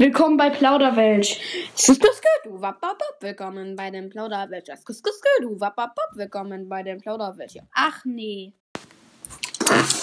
Willkommen 0.00 0.38
bei 0.38 0.48
Plauderwelt. 0.48 1.26
Skuskusku, 1.76 2.58
wapapap, 2.58 3.20
willkommen 3.20 3.76
bei 3.76 3.90
dem 3.90 4.08
Plauderwelt. 4.08 4.66
Skuskusku, 4.66 5.60
wapapap, 5.60 6.12
willkommen 6.14 6.70
bei 6.70 6.82
dem 6.82 6.98
Plauderwelt. 7.02 7.52
Ja. 7.52 7.64
Ach 7.74 8.02
nee. 8.06 8.54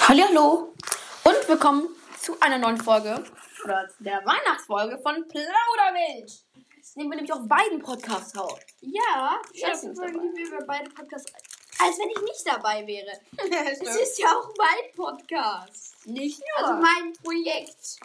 Hallo 0.08 0.76
und 1.24 1.50
willkommen 1.50 1.90
zu 2.22 2.40
einer 2.42 2.60
neuen 2.60 2.78
Folge 2.78 3.24
oder 3.64 3.88
zu 3.90 4.04
der 4.04 4.24
Weihnachtsfolge 4.24 5.00
von 5.00 5.28
Plauderwelt. 5.28 6.46
Das 6.78 6.96
nehmen 6.96 7.10
wir 7.10 7.16
nämlich 7.16 7.34
auf 7.34 7.48
beiden 7.48 7.82
Podcasts 7.82 8.38
auf. 8.38 8.60
Ja, 8.82 9.42
das 9.60 9.82
sind 9.82 9.98
dabei. 9.98 10.12
irgendwie 10.12 10.52
wir 10.52 10.64
beide 10.68 10.92
Podcasts. 10.92 11.34
Als 11.80 11.98
wenn 11.98 12.10
ich 12.12 12.22
nicht 12.22 12.46
dabei 12.46 12.86
wäre. 12.86 13.14
Es 13.72 13.82
ist 13.82 14.20
ja 14.20 14.28
auch 14.28 14.54
mein 14.60 14.96
Podcast. 14.96 15.96
nicht 16.06 16.40
Also 16.58 16.74
nur. 16.74 16.82
mein 16.82 17.14
Projekt. 17.24 17.98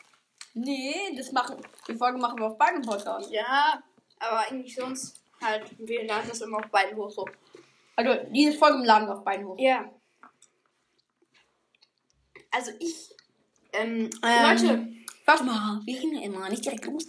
Nee, 0.55 1.15
das 1.17 1.33
machen, 1.33 1.57
die 1.89 1.95
Folge 1.95 2.19
machen 2.19 2.39
wir 2.39 2.47
auf 2.47 2.59
beiden 2.59 2.83
Podcasts. 2.83 3.31
Ja, 3.31 3.83
aber 4.19 4.39
eigentlich 4.49 4.75
sonst 4.75 5.21
halt, 5.41 5.65
wir 5.79 6.05
laden 6.07 6.29
das 6.29 6.41
immer 6.41 6.59
auf 6.59 6.71
beiden 6.71 6.97
hoch 6.97 7.11
so. 7.11 7.27
Also 7.97 8.15
diese 8.31 8.57
Folge 8.57 8.85
laden 8.85 9.09
wir 9.09 9.17
auf 9.19 9.25
beiden 9.25 9.47
hoch. 9.47 9.59
Ja. 9.59 9.91
Also 12.51 12.73
ich. 12.79 13.15
Ähm, 13.73 14.11
Ähm, 14.23 14.43
Leute. 14.43 14.89
Warte 15.25 15.45
mal, 15.45 15.81
wir 15.85 15.99
reden 15.99 16.17
ja 16.17 16.23
immer, 16.23 16.49
nicht 16.49 16.65
direkt 16.65 16.85
los. 16.85 17.07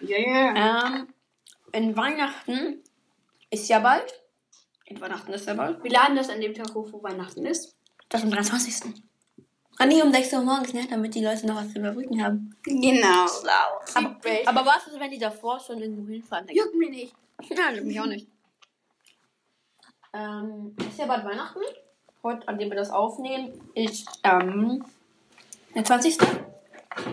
Ja, 0.00 0.18
ja. 0.18 0.86
Ähm, 0.86 1.08
in 1.72 1.96
Weihnachten 1.96 2.82
ist 3.50 3.68
ja 3.68 3.80
bald. 3.80 4.22
In 4.84 5.00
Weihnachten 5.00 5.32
ist 5.32 5.46
ja 5.46 5.54
bald. 5.54 5.82
Wir 5.82 5.90
laden 5.90 6.16
das 6.16 6.30
an 6.30 6.40
dem 6.40 6.54
Tag 6.54 6.74
hoch, 6.74 6.88
wo 6.92 7.02
Weihnachten 7.02 7.44
ist. 7.44 7.76
Das 8.08 8.22
am 8.22 8.30
23. 8.30 8.94
Ah, 9.78 9.86
nee, 9.86 10.02
um 10.02 10.10
6 10.12 10.32
Uhr 10.32 10.42
morgens, 10.42 10.72
ne? 10.72 10.86
Damit 10.88 11.14
die 11.14 11.22
Leute 11.24 11.46
noch 11.46 11.56
was 11.56 11.70
zu 11.72 11.78
überbrücken 11.78 12.22
haben. 12.24 12.56
Genau. 12.62 13.26
Aber, 13.94 14.14
Clickbait. 14.14 14.48
aber 14.48 14.64
was 14.64 14.86
ist, 14.86 14.98
wenn 14.98 15.10
die 15.10 15.18
davor 15.18 15.60
schon 15.60 15.78
irgendwo 15.80 16.10
hinfahren? 16.10 16.46
Juckt 16.50 16.74
mich 16.74 16.90
nicht. 16.90 17.14
Ja, 17.54 17.70
juckt 17.70 17.84
mich 17.86 18.00
auch 18.00 18.06
nicht. 18.06 18.26
Ähm, 20.14 20.74
ist 20.78 20.98
ja 20.98 21.04
bald 21.06 21.24
Weihnachten. 21.26 21.60
Heute, 22.22 22.48
an 22.48 22.58
dem 22.58 22.70
wir 22.70 22.76
das 22.76 22.90
aufnehmen, 22.90 23.52
ist 23.74 24.08
ähm, 24.24 24.82
der 25.74 25.84
20. 25.84 26.16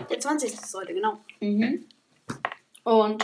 Der 0.08 0.18
20. 0.18 0.54
ist 0.54 0.74
heute, 0.74 0.94
genau. 0.94 1.18
Mhm. 1.40 1.86
Und 2.84 3.22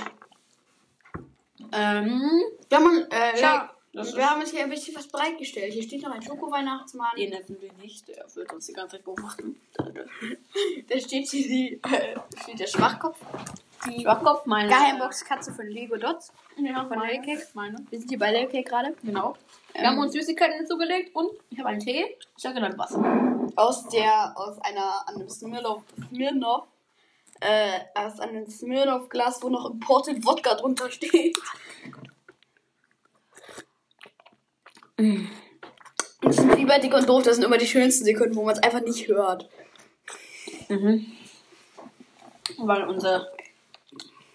ähm, 1.72 2.42
Wir 2.68 2.78
haben, 2.78 3.06
äh, 3.10 3.40
Ja, 3.40 3.69
das 3.92 4.14
wir 4.16 4.28
haben 4.28 4.40
uns 4.40 4.50
hier 4.50 4.62
ein 4.62 4.70
bisschen 4.70 4.94
was 4.94 5.08
bereitgestellt. 5.08 5.72
Hier 5.72 5.82
steht 5.82 6.02
noch 6.02 6.12
ein 6.12 6.22
Schoko-Weihnachtsmann. 6.22 7.16
den 7.16 7.30
nennen 7.30 7.56
wir 7.60 7.72
nicht, 7.74 8.06
der 8.08 8.24
wird 8.34 8.52
uns 8.52 8.66
die 8.66 8.72
ganze 8.72 8.96
Zeit 8.96 9.04
beobachten. 9.04 9.60
Da 10.88 10.98
steht 10.98 11.28
hier 11.28 11.46
die, 11.48 11.80
äh, 11.82 12.16
steht 12.42 12.58
der 12.60 12.66
Schwachkopf. 12.66 13.16
Die 13.86 14.02
Schwachkopf, 14.02 14.44
meine. 14.46 14.68
Geheimbox-Katze 14.68 15.52
von 15.54 15.66
Lego 15.66 15.96
Dots. 15.96 16.32
Ja, 16.56 16.86
Von 16.86 16.98
meine. 16.98 17.22
Cake. 17.22 17.46
meine. 17.54 17.78
Wir 17.88 17.98
sind 17.98 18.08
hier 18.08 18.18
bei 18.18 18.30
Lego 18.32 18.50
Cake 18.50 18.68
gerade. 18.68 18.94
Genau. 19.02 19.34
Wir 19.72 19.80
Ähm, 19.80 19.86
haben 19.86 19.98
uns 19.98 20.12
Süßigkeiten 20.12 20.56
hinzugelegt 20.58 21.14
und 21.14 21.30
ich 21.50 21.58
habe 21.58 21.70
einen 21.70 21.80
Tee. 21.80 22.04
Ich 22.36 22.44
habe 22.44 22.54
genannt 22.56 22.76
Wasser. 22.78 23.00
Aus 23.56 23.88
der, 23.88 24.32
aus 24.36 24.58
einer, 24.60 25.08
an 25.08 25.14
einem 25.14 25.28
Smirnoff, 25.30 25.82
Smirnoff, 26.08 26.66
äh, 27.40 27.78
aus 27.94 28.20
einem 28.20 28.46
Smirnoff-Glas, 28.46 29.42
wo 29.42 29.48
noch 29.48 29.70
Imported 29.70 30.24
Wodka 30.26 30.54
drunter 30.56 30.90
steht. 30.90 31.36
Das 36.20 36.36
sind 36.36 36.56
wie 36.56 36.66
bei 36.66 36.78
Dick 36.78 36.92
und 36.94 37.08
Doof, 37.08 37.22
das 37.22 37.36
sind 37.36 37.44
immer 37.44 37.58
die 37.58 37.66
schönsten 37.66 38.04
Sekunden, 38.04 38.36
wo 38.36 38.44
man 38.44 38.54
es 38.54 38.62
einfach 38.62 38.82
nicht 38.82 39.08
hört. 39.08 39.48
Mhm. 40.68 41.06
Weil 42.58 42.84
unsere 42.84 43.32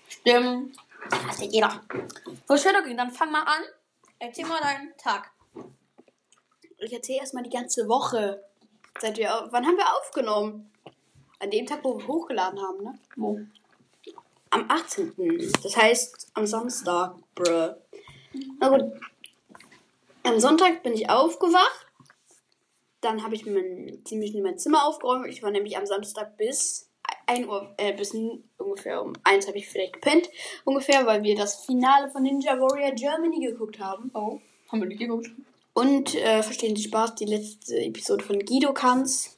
Stimmen. 0.07 0.75
Das 1.09 1.41
hat 1.41 1.51
jeder. 1.51 1.81
So, 2.47 2.55
okay, 2.55 2.95
dann 2.95 3.11
fang 3.11 3.31
mal 3.31 3.43
an. 3.43 3.61
Erzähl 4.17 4.45
mal 4.45 4.59
deinen 4.59 4.97
Tag. 4.97 5.31
Ich 6.79 6.91
erzähle 6.91 7.19
erstmal 7.19 7.43
die 7.43 7.51
ganze 7.51 7.87
Woche. 7.87 8.43
Seit 8.99 9.17
wir, 9.17 9.47
wann 9.51 9.65
haben 9.65 9.77
wir 9.77 9.97
aufgenommen? 9.97 10.71
An 11.39 11.51
dem 11.51 11.65
Tag, 11.65 11.83
wo 11.83 11.97
wir 11.97 12.07
hochgeladen 12.07 12.59
haben, 12.59 12.83
ne? 12.83 12.99
Wo? 13.15 13.39
Am 14.49 14.65
18. 14.69 15.13
Das 15.61 15.77
heißt 15.77 16.31
am 16.33 16.47
Samstag, 16.47 17.15
bruh. 17.35 17.75
Na 18.59 18.69
gut. 18.69 18.93
Am 20.25 20.39
Sonntag 20.39 20.81
bin 20.81 20.93
ich 20.93 21.09
aufgewacht. 21.09 21.85
Dann 23.01 23.23
habe 23.23 23.35
ich 23.35 23.45
mein, 23.45 24.01
ziemlich 24.05 24.33
in 24.33 24.41
mein 24.41 24.57
Zimmer 24.57 24.87
aufgeräumt. 24.87 25.27
Ich 25.27 25.43
war 25.43 25.51
nämlich 25.51 25.77
am 25.77 25.85
Samstag 25.85 26.35
bis 26.37 26.89
1 27.27 27.47
Uhr, 27.47 27.75
äh, 27.77 27.93
bis 27.93 28.15
ungefähr 28.57 29.03
um 29.03 29.13
1 29.23 29.47
habe 29.47 29.59
ich 29.59 29.69
vielleicht 29.69 29.93
gepennt. 29.93 30.27
Ungefähr, 30.63 31.05
weil 31.05 31.21
wir 31.21 31.35
das 31.35 31.63
Finale 31.65 32.09
von 32.09 32.23
Ninja 32.23 32.59
Warrior 32.59 32.91
Germany 32.91 33.45
geguckt 33.45 33.79
haben. 33.79 34.09
Oh. 34.15 34.39
Haben 34.71 34.81
wir 34.81 34.87
nicht 34.87 34.99
geguckt. 34.99 35.29
Und 35.75 36.15
äh, 36.15 36.41
verstehen 36.41 36.75
Sie 36.75 36.83
Spaß, 36.83 37.15
die 37.15 37.25
letzte 37.25 37.77
Episode 37.77 38.23
von 38.23 38.39
Guido 38.39 38.73
Kanz. 38.73 39.37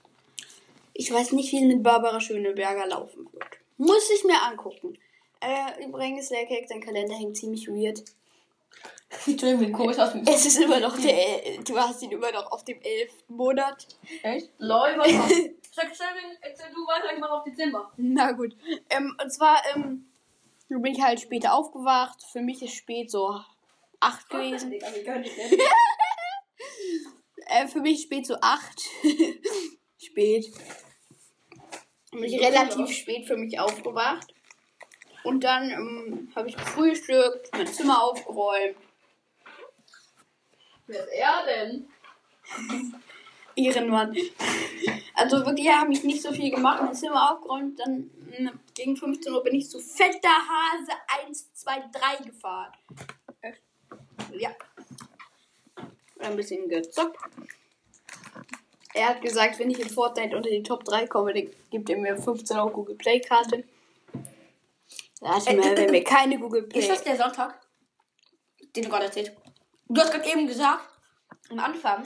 Ich 0.94 1.12
weiß 1.12 1.34
nicht, 1.34 1.52
wie 1.52 1.58
es 1.58 1.68
mit 1.68 1.84
Barbara 1.84 2.22
Schöneberger 2.22 2.88
laufen 2.88 3.28
wird. 3.34 3.46
Muss 3.78 4.10
ich 4.10 4.24
mir 4.24 4.42
angucken. 4.42 4.98
Äh, 5.42 5.86
übrigens, 5.86 6.30
der 6.30 6.46
Cake, 6.46 6.68
sein 6.68 6.82
Kalender 6.82 7.16
hängt 7.16 7.36
ziemlich 7.36 7.68
weird. 7.68 8.04
Entschuldigung, 9.10 9.68
wie 9.68 9.72
komisch 9.72 9.98
aus 9.98 10.12
dem. 10.12 10.24
Es 10.28 10.46
ist 10.46 10.60
immer 10.60 10.80
noch 10.80 10.98
der, 11.00 11.62
du 11.64 11.78
hast 11.78 12.02
ihn 12.02 12.12
immer 12.12 12.32
noch 12.32 12.52
auf 12.52 12.64
dem 12.66 12.82
11. 12.82 13.12
Monat. 13.30 13.88
Echt? 14.22 14.52
Lol, 14.58 14.98
was? 14.98 15.08
Sag, 15.72 15.92
erzähl 16.42 16.72
du 16.74 16.82
weiter, 16.88 17.14
ich 17.14 17.20
mach 17.20 17.30
auf 17.30 17.44
Dezember. 17.44 17.92
Na 17.98 18.32
gut. 18.32 18.56
Ähm, 18.90 19.16
und 19.22 19.32
zwar, 19.32 19.62
ähm, 19.76 20.08
bin 20.70 20.86
ich 20.86 21.02
halt 21.02 21.20
später 21.20 21.54
aufgewacht. 21.54 22.22
Für 22.32 22.42
mich 22.42 22.62
ist 22.62 22.74
spät 22.74 23.12
so 23.12 23.40
8 24.00 24.30
gewesen. 24.30 24.74
Äh, 27.50 27.68
für 27.68 27.80
mich 27.80 28.02
spät 28.02 28.28
so 28.28 28.36
8. 28.42 28.82
spät. 29.98 30.52
Bin 32.12 32.24
ich 32.24 32.42
relativ 32.42 32.90
spät 32.90 33.26
für 33.26 33.38
mich 33.38 33.58
aufgewacht. 33.58 34.34
Und 35.24 35.46
dann 35.46 35.70
ähm, 35.70 36.32
habe 36.36 36.50
ich 36.50 36.58
gefrühstückt, 36.58 37.50
mein 37.54 37.68
Zimmer 37.68 38.04
aufgeräumt. 38.04 38.76
Wer 40.88 41.04
ist 41.04 41.14
er 41.14 41.46
denn? 41.46 41.88
Ehrenmann. 43.56 44.16
Also 45.14 45.46
wirklich, 45.46 45.68
habe 45.70 45.92
ich 45.92 46.04
nicht 46.04 46.22
so 46.22 46.32
viel 46.32 46.52
gemacht, 46.52 46.82
mein 46.82 46.94
Zimmer 46.94 47.34
aufgeräumt. 47.34 47.80
Dann 47.80 48.10
mh, 48.40 48.52
gegen 48.74 48.96
15 48.96 49.34
Uhr 49.34 49.44
bin 49.44 49.56
ich 49.56 49.70
zu 49.70 49.80
fetter 49.80 50.30
Hase 50.30 50.92
1, 51.26 51.54
2, 51.54 51.84
3 51.92 52.24
gefahren. 52.26 52.72
Echt? 53.42 53.62
Ja. 54.32 54.52
Ein 56.20 56.36
bisschen 56.36 56.70
gezockt. 56.70 57.20
Er 58.94 59.10
hat 59.10 59.22
gesagt, 59.22 59.60
wenn 59.60 59.70
ich 59.70 59.80
in 59.80 59.90
Fortnite 59.90 60.36
unter 60.36 60.50
die 60.50 60.64
Top 60.64 60.84
3 60.84 61.08
komme, 61.08 61.34
dann 61.34 61.50
gibt 61.70 61.90
er 61.90 61.98
mir 61.98 62.18
15 62.18 62.58
Euro 62.58 62.70
Google 62.70 62.96
Play 62.96 63.20
Karte. 63.20 63.64
Warte 65.20 65.56
mal, 65.56 65.76
wenn 65.76 65.92
wir 65.92 66.04
keine 66.04 66.40
Google 66.40 66.64
Play. 66.64 66.80
Ist 66.80 66.90
das 66.90 67.04
der 67.04 67.18
Sonntag, 67.18 67.60
den 68.76 68.84
du 68.84 68.90
gerade 68.90 69.06
erzählt? 69.06 69.36
Du 69.90 70.02
hast 70.02 70.12
gerade 70.12 70.30
eben 70.30 70.48
gesagt, 70.48 70.84
am 71.50 71.60
Anfang, 71.60 72.04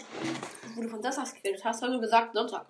wo 0.75 0.81
du 0.81 0.90
von 0.90 1.02
Samstag 1.02 1.42
geredet 1.42 1.64
hast, 1.64 1.81
hast 1.81 1.94
du 1.94 2.00
gesagt 2.00 2.34
Sonntag. 2.34 2.66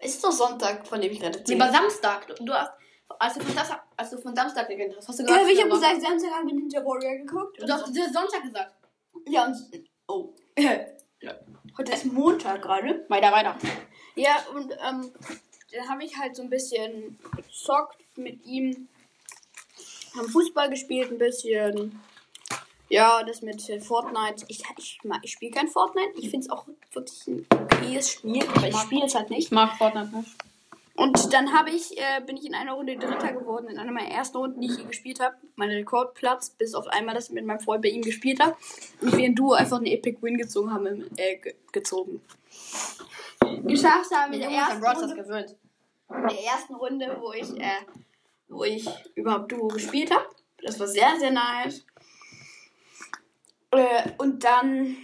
ist 0.00 0.22
doch 0.22 0.32
Sonntag, 0.32 0.86
von 0.86 1.00
dem 1.00 1.12
ich 1.12 1.20
gerade 1.20 1.32
Nee, 1.38 1.40
erzähle. 1.40 1.64
aber 1.64 1.72
Samstag. 1.72 2.26
Du, 2.36 2.52
hast, 2.52 2.72
als 3.18 3.34
du 3.34 3.40
von 3.40 3.54
Samstag, 3.54 3.82
als 3.96 4.10
du 4.10 4.18
von 4.18 4.34
Samstag 4.34 4.68
geredet 4.68 4.96
hast, 4.98 5.08
hast 5.08 5.18
du 5.18 5.22
Ja, 5.24 5.28
gesagt, 5.28 5.42
aber 5.44 5.52
ich 5.52 5.60
habe 5.60 5.70
gesagt, 5.70 6.02
Samstag 6.02 6.30
haben 6.32 6.46
wir 6.48 6.54
Ninja 6.54 6.84
Warrior 6.84 7.16
geguckt. 7.24 7.60
Du 7.60 7.72
hast 7.72 7.86
du 7.96 8.00
hast 8.00 8.12
Sonntag 8.14 8.42
gesagt. 8.42 8.74
Ja, 9.26 9.46
und. 9.46 9.56
Oh. 10.08 10.34
ja. 10.58 11.34
Heute 11.78 11.92
ist 11.92 12.04
Montag 12.06 12.62
gerade. 12.62 13.04
Weiter, 13.08 13.32
weiter. 13.32 13.56
Ja, 14.14 14.36
und 14.54 14.72
ähm, 14.72 15.12
dann 15.72 15.88
habe 15.88 16.04
ich 16.04 16.16
halt 16.18 16.36
so 16.36 16.42
ein 16.42 16.50
bisschen 16.50 17.18
gezockt 17.36 17.98
mit 18.16 18.44
ihm. 18.44 18.88
Haben 20.16 20.28
Fußball 20.28 20.68
gespielt 20.68 21.10
ein 21.12 21.18
bisschen. 21.18 22.00
Ja, 22.90 23.22
das 23.22 23.40
mit 23.40 23.68
äh, 23.68 23.80
Fortnite. 23.80 24.44
Ich, 24.48 24.62
ich, 24.76 24.98
ich 25.22 25.30
spiele 25.32 25.52
kein 25.52 25.68
Fortnite. 25.68 26.10
Ich 26.16 26.28
finde 26.28 26.46
es 26.46 26.50
auch 26.50 26.66
wirklich 26.92 27.26
ein 27.28 27.46
okayes 27.54 28.10
Spiel, 28.10 28.42
aber 28.48 28.68
ich 28.68 28.76
spiele 28.76 29.06
es 29.06 29.14
halt 29.14 29.30
nicht. 29.30 29.38
Ich 29.38 29.50
mag 29.52 29.78
Fortnite 29.78 30.14
nicht. 30.14 30.28
Und 30.96 31.32
dann 31.32 31.52
habe 31.56 31.70
ich, 31.70 31.96
äh, 31.96 32.20
bin 32.26 32.36
ich 32.36 32.44
in 32.44 32.54
einer 32.54 32.72
Runde 32.72 32.96
Dritter 32.96 33.32
geworden, 33.32 33.68
in 33.68 33.78
einer 33.78 33.92
meiner 33.92 34.10
ersten 34.10 34.36
Runden, 34.36 34.60
die 34.60 34.66
ich 34.66 34.76
je 34.76 34.84
gespielt 34.84 35.20
habe. 35.20 35.36
Mein 35.54 35.70
Rekordplatz, 35.70 36.50
bis 36.50 36.74
auf 36.74 36.88
einmal, 36.88 37.14
dass 37.14 37.28
ich 37.28 37.32
mit 37.32 37.46
meinem 37.46 37.60
Freund 37.60 37.80
bei 37.80 37.90
ihm 37.90 38.02
gespielt 38.02 38.40
habe. 38.40 38.56
Und 39.00 39.16
wir 39.16 39.24
in 39.24 39.36
Duo 39.36 39.52
einfach 39.52 39.76
einen 39.76 39.86
Epic 39.86 40.18
Win 40.20 40.36
gezogen 40.36 40.72
haben, 40.72 41.08
äh, 41.16 41.36
ge 41.36 41.54
gezogen. 41.70 42.20
Geschafft 43.62 44.10
haben 44.12 44.32
in 44.32 44.40
Wir 44.40 44.48
der 44.48 44.58
ersten 44.58 44.84
Runde, 44.84 45.14
gewöhnt. 45.14 45.56
in 46.10 46.22
der 46.28 46.44
ersten 46.44 46.74
Runde, 46.74 47.16
wo 47.20 47.32
ich, 47.32 47.50
äh, 47.58 47.86
wo 48.48 48.64
ich 48.64 48.84
überhaupt 49.14 49.52
Duo 49.52 49.68
gespielt 49.68 50.10
habe. 50.10 50.26
Das 50.62 50.78
war 50.80 50.88
sehr, 50.88 51.16
sehr 51.20 51.30
nice. 51.30 51.86
Äh, 53.72 54.10
und 54.18 54.44
dann, 54.44 54.96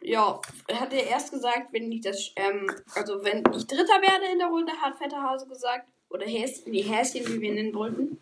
ja, 0.00 0.40
hat 0.72 0.92
er 0.92 1.06
erst 1.06 1.30
gesagt, 1.30 1.72
wenn 1.72 1.92
ich 1.92 2.00
das, 2.00 2.32
ähm, 2.36 2.70
also 2.94 3.22
wenn 3.24 3.42
ich 3.54 3.66
Dritter 3.66 4.00
werde 4.00 4.32
in 4.32 4.38
der 4.38 4.48
Runde, 4.48 4.72
hat 4.72 4.96
Vetter 4.96 5.22
Hase 5.22 5.46
gesagt, 5.46 5.88
oder 6.10 6.26
Häschen, 6.26 6.72
die 6.72 6.82
Häschen, 6.82 7.26
wie 7.26 7.40
wir 7.40 7.52
nennen 7.52 7.74
wollten. 7.74 8.18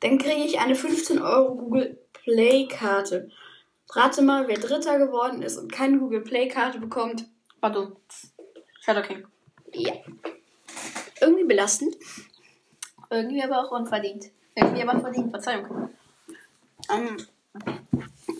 Dann 0.00 0.18
kriege 0.18 0.44
ich 0.44 0.58
eine 0.58 0.74
15 0.74 1.20
Euro 1.20 1.54
Google 1.54 1.98
Play 2.12 2.66
Karte. 2.66 3.30
Rate 3.90 4.22
mal, 4.22 4.48
wer 4.48 4.58
Dritter 4.58 4.98
geworden 4.98 5.42
ist 5.42 5.58
und 5.58 5.72
keine 5.72 5.98
Google 5.98 6.22
Play 6.22 6.48
Karte 6.48 6.78
bekommt. 6.78 7.26
Warte. 7.60 7.96
Shadow 8.80 9.02
King. 9.02 9.26
Ja. 9.72 9.94
Irgendwie 11.20 11.44
belastend. 11.44 11.96
Irgendwie 13.10 13.42
aber 13.42 13.60
auch 13.60 13.72
unverdient. 13.72 14.30
Irgendwie 14.54 14.82
aber 14.82 15.00
verdient, 15.00 15.30
Verzeihung. 15.30 15.90
Ähm, 16.90 17.16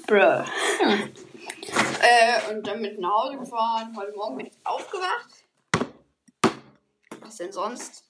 bruh. 0.07 0.45
Äh, 2.03 2.53
und 2.53 2.67
dann 2.67 2.81
mit 2.81 2.99
nach 2.99 3.11
Hause 3.11 3.39
gefahren. 3.39 3.97
Heute 3.97 4.12
Morgen 4.12 4.37
bin 4.37 4.47
ich 4.47 4.53
aufgewacht. 4.65 5.45
Was 7.21 7.37
denn 7.37 7.53
sonst? 7.53 8.05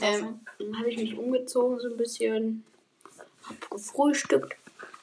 Ähm, 0.00 0.40
dann 0.58 0.78
habe 0.78 0.90
ich 0.90 0.96
mich 0.96 1.18
umgezogen 1.18 1.78
so 1.80 1.88
ein 1.88 1.96
bisschen. 1.96 2.64
Hab 3.46 3.70
gefrühstückt. 3.70 4.56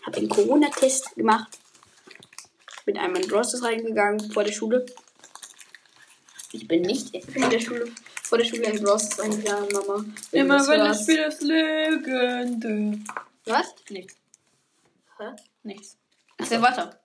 Hab 0.03 0.13
den 0.13 0.29
Corona-Test 0.29 1.15
gemacht. 1.15 1.59
Bin 2.85 2.97
einmal 2.97 3.21
in 3.21 3.29
Brosses 3.29 3.63
reingegangen 3.63 4.31
vor 4.31 4.43
der 4.43 4.51
Schule. 4.51 4.85
Ich 6.51 6.67
bin 6.67 6.81
nicht 6.81 7.13
in 7.13 7.49
der 7.49 7.59
Schule. 7.59 7.91
Vor 8.31 8.37
der 8.37 8.45
Schule 8.45 8.63
in 8.63 8.81
Brosses 8.81 9.19
reingegangen, 9.19 9.67
Mama. 9.73 10.05
Immer 10.31 10.57
Das 10.59 10.69
wenn 10.69 10.79
das 10.79 11.01
Spiel 11.01 11.19
ist 11.19 11.41
Legende. 11.41 12.97
Was? 13.43 13.75
Nichts. 13.89 14.15
Hä? 15.19 15.35
Nichts. 15.63 15.97
Erzähl 16.37 16.61
weiter. 16.61 16.97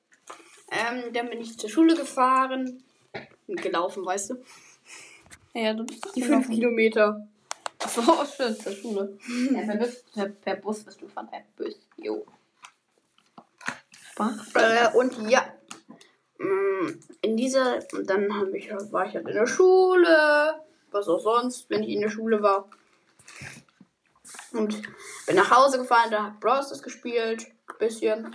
Ähm, 0.70 1.12
dann 1.12 1.28
bin 1.28 1.40
ich 1.40 1.58
zur 1.58 1.68
Schule 1.68 1.96
gefahren. 1.96 2.80
Gelaufen, 3.48 4.06
weißt 4.06 4.30
du? 4.30 4.44
Ja, 5.52 5.74
du 5.74 5.82
bist 5.84 6.06
doch 6.06 6.12
Die 6.12 6.22
fünf 6.22 6.48
Kilometer. 6.48 7.26
Achso, 7.80 8.02
schön, 8.36 8.54
zur 8.54 8.72
Schule. 8.72 9.18
Ja, 9.52 9.62
per, 9.62 9.76
Bus, 9.78 10.04
per, 10.14 10.28
per 10.28 10.54
Bus 10.54 10.84
bist 10.84 11.02
du 11.02 11.08
von 11.08 11.28
per 11.28 11.42
Bus. 11.56 11.74
Jo. 11.96 12.24
Äh, 14.54 14.96
und 14.96 15.28
ja. 15.28 15.52
Mm, 16.38 17.00
In 17.22 17.36
dieser, 17.36 17.80
und 17.94 18.08
dann 18.08 18.32
hab 18.32 18.54
ich, 18.54 18.70
war 18.92 19.06
ich 19.06 19.14
halt 19.16 19.26
in 19.26 19.34
der 19.34 19.48
Schule. 19.48 20.65
Was 20.96 21.08
auch 21.08 21.20
sonst, 21.20 21.68
wenn 21.68 21.82
ich 21.82 21.90
in 21.90 22.00
der 22.00 22.08
Schule 22.08 22.42
war. 22.42 22.70
Und 24.52 24.80
bin 25.26 25.36
nach 25.36 25.50
Hause 25.50 25.76
gefahren, 25.76 26.10
da 26.10 26.24
hab 26.24 26.40
Browsers 26.40 26.82
gespielt. 26.82 27.46
Bisschen. 27.78 28.34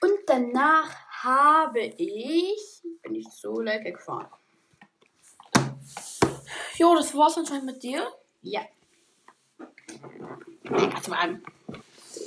Und 0.00 0.18
danach 0.26 0.94
habe 1.24 1.80
ich, 1.80 2.80
bin 3.02 3.16
ich 3.16 3.28
zu 3.30 3.60
Lake 3.60 3.90
gefahren. 3.90 4.28
Jo, 6.76 6.94
das 6.94 7.12
war's 7.16 7.36
anscheinend 7.38 7.66
mit 7.66 7.82
dir. 7.82 8.06
Ja. 8.42 8.60
Warte 10.62 11.10
mal 11.10 11.18
an. 11.18 11.42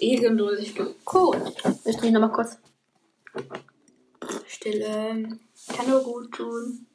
Ehrenlosigkeit. 0.02 0.96
Cool. 1.14 1.54
Ich 1.86 1.96
drehe 1.96 2.12
nochmal 2.12 2.34
kurz. 2.34 2.58
Stille. 4.46 5.40
Kann 5.74 5.90
nur 5.90 6.04
gut 6.04 6.34
tun. 6.34 6.89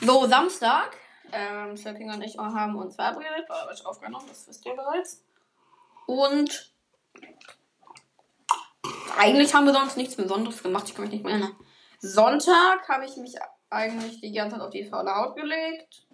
So, 0.00 0.26
Samstag. 0.26 0.96
Ähm, 1.32 1.76
Sir 1.76 1.94
King 1.94 2.10
und 2.12 2.22
ich 2.22 2.36
haben 2.38 2.76
uns 2.76 2.94
verabredet, 2.94 3.48
weil 3.48 3.74
ich 3.74 3.84
aufgenommen, 3.84 4.26
das 4.28 4.46
wisst 4.46 4.64
ihr 4.66 4.74
bereits. 4.74 5.24
Und 6.06 6.72
eigentlich 9.18 9.54
haben 9.54 9.66
wir 9.66 9.72
sonst 9.72 9.96
nichts 9.96 10.16
Besonderes 10.16 10.62
gemacht, 10.62 10.88
ich 10.88 10.94
kann 10.94 11.04
mich 11.04 11.12
nicht 11.12 11.24
mehr 11.24 11.34
erinnern. 11.34 11.56
Sonntag 12.00 12.88
habe 12.88 13.06
ich 13.06 13.16
mich 13.16 13.34
eigentlich 13.70 14.20
die 14.20 14.32
ganze 14.32 14.56
Zeit 14.56 14.64
auf 14.64 14.70
die 14.70 14.84
faule 14.84 15.14
Haut 15.14 15.34
gelegt. 15.36 16.06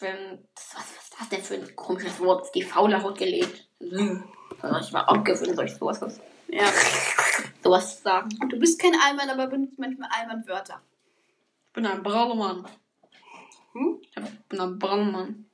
Wenn, 0.00 0.48
was, 0.54 0.74
was 0.74 0.90
ist 1.04 1.14
das 1.20 1.28
denn 1.28 1.42
für 1.42 1.54
ein 1.54 1.76
komisches 1.76 2.18
Wort? 2.18 2.52
Die 2.54 2.62
faule 2.62 3.00
Haut 3.02 3.18
gelegt. 3.18 3.68
Also 4.60 4.78
ich 4.80 4.92
war 4.92 5.08
abgewöhnt, 5.08 5.54
soll 5.54 5.66
ich 5.66 5.76
sowas, 5.76 6.00
was, 6.00 6.20
Ja. 6.48 6.64
sowas 7.62 8.02
sagen. 8.02 8.30
Du 8.48 8.58
bist 8.58 8.80
kein 8.80 8.94
Allmann, 9.00 9.30
aber 9.30 9.46
benutzt 9.46 9.78
manchmal 9.78 10.08
Allmann-Wörter. 10.18 10.80
Ich 11.72 11.74
bin 11.74 11.86
ein 11.86 12.02
Braumann. 12.02 12.68
Hm? 13.72 13.98
Ich 14.02 14.14
bin 14.46 14.60
ein 14.60 14.78
Braumann. 14.78 15.46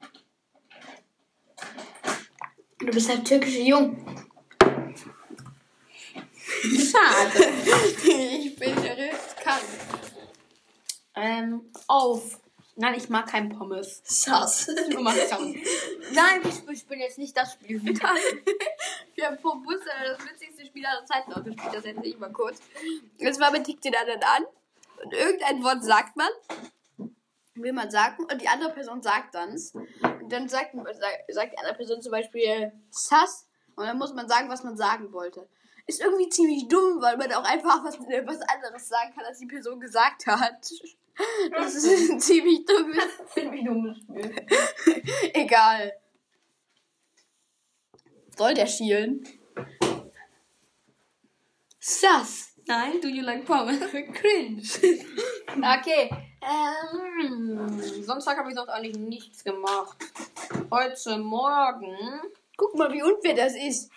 Du 2.80 2.86
bist 2.86 3.08
halt 3.08 3.24
türkische 3.24 3.60
Jung. 3.60 4.04
Schade. 6.50 7.44
ich 8.02 8.56
bin 8.56 8.76
riskant. 8.76 9.62
Ähm, 11.14 11.70
auf. 11.86 12.40
Nein, 12.74 12.94
ich 12.96 13.08
mag 13.08 13.28
kein 13.28 13.50
Pommes. 13.50 14.02
Sass. 14.02 14.68
Du 14.90 15.00
magst 15.00 15.32
schon. 15.32 15.52
Nein, 16.14 16.40
ich, 16.42 16.68
ich 16.68 16.86
bin 16.88 16.98
jetzt 16.98 17.18
nicht 17.18 17.36
das 17.36 17.52
Spiel. 17.52 17.80
Wir 19.14 19.24
haben 19.24 19.38
vor 19.38 19.62
Bus 19.62 19.78
das 19.84 20.18
witzigste 20.28 20.66
Spiel 20.66 20.84
aller 20.84 21.06
Zeiten 21.06 21.32
aufgespielt. 21.32 21.74
Das 21.74 21.84
erzähle 21.84 22.08
ich 22.08 22.18
mal 22.18 22.32
kurz. 22.32 22.60
Und 23.20 23.32
zwar 23.32 23.52
man 23.52 23.62
tickt 23.62 23.84
den 23.84 23.94
anderen 23.94 24.24
an. 24.24 24.46
Und 25.02 25.12
irgendein 25.12 25.62
Wort 25.62 25.82
sagt 25.82 26.16
man. 26.16 26.28
Will 27.54 27.72
man 27.72 27.90
sagen. 27.90 28.24
Und 28.30 28.40
die 28.40 28.48
andere 28.48 28.72
Person 28.72 29.02
sagt 29.02 29.34
dan's. 29.34 29.72
Und 29.74 30.32
dann 30.32 30.48
sagt, 30.48 30.74
sagt, 30.74 31.32
sagt 31.32 31.52
die 31.52 31.58
andere 31.58 31.74
Person 31.74 32.00
zum 32.02 32.12
Beispiel 32.12 32.72
Sass. 32.90 33.48
Und 33.76 33.86
dann 33.86 33.98
muss 33.98 34.14
man 34.14 34.28
sagen, 34.28 34.48
was 34.48 34.62
man 34.62 34.76
sagen 34.76 35.12
wollte. 35.12 35.48
Ist 35.86 36.00
irgendwie 36.00 36.28
ziemlich 36.28 36.68
dumm, 36.68 37.00
weil 37.00 37.16
man 37.16 37.32
auch 37.32 37.44
einfach 37.44 37.82
was, 37.82 37.98
was 37.98 38.40
anderes 38.42 38.88
sagen 38.88 39.12
kann, 39.14 39.24
als 39.24 39.38
die 39.38 39.46
Person 39.46 39.80
gesagt 39.80 40.26
hat. 40.26 40.70
Das 41.50 41.74
ist 41.74 42.10
ein 42.10 42.20
ziemlich 42.20 42.64
dummes 42.64 43.04
Ziemlich 43.34 43.64
dummes 43.64 43.98
Spiel. 43.98 44.46
Egal. 45.34 45.92
Soll 48.36 48.54
der 48.54 48.66
schielen? 48.66 49.26
Sass. 51.80 52.47
Nein, 52.68 53.00
do 53.00 53.08
you 53.08 53.22
like 53.22 53.46
Pommes? 53.46 53.80
Cringe. 54.14 54.62
Okay. 55.48 56.10
Ähm, 56.42 57.82
Sonntag 58.04 58.36
habe 58.36 58.50
ich 58.50 58.54
sonst 58.54 58.68
eigentlich 58.68 58.96
nichts 58.96 59.42
gemacht. 59.42 59.96
Heute 60.70 61.18
Morgen. 61.18 61.96
Guck 62.56 62.76
mal, 62.76 62.92
wie 62.92 63.02
unfair 63.02 63.34
das 63.34 63.54
ist. 63.56 63.90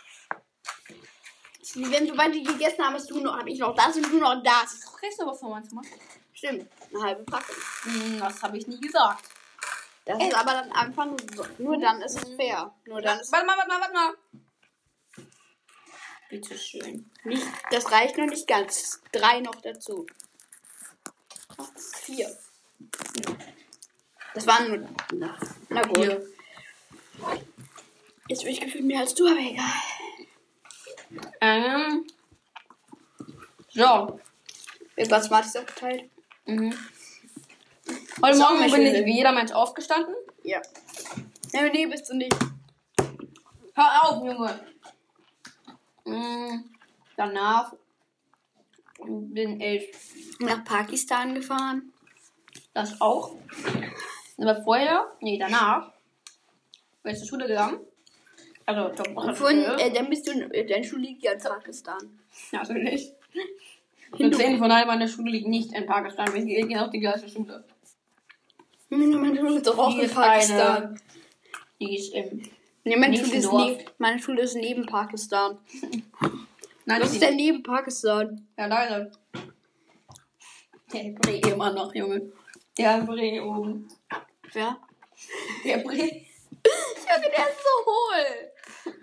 Wenn 1.76 2.08
sobald 2.08 2.34
die 2.34 2.44
gegessen 2.44 2.84
haben, 2.84 2.96
hast 2.96 3.12
du 3.12 3.20
noch, 3.20 3.38
hab 3.38 3.46
ich 3.46 3.60
noch 3.60 3.76
das 3.76 3.98
und 3.98 4.10
du 4.10 4.18
noch 4.18 4.42
das. 4.42 4.92
Kriegst 4.98 5.22
du 5.22 5.28
was 5.28 5.40
von 5.40 5.52
manchmal? 5.52 5.84
Stimmt, 6.34 6.68
eine 6.94 7.04
halbe 7.04 7.24
Packung. 7.24 7.56
Hm, 7.84 8.20
das 8.20 8.42
habe 8.42 8.58
ich 8.58 8.68
nie 8.68 8.80
gesagt. 8.80 9.26
Das 10.06 10.18
ist 10.24 10.34
aber 10.34 10.54
dann 10.54 10.72
einfach 10.72 11.06
nur, 11.06 11.18
nur 11.60 11.78
dann 11.78 12.02
ist 12.02 12.24
es 12.24 12.36
fair. 12.36 12.74
Nur 12.86 13.02
dann 13.02 13.20
Warte 13.20 13.46
mal, 13.46 13.58
warte 13.58 13.70
mal, 13.70 13.82
warte 13.82 13.94
mal. 13.94 14.14
Bitte 16.32 16.58
schön. 16.58 17.12
nicht, 17.26 17.46
das 17.72 17.92
reicht 17.92 18.18
noch 18.18 18.26
nicht 18.26 18.48
ganz. 18.48 19.02
Drei 19.12 19.42
noch 19.42 19.56
dazu. 19.62 20.08
Vier. 22.04 22.34
Das 24.34 24.48
waren 24.48 24.70
nur. 24.70 24.90
Na, 25.12 25.38
na 25.68 25.82
gut. 25.82 25.98
Hier. 25.98 26.26
Jetzt 28.30 28.44
bin 28.44 28.54
ich 28.54 28.62
gefühlt 28.62 28.86
mehr 28.86 29.02
als 29.02 29.14
du, 29.14 29.28
aber 29.28 29.40
egal. 29.40 29.66
Ähm. 31.42 32.08
So. 33.74 34.20
Irgendwas 34.96 35.26
Smarties 35.26 35.58
aufgeteilt? 35.58 36.10
Mhm. 36.46 36.74
Heute 38.24 38.38
Morgen 38.38 38.60
bin 38.62 38.70
schöne- 38.70 39.00
ich 39.00 39.06
wie 39.06 39.18
jeder 39.18 39.34
Mensch 39.34 39.52
aufgestanden. 39.52 40.16
Ja. 40.44 40.62
Ja, 41.52 41.64
nee, 41.64 41.88
bist 41.88 42.10
du 42.10 42.16
nicht. 42.16 42.34
Hör 43.76 44.04
auf, 44.04 44.24
Junge. 44.26 44.71
Mm, 46.06 46.64
danach 47.18 47.74
bin 49.06 49.60
ich 49.62 49.92
Nach 50.40 50.64
Pakistan 50.64 51.36
gefahren. 51.36 51.92
das 52.74 53.00
auch. 53.02 53.36
Aber 54.38 54.64
vorher, 54.64 55.12
nee, 55.22 55.38
danach 55.38 55.92
bin 57.04 57.14
ich 57.14 57.20
zur 57.20 57.28
Schule 57.28 57.48
gegangen. 57.48 57.80
Also, 58.66 59.04
Von, 59.34 59.58
äh, 59.58 59.92
dann 59.92 60.10
bist 60.10 60.28
du, 60.28 60.32
äh, 60.32 60.66
deine 60.66 60.84
Schule 60.84 61.02
liegt 61.02 61.24
ja 61.24 61.34
in 61.34 61.40
Pakistan. 61.40 62.20
Natürlich. 62.52 63.12
Und 64.12 64.36
zehn 64.36 64.58
von 64.58 64.70
allen 64.72 64.88
meiner 64.88 65.08
Schule 65.08 65.32
liegt 65.32 65.48
nicht 65.48 65.74
in 65.74 65.86
Pakistan. 65.86 66.34
Wir 66.34 66.44
gehen 66.44 66.78
auf 66.78 66.90
die 66.90 67.00
gleiche 67.00 67.30
Schule. 67.30 67.64
Meine 68.90 69.38
Schule 69.38 69.58
ist 69.58 69.68
doch 69.68 69.78
auch 69.78 69.96
in 69.96 70.02
ist 70.02 70.14
Pakistan. 70.14 70.84
eine. 70.84 70.96
Die 71.80 71.96
ist 71.98 72.14
im. 72.14 72.44
Nee, 72.84 72.96
meine 72.96 73.18
Schule, 73.18 73.36
ist 73.36 73.46
Dorf. 73.46 73.68
neb, 73.68 73.92
meine 74.00 74.20
Schule 74.20 74.42
ist 74.42 74.56
neben 74.56 74.86
Pakistan. 74.86 75.58
Nein, 76.86 77.02
die 77.02 77.08
ist 77.08 77.22
denn 77.22 77.36
neben 77.36 77.62
Pakistan? 77.62 78.48
Ja, 78.58 78.66
leider. 78.66 79.12
Der 80.92 81.12
Bre 81.12 81.38
immer 81.38 81.72
noch, 81.72 81.94
Junge. 81.94 82.32
Der 82.78 83.02
Bre 83.02 83.44
oben. 83.44 83.88
Ja. 84.54 84.78
Der 85.64 85.78
Bre. 85.78 85.94
Junge, 85.96 87.30
der 87.30 87.50
ist 87.50 87.62
so 87.64 87.86
hohl. 87.86 88.94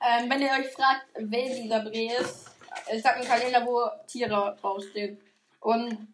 Ähm, 0.00 0.30
wenn 0.30 0.40
ihr 0.40 0.50
euch 0.50 0.72
fragt, 0.72 1.06
wer 1.18 1.54
dieser 1.54 1.80
Bre 1.80 2.12
ist, 2.20 2.50
ich 2.94 3.02
sag 3.02 3.16
einen 3.16 3.26
Kalender, 3.26 3.66
wo 3.66 3.82
Tiere 4.06 4.56
draufstehen. 4.60 5.18
Und 5.60 6.06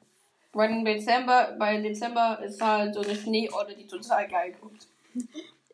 im 0.54 0.84
Dezember, 0.84 1.54
bei 1.58 1.78
Dezember 1.78 2.40
ist 2.42 2.60
halt 2.60 2.94
so 2.94 3.00
eine 3.00 3.14
Schneeorte, 3.14 3.74
die 3.74 3.86
total 3.86 4.28
geil 4.28 4.54
guckt. 4.60 4.86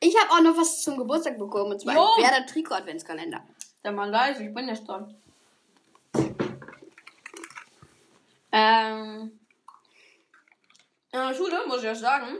Ich 0.01 0.17
habe 0.17 0.31
auch 0.33 0.41
noch 0.41 0.57
was 0.57 0.83
zum 0.83 0.97
Geburtstag 0.97 1.39
bekommen. 1.39 1.73
Und 1.73 1.81
zwar 1.81 1.95
Jo. 1.95 2.09
ein 2.17 2.23
Werder 2.23 2.47
Trikot 2.47 2.75
Adventskalender. 2.75 3.43
Der 3.85 3.93
mal 3.93 4.11
leise, 4.11 4.45
ich 4.45 4.55
bin 4.55 4.67
nicht 4.67 4.87
dran. 4.87 5.15
Ähm, 8.51 9.39
in 11.13 11.19
der 11.19 11.35
Schule, 11.35 11.67
muss 11.67 11.83
ich 11.83 11.89
euch 11.89 11.99
sagen, 11.99 12.39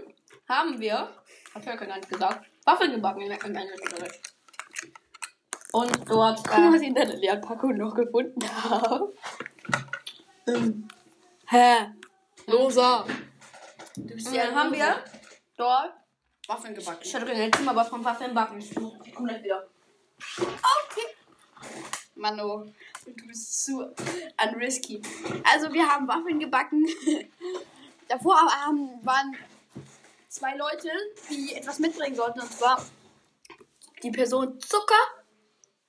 haben 0.49 0.79
wir, 0.81 1.11
hat 1.55 1.65
Jörg 1.67 1.81
gar 1.81 1.97
nicht 1.97 2.09
gesagt, 2.09 2.47
Waffeln 2.65 2.93
gebacken 2.93 3.23
im 3.23 3.33
im 3.33 3.57
Englischunterricht. 3.57 4.35
Und 5.73 6.11
dort, 6.11 6.39
Guck 6.45 6.59
mal, 6.59 6.73
was 6.73 6.81
äh, 6.81 6.85
ich 6.85 6.89
in 6.89 6.95
deiner 6.95 7.15
Lehrpackung 7.15 7.77
noch 7.77 7.95
gefunden 7.95 8.41
habe. 8.65 9.13
Ähm, 10.47 10.89
Hä? 11.47 11.93
Loser. 12.47 13.07
Du 13.97 14.15
bist 14.15 14.35
dann 14.35 14.55
haben 14.55 14.73
wir 14.73 15.05
dort, 15.57 15.93
Waffeln 16.49 16.75
gebacken. 16.75 17.01
ich 17.03 17.15
hatte 17.15 17.27
gerade 17.27 17.51
Zimmer 17.51 17.77
was 17.77 17.89
vom 17.89 18.05
Waffeln 18.05 18.35
backen. 18.35 18.59
Ich 18.59 18.75
komme 18.75 19.29
gleich 19.29 19.45
wieder. 19.45 19.69
Okay. 20.39 21.07
Mano, 22.15 22.67
du 23.05 23.27
bist 23.27 23.65
zu 23.65 23.95
unrisky. 24.43 25.01
Also 25.45 25.73
wir 25.73 25.87
haben 25.87 26.09
Waffeln 26.09 26.41
gebacken. 26.41 26.87
Davor 28.09 28.37
haben, 28.37 28.99
waren 29.05 29.37
zwei 30.29 30.57
Leute, 30.57 30.91
die 31.31 31.55
etwas 31.55 31.79
mitbringen 31.79 32.17
sollten. 32.17 32.41
Und 32.41 32.51
zwar 32.51 32.83
die 34.03 34.11
Person 34.11 34.59
Zucker, 34.59 34.95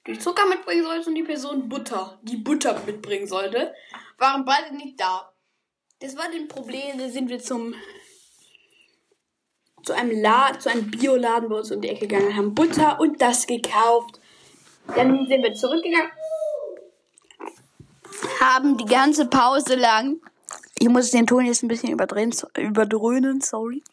die 0.08 0.20
Zucker 0.20 0.46
mitbringen 0.46 0.84
sollte 0.84 1.10
und 1.10 1.16
die 1.16 1.24
Person 1.24 1.70
Butter, 1.70 2.20
die 2.22 2.38
Butter 2.38 2.80
mitbringen 2.86 3.28
sollte. 3.28 3.74
Waren 4.18 4.44
beide 4.44 4.76
nicht 4.76 5.00
da. 5.00 5.32
Das 6.00 6.18
war 6.18 6.26
das 6.26 6.48
Problem. 6.50 6.98
Da 6.98 7.08
sind 7.08 7.30
wir 7.30 7.40
zum 7.40 7.74
zu 9.84 9.94
einem 9.94 10.22
Laden, 10.22 10.60
zu 10.60 10.70
einem 10.70 10.90
Bioladen 10.92 11.50
bei 11.50 11.56
uns 11.56 11.72
um 11.72 11.82
die 11.82 11.90
Ecke 11.90 12.08
gegangen, 12.08 12.36
haben 12.36 12.54
Butter 12.54 13.00
und 13.00 13.22
das 13.22 13.48
gekauft. 13.48 14.20
Dann 14.96 15.28
sind 15.28 15.44
wir 15.44 15.54
zurückgegangen, 15.54 16.12
haben 18.40 18.78
die 18.78 18.86
ganze 18.86 19.28
Pause 19.28 19.76
lang, 19.76 20.20
ich 20.78 20.90
muss 20.90 21.12
den 21.12 21.28
Ton 21.28 21.46
jetzt 21.46 21.64
ein 21.64 21.68
bisschen 21.68 21.92
überdrehen, 21.92 22.34
überdröhnen, 22.58 23.42
sorry, 23.42 23.84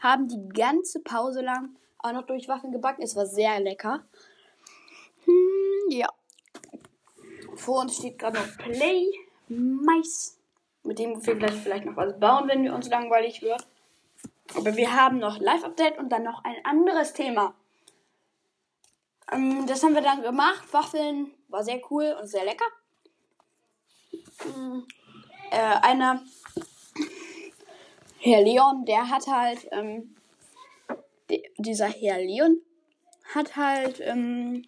haben 0.00 0.28
die 0.28 0.48
ganze 0.48 1.00
Pause 1.00 1.40
lang 1.40 1.70
auch 1.98 2.12
noch 2.12 2.26
durch 2.26 2.48
Waffeln 2.48 2.72
gebacken. 2.72 3.02
Es 3.02 3.16
war 3.16 3.26
sehr 3.26 3.58
lecker. 3.60 4.04
Hm, 5.24 5.90
ja. 5.90 6.08
Vor 7.56 7.80
uns 7.80 7.96
steht 7.96 8.18
gerade 8.18 8.38
noch 8.38 8.58
Play 8.58 9.06
Mais, 9.48 10.38
mit 10.84 10.98
dem 10.98 11.10
wir 11.10 11.20
vielleicht, 11.20 11.58
vielleicht 11.58 11.86
noch 11.86 11.96
was 11.96 12.18
bauen, 12.18 12.48
wenn 12.48 12.62
wir 12.62 12.74
uns 12.74 12.88
langweilig 12.88 13.42
wird. 13.42 13.66
Aber 14.54 14.76
wir 14.76 14.94
haben 14.94 15.18
noch 15.18 15.38
Live-Update 15.38 15.98
und 15.98 16.10
dann 16.10 16.22
noch 16.22 16.44
ein 16.44 16.56
anderes 16.64 17.12
Thema. 17.12 17.54
Ähm, 19.32 19.66
das 19.66 19.82
haben 19.82 19.94
wir 19.94 20.02
dann 20.02 20.22
gemacht. 20.22 20.72
Waffeln 20.72 21.32
war 21.48 21.64
sehr 21.64 21.80
cool 21.90 22.16
und 22.20 22.28
sehr 22.28 22.44
lecker. 22.44 22.66
Ähm, 24.44 24.86
äh, 25.50 25.56
einer, 25.56 26.22
Herr 28.18 28.42
Leon, 28.42 28.84
der 28.84 29.08
hat 29.08 29.26
halt, 29.26 29.68
ähm, 29.72 30.14
dieser 31.58 31.88
Herr 31.88 32.18
Leon 32.18 32.60
hat 33.34 33.56
halt, 33.56 34.00
ähm, 34.00 34.66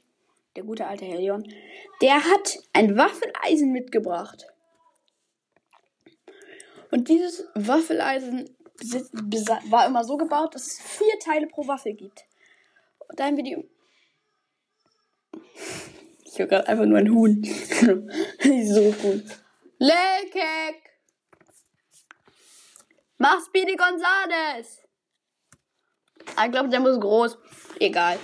der 0.56 0.64
gute 0.64 0.86
alte 0.86 1.04
Herr 1.04 1.18
Leon, 1.18 1.44
der 2.00 2.24
hat 2.24 2.58
ein 2.72 2.96
Waffeleisen 2.96 3.72
mitgebracht. 3.72 4.46
Und 6.90 7.08
dieses 7.08 7.46
Waffeleisen 7.54 8.56
war 9.70 9.86
immer 9.86 10.04
so 10.04 10.16
gebaut, 10.16 10.54
dass 10.54 10.66
es 10.66 10.80
vier 10.80 11.18
Teile 11.18 11.46
pro 11.46 11.66
Waffel 11.66 11.94
gibt. 11.94 12.24
Und 13.08 13.18
da 13.18 13.26
haben 13.26 13.36
wir 13.36 13.44
die. 13.44 13.68
Ich 16.24 16.38
höre 16.38 16.46
gerade 16.46 16.68
einfach 16.68 16.84
nur 16.84 16.98
ein 16.98 17.10
Huhn. 17.10 17.42
so 17.44 18.92
gut. 18.92 19.24
Lekek! 19.78 20.90
Mach 23.18 23.44
Speedy 23.44 23.74
Gonzales! 23.76 24.78
Ah, 26.36 26.46
Ich 26.46 26.52
glaube, 26.52 26.68
der 26.68 26.80
muss 26.80 27.00
groß. 27.00 27.36
Egal. 27.80 28.18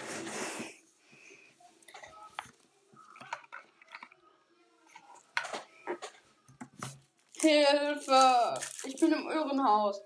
Hilfe! 7.41 8.61
Ich 8.85 8.97
bin 9.01 9.13
im 9.13 9.27
Irrenhaus. 9.29 10.01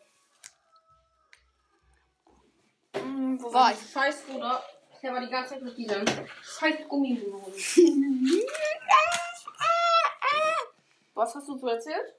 Hm, 2.95 3.43
wo 3.43 3.53
war 3.53 3.73
ich? 3.73 3.79
Scheiß 3.93 4.23
Bruder. 4.23 4.63
Der 5.03 5.13
war 5.13 5.21
die 5.21 5.31
ganze 5.31 5.55
Zeit 5.55 5.63
mit 5.63 5.77
diesem 5.79 6.05
scheiß 6.43 6.89
Gummiboden. 6.89 7.53
Was 11.15 11.35
hast 11.35 11.49
du 11.49 11.59
so 11.59 11.67
erzählt? 11.67 12.15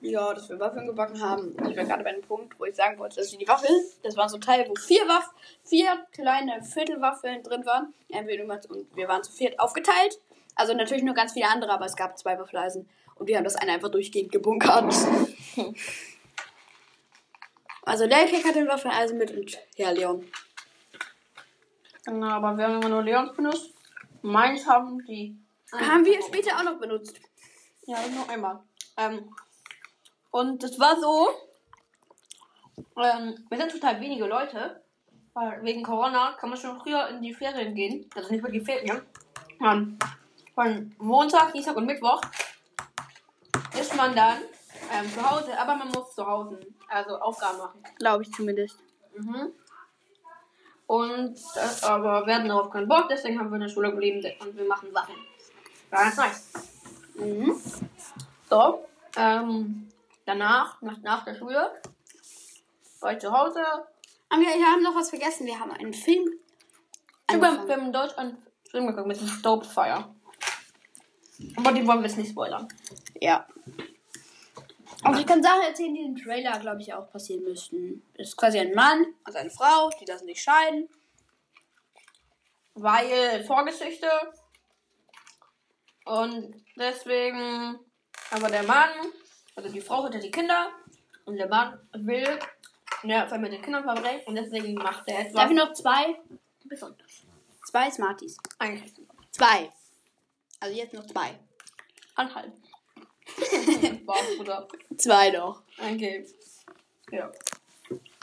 Ja, 0.00 0.34
dass 0.34 0.48
wir 0.48 0.58
Waffeln 0.58 0.86
gebacken 0.86 1.20
haben. 1.22 1.54
Ich 1.70 1.76
war 1.76 1.84
gerade 1.84 2.02
bei 2.02 2.10
einem 2.10 2.22
Punkt, 2.22 2.58
wo 2.58 2.64
ich 2.64 2.74
sagen 2.74 2.98
wollte, 2.98 3.16
dass 3.16 3.30
die 3.30 3.46
Waffeln, 3.46 3.72
das 4.02 4.16
waren 4.16 4.28
so 4.28 4.36
Teile, 4.38 4.68
wo 4.68 4.74
vier 4.74 5.06
Waff, 5.06 5.30
vier 5.62 6.06
kleine 6.12 6.62
Viertelwaffeln 6.62 7.42
drin 7.44 7.64
waren. 7.64 7.94
Und 8.08 8.96
wir 8.96 9.08
waren 9.08 9.22
zu 9.22 9.30
viert 9.30 9.60
aufgeteilt. 9.60 10.18
Also 10.54 10.74
natürlich 10.74 11.04
nur 11.04 11.14
ganz 11.14 11.32
viele 11.32 11.48
andere, 11.48 11.72
aber 11.72 11.86
es 11.86 11.96
gab 11.96 12.18
zwei 12.18 12.38
Waffeleisen. 12.38 12.88
Und 13.14 13.28
wir 13.28 13.36
haben 13.36 13.44
das 13.44 13.56
eine 13.56 13.72
einfach 13.72 13.90
durchgehend 13.90 14.32
gebunkert. 14.32 14.92
Also 17.84 18.06
Lelkek 18.06 18.44
hat 18.44 18.54
den 18.54 18.68
Waffeleisen 18.68 19.18
mit 19.18 19.32
und 19.32 19.58
ja, 19.76 19.90
Leon. 19.90 20.24
Na, 22.06 22.36
aber 22.36 22.56
wir 22.56 22.64
haben 22.64 22.80
immer 22.80 22.88
nur 22.88 23.02
Leons 23.02 23.34
benutzt. 23.34 23.72
Meins 24.22 24.66
haben 24.66 25.04
die. 25.04 25.36
Haben 25.72 26.04
wir 26.04 26.22
später 26.22 26.56
auch 26.58 26.64
noch 26.64 26.78
benutzt. 26.78 27.20
Ja, 27.86 27.98
nur 28.08 28.28
einmal. 28.28 28.60
Ähm, 28.96 29.34
und 30.30 30.62
es 30.62 30.78
war 30.78 30.98
so, 31.00 31.30
ähm, 32.96 33.44
wir 33.48 33.58
sind 33.58 33.72
total 33.72 34.00
wenige 34.00 34.26
Leute, 34.26 34.82
weil 35.34 35.62
wegen 35.64 35.82
Corona 35.82 36.32
kann 36.38 36.50
man 36.50 36.58
schon 36.58 36.80
früher 36.80 37.08
in 37.08 37.22
die 37.22 37.34
Ferien 37.34 37.74
gehen. 37.74 38.08
Also 38.14 38.30
nicht 38.30 38.42
mehr 38.42 38.52
die 38.52 38.60
Ferien. 38.60 39.02
Ähm, 39.60 39.98
von 40.54 40.94
Montag, 40.98 41.52
Dienstag 41.52 41.76
und 41.76 41.86
Mittwoch 41.86 42.20
ist 43.78 43.96
man 43.96 44.14
dann 44.14 44.38
ähm, 44.92 45.10
zu 45.10 45.30
Hause, 45.30 45.58
aber 45.58 45.74
man 45.76 45.88
muss 45.88 46.14
zu 46.14 46.26
Hause 46.26 46.60
also 46.88 47.16
Aufgaben 47.18 47.58
machen. 47.58 47.82
Glaube 47.98 48.22
ich 48.22 48.32
zumindest. 48.32 48.78
Mhm. 49.16 49.52
Und 50.86 51.34
das 51.54 51.82
aber 51.84 52.26
wir 52.26 52.34
hatten 52.34 52.48
darauf 52.48 52.70
keinen 52.70 52.88
Bock, 52.88 53.06
deswegen 53.08 53.38
haben 53.38 53.50
wir 53.50 53.56
in 53.56 53.62
der 53.62 53.68
Schule 53.68 53.90
geblieben 53.90 54.22
und 54.40 54.56
wir 54.56 54.66
machen 54.66 54.92
Sachen. 54.92 55.14
War 55.90 56.02
ganz 56.02 56.16
nice. 56.16 56.52
Mhm. 57.14 57.60
So, 58.50 58.84
ähm, 59.16 59.88
danach, 60.26 60.80
nach, 60.82 60.98
nach 60.98 61.24
der 61.24 61.34
Schule, 61.34 61.70
war 63.00 63.12
ich 63.12 63.18
zu 63.18 63.32
Hause. 63.32 63.60
Aber 64.28 64.40
wir 64.40 64.48
wir 64.48 64.66
haben 64.66 64.82
noch 64.82 64.94
was 64.94 65.10
vergessen. 65.10 65.46
Wir 65.46 65.58
haben 65.58 65.72
einen 65.72 65.94
Film. 65.94 66.28
Ich 67.28 67.34
habe 67.34 67.46
angefangen. 67.46 67.68
wir 67.68 67.76
haben 67.76 67.86
in 67.86 67.92
Deutschland 67.92 68.36
Film 68.70 68.86
geguckt 68.86 69.06
mit 69.06 69.20
dem 69.20 69.42
Dope 69.42 69.66
Fire. 69.66 70.04
Aber 71.56 71.72
die 71.72 71.86
wollen 71.86 72.00
wir 72.00 72.08
jetzt 72.08 72.18
nicht 72.18 72.30
spoilern. 72.30 72.68
Ja. 73.20 73.46
Also 75.04 75.20
ich 75.20 75.26
kann 75.26 75.42
Sachen 75.42 75.62
erzählen, 75.62 75.94
die 75.94 76.02
im 76.02 76.16
Trailer, 76.16 76.58
glaube 76.60 76.80
ich, 76.80 76.94
auch 76.94 77.10
passieren 77.10 77.42
müssten. 77.42 78.02
Es 78.14 78.28
ist 78.28 78.36
quasi 78.36 78.58
ein 78.58 78.72
Mann 78.72 79.04
und 79.26 79.36
eine 79.36 79.50
Frau, 79.50 79.90
die 80.00 80.04
lassen 80.04 80.26
sich 80.26 80.40
scheiden. 80.40 80.88
Weil 82.74 83.44
Vorgeschichte. 83.44 84.08
Und 86.04 86.54
deswegen, 86.76 87.78
aber 88.30 88.48
der 88.48 88.62
Mann, 88.62 88.90
also 89.56 89.68
die 89.68 89.80
Frau 89.80 90.04
hatte 90.04 90.18
die 90.18 90.30
Kinder 90.30 90.68
und 91.24 91.36
der 91.36 91.48
Mann 91.48 91.78
will 91.92 92.38
ja, 93.04 93.26
Zeit 93.28 93.40
mit 93.40 93.52
den 93.52 93.62
Kindern 93.62 93.84
verbringen 93.84 94.22
und 94.26 94.34
deswegen 94.34 94.74
macht 94.74 95.06
er 95.08 95.20
etwas 95.20 95.34
Darf 95.34 95.50
ich 95.50 95.56
noch 95.56 95.72
zwei? 95.72 96.18
Besonderes. 96.64 97.26
Zwei 97.64 97.90
Smarties. 97.90 98.36
Eigentlich 98.58 98.92
Zwei. 99.30 99.70
Also 100.60 100.76
jetzt 100.76 100.94
noch 100.94 101.06
zwei. 101.06 101.38
anhalten. 102.14 102.62
Bruder. 104.36 104.68
Zwei 104.96 105.30
noch. 105.30 105.62
Okay. 105.78 106.26
Ja. 107.10 107.30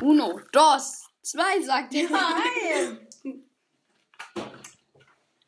Uno, 0.02 0.40
dos, 0.52 1.10
zwei, 1.22 1.62
sagt 1.62 1.94
er. 1.94 2.10
Nein! 2.10 3.10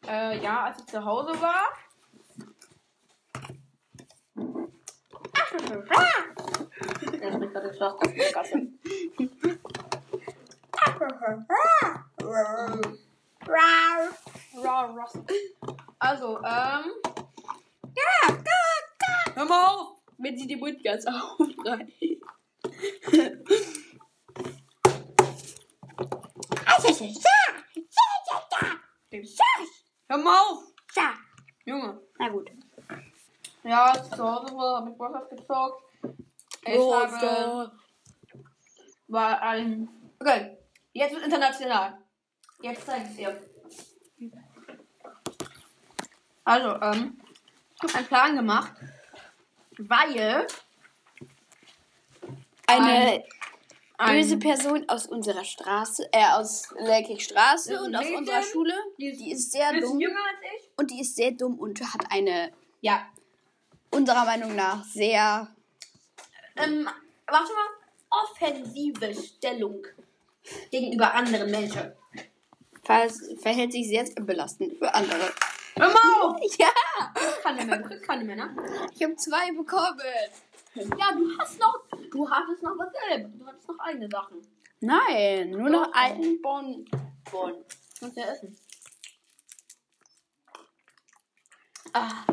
äh, 0.08 0.44
ja, 0.44 0.66
als 0.66 0.80
ich 0.80 0.86
zu 0.86 1.04
Hause 1.04 1.42
war. 1.42 1.68
Er 7.22 7.38
mit 7.38 7.52
gerade 7.52 7.70
geschafft 7.70 7.96
auf 7.96 8.14
der 8.14 8.32
Gasse. 8.32 8.68
Also, 16.00 16.40
ähm. 16.44 16.92
Hör 19.36 19.46
mal 19.46 19.68
auf, 19.68 19.98
wenn 20.18 20.38
sie 20.38 20.48
die 20.48 20.56
Mund 20.56 20.84
ganz 20.84 21.06
aufreißt. 21.08 21.92
Hör 30.12 30.18
mal 30.18 30.42
auf! 30.42 30.64
Ja. 30.94 31.14
Junge. 31.66 32.02
Na 32.20 32.28
gut. 32.28 32.52
Ja, 33.64 33.94
zu 33.94 34.18
Hause 34.18 34.54
war, 34.56 34.82
habe 34.82 34.92
ich 34.92 34.98
Minecraft 34.98 35.30
gezockt. 35.30 35.84
Ich 36.66 36.78
oh, 36.78 36.94
habe... 36.94 37.72
War 39.08 39.42
ein... 39.42 39.88
Okay, 40.20 40.58
jetzt 40.92 41.14
wird 41.14 41.24
international. 41.24 41.98
Jetzt 42.62 42.86
zeige 42.86 43.10
ich 43.10 43.16
dir. 43.16 43.42
Also, 46.44 46.82
ähm, 46.82 47.22
ich 47.76 47.84
habe 47.84 47.96
einen 47.96 48.08
Plan 48.08 48.36
gemacht 48.36 48.74
weil 49.90 50.48
Eine 52.68 53.24
ein- 53.98 54.16
böse 54.18 54.38
Person 54.38 54.88
aus 54.90 55.06
unserer 55.08 55.44
Straße, 55.44 56.08
äh, 56.12 56.26
aus 56.34 56.74
Leckig-Straße 56.80 57.74
Das 57.74 57.82
und 57.82 57.96
aus 57.96 58.02
Mädchen. 58.04 58.18
unserer 58.20 58.42
Schule, 58.44 58.74
Die 58.98 59.08
ist 59.10 59.20
die 59.20 59.32
ist 59.32 59.52
sehr 59.52 59.80
dumm. 59.80 60.00
jünger 60.00 60.20
als 60.20 60.40
ich. 60.56 60.70
Und 60.78 60.92
die 60.92 61.02
ist 61.02 61.16
sehr 61.16 61.32
dumm 61.32 61.60
und 61.60 61.80
hat 61.82 62.02
eine, 62.10 62.52
Ja. 62.82 63.08
unserer 63.92 64.26
Meinung 64.26 64.56
nach, 64.56 64.84
sehr. 64.86 65.48
Ähm, 66.56 66.88
warte 67.28 67.54
mal. 67.54 67.68
Offensive 68.14 69.14
Stellung 69.16 69.86
gegenüber 70.70 71.14
anderen 71.14 71.50
Menschen. 71.50 71.94
ver 72.84 73.08
verhält 73.42 73.72
sich 73.72 73.88
sehr 73.88 74.04
belastend 74.16 74.78
für 74.80 74.94
andere. 74.94 75.32
Hör 75.76 75.88
mal 75.88 76.22
auf! 76.22 76.38
Ja, 76.60 76.68
Keine 77.44 77.66
mehr, 77.66 77.78
du 77.78 77.88
kriegst 77.88 78.04
keine 78.04 78.24
mehr, 78.24 78.36
ne? 78.36 78.56
ich 78.94 79.04
habe 79.04 79.16
zwei 79.16 79.52
bekommen. 79.52 80.00
Ja, 80.76 81.12
du 81.12 81.38
hast 81.38 81.60
noch, 81.60 81.80
du 82.12 82.30
hattest 82.30 82.64
noch 82.64 82.78
was 82.78 82.90
selber. 83.10 83.30
Du 83.30 83.46
hattest 83.46 83.68
noch 83.68 83.80
eigene 83.80 84.08
Sachen. 84.10 84.42
Nein, 84.80 85.50
nur 85.52 85.70
noch 85.70 85.92
einen 85.94 86.42
Bon. 86.42 86.86
Bon. 87.32 87.54
Kannst 88.00 88.18
ja 88.18 88.24
essen. 88.26 88.56
Ah, 91.94 92.24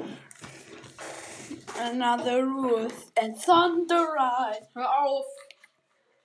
Another 1.80 2.42
Ruth 2.42 2.92
and 3.18 3.36
Thunder 3.44 4.02
Ride. 4.14 4.66
hör 4.74 5.02
auf. 5.02 5.26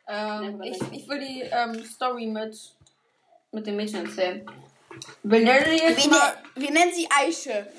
Ähm, 0.07 0.61
ich, 0.61 0.79
ich 0.91 1.07
will 1.07 1.19
die 1.19 1.41
ähm, 1.41 1.83
Story 1.85 2.25
mit, 2.27 2.75
mit 3.51 3.65
dem 3.67 3.75
Mädchen 3.77 4.05
erzählen. 4.05 4.45
Wir 5.23 5.39
nennen 5.39 5.65
sie 5.69 5.77
jetzt 5.83 6.03
Wir, 6.05 6.11
mal. 6.11 6.43
ne 6.55 6.61
wir 6.61 6.71
nennen 6.71 6.93
sie 6.93 7.07
Eiche. 7.11 7.71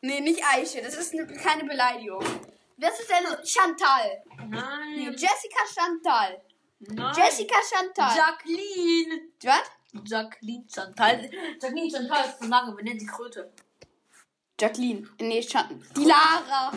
Nee, 0.00 0.20
nicht 0.20 0.42
Eiche. 0.44 0.82
Das 0.82 0.94
ist 0.96 1.12
eine, 1.12 1.26
keine 1.26 1.64
Beleidigung. 1.64 2.24
Was 2.78 3.00
ist 3.00 3.08
denn 3.10 3.24
Chantal? 3.44 4.22
Nee, 4.38 4.46
Nein. 4.48 5.12
Jessica 5.12 5.64
Chantal. 5.74 6.42
Nein. 6.80 7.14
Jessica 7.16 7.56
Chantal. 7.70 8.16
Jacqueline. 8.16 9.20
Was? 9.42 9.62
Jacqueline 10.04 10.66
Chantal. 10.72 11.30
Jacqueline 11.60 11.90
Chantal 11.90 12.24
ist 12.28 12.38
zu 12.42 12.48
lange. 12.48 12.76
Wir 12.76 12.84
nennen 12.84 13.00
sie 13.00 13.06
Kröte. 13.06 13.50
Jacqueline. 14.60 15.08
Nee, 15.20 15.42
Chantal. 15.42 15.78
Die 15.96 16.04
Lara. 16.04 16.72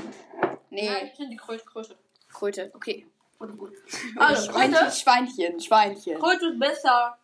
Nee, 0.69 0.89
Nein, 0.89 1.09
ich 1.11 1.19
nenne 1.19 1.31
die 1.31 1.37
Kröte. 1.37 1.65
Kröte. 1.65 1.97
Kröte. 2.31 2.71
Okay. 2.73 3.05
Gut, 3.37 3.57
gut. 3.57 3.73
Also, 4.17 4.51
Also, 4.51 4.51
Schweinchen, 4.51 4.73
Kröte. 4.75 4.95
Schweinchen, 4.95 5.59
Schweinchen. 5.59 6.19
Kröte 6.19 6.45
ist 6.47 6.59
besser. 6.59 7.18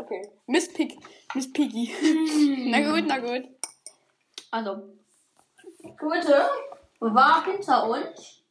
Okay. 0.00 0.22
Miss 0.46 0.72
Pig. 0.72 0.98
Miss 1.34 1.52
Piggy. 1.52 1.92
na 2.70 2.80
gut, 2.80 3.06
na 3.06 3.18
gut. 3.18 3.44
Also, 4.50 4.70
Kröte 5.98 6.48
war 7.00 7.44
hinter 7.44 7.88
uns. 7.88 8.42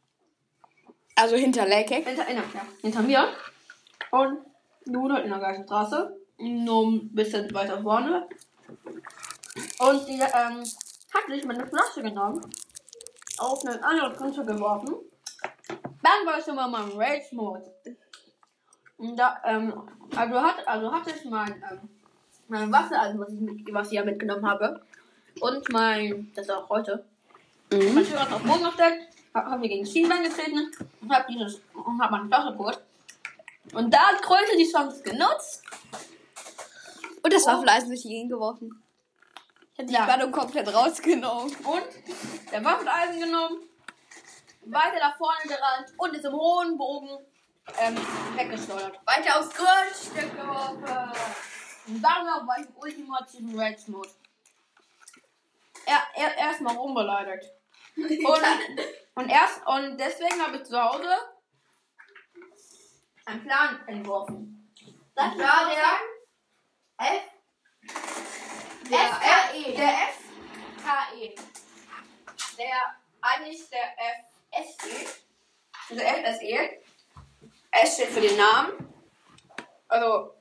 Also 1.16 1.36
hinter 1.36 1.66
Leckek. 1.66 2.08
Hinter, 2.08 2.24
hinter, 2.24 2.44
ja, 2.54 2.66
hinter 2.82 3.02
mir. 3.02 3.28
Und 4.12 4.46
halt 5.12 5.26
in 5.26 5.32
der 5.32 5.40
gleichen 5.40 5.66
Straße. 5.66 6.18
Nur 6.38 6.88
ein 6.88 7.14
bisschen 7.14 7.54
weiter 7.54 7.82
vorne. 7.82 8.30
Und 9.80 10.08
die 10.08 10.20
ähm, 10.20 10.64
hat 11.14 11.26
sich 11.30 11.46
meine 11.46 11.68
Flasche 11.68 12.02
genommen. 12.04 12.42
Auf 13.40 13.66
einen 13.66 13.84
anderen 13.84 14.16
Kröte 14.16 14.46
geworfen. 14.46 14.96
Dann 15.68 16.26
war 16.26 16.38
ich 16.38 16.46
schon 16.46 16.56
mal 16.56 16.68
meinem 16.68 16.96
Rage-Mode. 16.96 17.74
Und 19.00 19.16
da, 19.16 19.42
ähm, 19.46 19.74
also, 20.16 20.42
hat, 20.42 20.68
also 20.68 20.92
hatte 20.92 21.12
ich 21.12 21.26
mein, 21.26 21.52
ähm, 21.72 21.90
mein 22.50 22.72
Wasser, 22.72 23.00
also 23.02 23.20
was 23.20 23.30
ich, 23.30 23.40
mit, 23.40 23.74
was 23.74 23.88
ich 23.88 23.94
ja 23.94 24.04
mitgenommen 24.04 24.46
habe. 24.48 24.82
Und 25.40 25.72
mein, 25.72 26.32
das 26.36 26.46
ist 26.46 26.52
auch 26.52 26.70
heute, 26.70 27.06
mein 27.72 27.80
Mhm. 27.96 28.06
Schüler 28.06 28.22
hat 28.22 28.34
auf 28.34 28.42
den 28.42 28.50
Boden 28.52 28.64
gestellt, 28.66 29.08
hab, 29.34 29.46
hab 29.46 29.60
mir 29.60 29.70
gegen 29.70 29.86
das 29.86 29.94
Schienbein 29.94 30.24
getreten 30.24 30.70
und 31.02 31.12
hab 31.12 31.28
dieses, 31.28 31.62
und 31.74 32.02
hab 32.02 32.12
meine 32.12 32.28
Flasche 32.28 32.52
geholt. 32.52 32.80
Und 33.74 33.94
da 33.94 34.00
hat 34.00 34.22
Kröte 34.22 34.58
die 34.58 34.70
Chance 34.70 35.02
genutzt. 35.04 35.64
Und 37.22 37.34
das 37.34 37.46
war. 37.46 37.62
Fleiß 37.62 37.86
durch 37.88 38.02
die 38.02 38.10
Gegend 38.10 38.32
geworfen. 38.32 38.82
Ich 39.74 39.78
hätte 39.80 39.88
die 39.90 39.94
Ja. 39.94 40.04
Spannung 40.04 40.32
komplett 40.32 40.74
rausgenommen. 40.74 41.56
Und 41.64 41.84
der 42.52 42.66
Waffeneisen 42.66 43.22
genommen, 43.22 43.60
weiter 44.66 45.00
nach 45.00 45.18
vorne 45.18 45.40
gerannt 45.44 45.94
und 45.98 46.14
ist 46.16 46.26
im 46.26 46.34
hohen 46.34 46.78
Bogen 46.78 47.10
ähm, 47.80 47.98
weggeschleudert. 48.36 49.00
Weiter 49.06 49.40
aufs 49.40 49.56
Grundstück 49.56 50.32
geworfen. 50.36 50.84
Und 51.88 52.02
danach 52.02 52.46
war 52.48 52.60
ich 52.60 52.68
im 52.68 52.76
ultimativen 52.78 53.60
Rage-Mode. 53.60 54.10
Er, 55.86 56.02
er, 56.16 56.38
erstmal 56.38 56.76
rumbeleidigt. 56.76 57.52
Und, 57.96 58.46
und 59.16 59.30
erst 59.30 59.68
und 59.68 59.98
deswegen 59.98 60.42
habe 60.42 60.58
ich 60.58 60.64
zu 60.64 60.82
Hause 60.82 61.10
einen 63.26 63.44
Plan 63.44 63.80
entworfen. 63.88 64.72
Das 65.16 65.38
war 65.38 65.70
der 65.70 67.06
F. 67.06 67.24
Der 68.90 69.00
FKE. 69.00 69.74
F, 69.74 69.76
der 69.76 69.94
FKE. 70.78 71.36
Der 72.58 72.96
eigentlich 73.22 73.70
der 73.70 73.94
FSE. 74.52 75.20
Also 75.90 76.02
FSE. 76.02 76.89
S 77.72 77.94
steht 77.96 78.10
für 78.10 78.22
den 78.22 78.38
Namen. 78.38 78.72
Also 79.88 80.34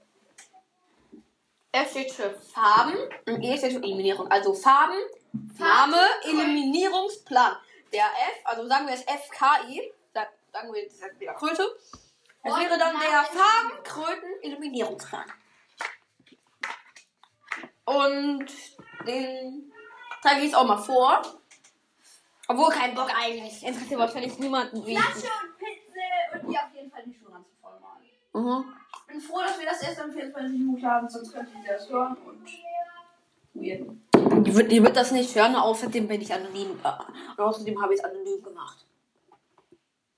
F 1.73 1.91
steht 1.91 2.12
für 2.12 2.31
Farben 2.31 2.97
und 3.27 3.43
E 3.43 3.57
steht 3.59 3.73
für 3.73 3.83
Eliminierung. 3.83 4.31
Also 4.31 4.55
Farben, 4.55 4.97
Name, 5.59 5.99
Eliminierungsplan. 6.25 7.57
Der 7.93 8.05
F, 8.07 8.41
also 8.45 8.67
sagen 8.67 8.87
wir 8.87 8.95
es 8.95 9.03
FKI, 9.03 9.93
sa- 10.12 10.27
sagen 10.53 10.73
wir 10.73 10.83
jetzt 10.83 11.01
wieder 11.19 11.35
Kröte. 11.35 11.67
Das 12.43 12.53
Und 12.53 12.61
wäre 12.61 12.79
dann 12.79 12.99
der 12.99 13.11
Name, 13.11 13.27
Farben, 13.27 13.83
Kröten, 13.83 14.43
Eliminierungsplan. 14.43 15.25
Und 17.85 18.47
den 19.07 19.73
zeige 20.23 20.38
ich 20.41 20.45
jetzt 20.47 20.55
auch 20.55 20.67
mal 20.67 20.79
vor. 20.79 21.23
Obwohl 22.49 22.71
kein 22.71 22.95
Bock 22.95 23.11
eigentlich. 23.14 23.62
Interessiert 23.62 24.01
wahrscheinlich 24.01 24.38
niemanden. 24.38 24.85
Wie 24.87 24.97
Flasche 24.97 25.27
und 25.43 25.59
Pinsel 25.59 26.43
und 26.43 26.51
die 26.51 26.59
auf 26.59 26.75
jeden 26.75 26.91
Fall 26.91 27.03
die 27.05 27.14
Schuhe 27.14 27.31
ganz 27.33 27.47
voll 27.61 27.79
malen. 27.81 28.09
Mhm. 28.38 28.64
Ich 29.01 29.12
bin 29.14 29.20
froh, 29.20 29.40
dass 29.40 29.59
wir 29.59 29.66
das 29.66 29.83
erst 29.83 30.01
am 30.01 30.12
24. 30.12 30.61
Mut 30.61 30.83
haben, 30.83 31.09
sonst 31.09 31.33
könnte 31.33 31.51
ich 31.61 31.68
das 31.68 31.88
hören 31.88 32.16
und 32.24 32.46
weird. 33.55 34.46
Die 34.46 34.55
wird, 34.55 34.70
die 34.70 34.83
wird 34.83 34.96
das 34.96 35.11
nicht 35.11 35.35
hören, 35.35 35.57
außerdem 35.57 36.07
bin 36.07 36.20
ich 36.20 36.33
anonym. 36.33 36.79
Äh, 36.85 36.92
und 37.37 37.40
außerdem 37.40 37.81
habe 37.83 37.94
ich 37.94 38.01
es 38.01 38.05
anonym 38.05 38.42
gemacht. 38.42 38.87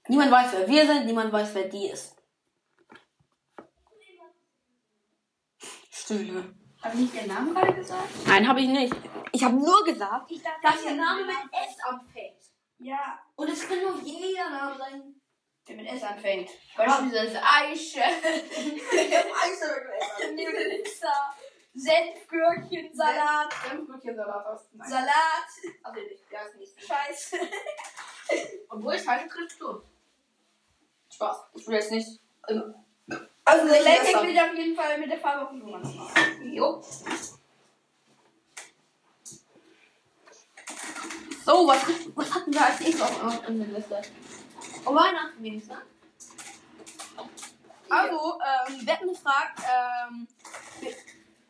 Niemand 0.08 0.30
weiß, 0.30 0.52
wer 0.52 0.68
wir 0.68 0.86
sind, 0.86 1.06
niemand 1.06 1.32
weiß, 1.32 1.54
wer 1.54 1.68
die 1.68 1.86
ist. 1.86 2.16
Stille. 5.90 6.54
Habe 6.82 6.94
ich 6.94 7.00
nicht 7.00 7.14
den 7.14 7.28
Namen 7.28 7.54
gerade 7.54 7.74
gesagt? 7.74 8.08
Nein, 8.26 8.48
habe 8.48 8.60
ich 8.60 8.68
nicht. 8.68 8.94
Ich 9.32 9.44
habe 9.44 9.54
nur 9.54 9.84
gesagt, 9.84 10.30
dachte, 10.30 10.42
dass 10.62 10.84
ihr 10.84 10.96
Name 10.96 11.24
mit 11.26 11.36
S 11.52 11.76
anfängt. 11.88 12.40
Ja, 12.78 13.20
Und 13.36 13.50
es 13.50 13.68
kann 13.68 13.78
nur 13.80 14.00
jeder 14.02 14.50
Name 14.50 14.76
sein. 14.78 15.19
der 15.76 15.76
mit 15.76 15.92
S 15.92 16.02
anfängt. 16.02 16.50
Beispielsweise 16.76 17.40
Eiche, 17.42 18.02
Mixer, 20.34 21.34
Senfgürkchen, 21.74 22.94
Salat, 22.94 23.52
Senfbrötchensalat 23.68 24.46
aus. 24.46 24.60
Salat. 24.84 25.48
Also 25.82 26.00
nicht, 26.00 26.24
ja, 26.30 26.40
ist 26.42 26.56
nicht. 26.56 26.72
Scheiße. 26.80 27.36
Obwohl 28.68 28.94
ich 28.94 29.06
halte, 29.06 29.28
kriegst 29.28 29.60
du. 29.60 29.82
Spaß. 31.12 31.36
Ich 31.54 31.66
will 31.66 31.74
jetzt 31.74 31.90
nicht. 31.90 32.20
Ähm, 32.48 32.74
Also 33.44 33.64
Nicht 33.64 33.84
Leckig 33.84 34.22
will 34.22 34.38
auf 34.38 34.54
jeden 34.54 34.76
Fall 34.76 34.98
mit 34.98 35.10
der 35.10 35.18
Farbe 35.18 35.42
auf 35.42 35.50
den 35.50 35.68
malen. 35.68 36.52
Jo. 36.52 36.82
So, 41.44 41.66
was, 41.66 41.80
was 42.14 42.34
hatten 42.34 42.52
wir 42.52 42.64
als 42.64 42.80
nächstes 42.80 43.00
auf 43.02 43.24
auf 43.24 43.40
der 43.46 43.50
Liste? 43.50 44.02
Oh, 44.84 44.94
Weihnachten 44.94 45.42
ging's, 45.42 45.66
ne? 45.66 45.82
Also, 47.88 48.38
ähm, 48.40 48.86
wir 48.86 48.92
hatten 48.92 49.08
eine 49.08 49.18
Frage, 49.18 49.48
ähm, 49.58 50.28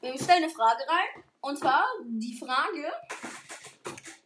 wir, 0.00 0.14
stellen 0.14 0.44
eine 0.44 0.50
Frage 0.50 0.80
rein. 0.88 1.24
Und 1.40 1.58
zwar 1.58 1.84
die 2.02 2.38
Frage, 2.38 2.92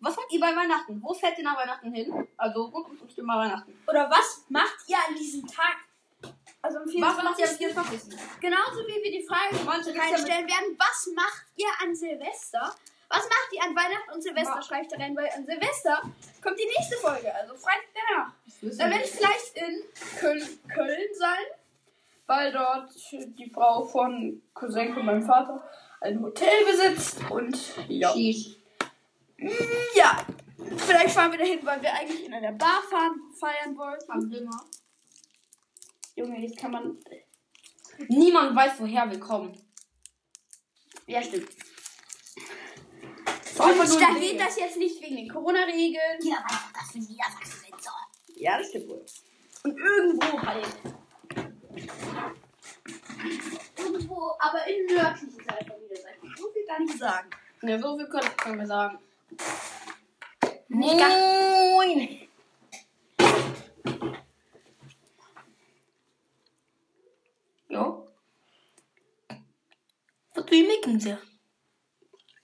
was 0.00 0.16
macht 0.16 0.32
ihr 0.32 0.40
bei 0.40 0.54
Weihnachten? 0.54 1.02
Wo 1.02 1.12
fährt 1.12 1.38
ihr 1.38 1.44
nach 1.44 1.56
Weihnachten 1.56 1.92
hin? 1.92 2.28
Also, 2.36 2.64
rund 2.66 2.98
ums 3.00 3.14
Thema 3.14 3.38
Weihnachten. 3.38 3.76
Oder 3.86 4.08
was 4.10 4.44
macht 4.48 4.76
ihr 4.86 4.98
an 5.08 5.14
diesem 5.14 5.46
Tag? 5.46 5.76
Also 6.62 6.78
am 6.78 6.86
Was 6.86 7.22
macht 7.22 7.38
ihr 7.38 7.48
am 7.48 7.56
24. 7.56 8.00
24.? 8.00 8.40
genauso 8.40 8.86
wie 8.86 9.02
wir 9.02 9.12
die 9.12 9.22
Frage 9.22 9.54
reinstellen 10.00 10.48
werden, 10.48 10.78
was 10.78 11.10
macht 11.14 11.44
ihr 11.56 11.68
an 11.82 11.94
Silvester? 11.94 12.74
Was 13.14 13.28
macht 13.28 13.52
ihr 13.52 13.62
an 13.62 13.76
Weihnachten 13.76 14.10
und 14.12 14.22
Silvester? 14.22 14.60
Schreibt 14.60 14.90
da 14.90 14.96
rein, 14.96 15.14
weil 15.16 15.28
an 15.30 15.46
Silvester 15.46 16.02
kommt 16.42 16.58
die 16.58 16.66
nächste 16.66 16.96
Folge, 16.96 17.32
also 17.32 17.54
Freitag 17.54 17.86
danach. 17.94 18.32
Dann 18.60 18.90
werde 18.90 19.04
ich 19.04 19.10
vielleicht 19.10 19.56
in 19.56 19.82
Köln, 20.18 20.60
Köln 20.74 21.08
sein, 21.16 21.44
weil 22.26 22.50
dort 22.50 22.90
die 23.12 23.50
Frau 23.50 23.84
von 23.84 24.42
Cousin 24.52 24.94
von 24.94 25.06
meinem 25.06 25.22
Vater 25.22 25.62
ein 26.00 26.20
Hotel 26.20 26.64
besitzt 26.64 27.18
und 27.30 27.56
ja. 27.88 28.12
Sheesh. 28.12 28.56
Ja, 29.94 30.24
vielleicht 30.76 31.14
fahren 31.14 31.30
wir 31.30 31.38
dahin, 31.38 31.64
weil 31.64 31.80
wir 31.82 31.92
eigentlich 31.92 32.24
in 32.24 32.34
einer 32.34 32.52
Bar 32.52 32.82
fahren, 32.90 33.20
feiern 33.38 33.76
wollten. 33.76 34.10
Am 34.10 34.28
Dimmer. 34.28 34.64
Junge, 36.16 36.40
jetzt 36.40 36.58
kann 36.58 36.72
man. 36.72 36.98
Niemand 38.08 38.56
weiß, 38.56 38.72
woher 38.78 39.08
wir 39.08 39.20
kommen. 39.20 39.56
Ja, 41.06 41.22
stimmt. 41.22 41.48
Einfach 43.64 43.88
nur 43.88 43.98
da 43.98 44.14
geht 44.18 44.40
das 44.40 44.58
jetzt 44.58 44.76
nicht 44.76 45.02
wegen 45.02 45.16
den 45.16 45.28
Corona-Regeln. 45.28 46.20
Jeder 46.20 46.36
weiß, 46.36 46.72
dass 46.72 46.94
wir 46.94 47.00
Niedersachsen 47.00 47.60
sind. 47.60 47.82
So. 47.82 47.90
Ja, 48.36 48.58
das 48.58 48.68
stimmt 48.68 48.88
wohl. 48.88 49.04
Und 49.64 49.78
irgendwo 49.78 50.42
halt. 50.42 50.66
Irgendwo, 53.78 54.32
aber 54.38 54.66
in 54.66 54.86
nördlichen 54.86 55.38
Teil 55.46 55.66
von 55.66 55.80
Niedersachsen. 55.80 56.34
So 56.36 56.50
viel 56.52 56.64
kann 56.66 56.82
ich 56.84 56.98
sagen. 56.98 57.30
Ja, 57.62 57.78
so 57.78 57.96
viel 57.96 58.06
können, 58.08 58.36
können 58.36 58.58
wir 58.58 58.66
sagen. 58.66 58.98
Moin. 60.68 62.28
Jo. 67.68 68.08
What 70.34 70.50
do 70.50 70.56
you 70.56 70.66
making 70.66 70.98
there? 70.98 71.18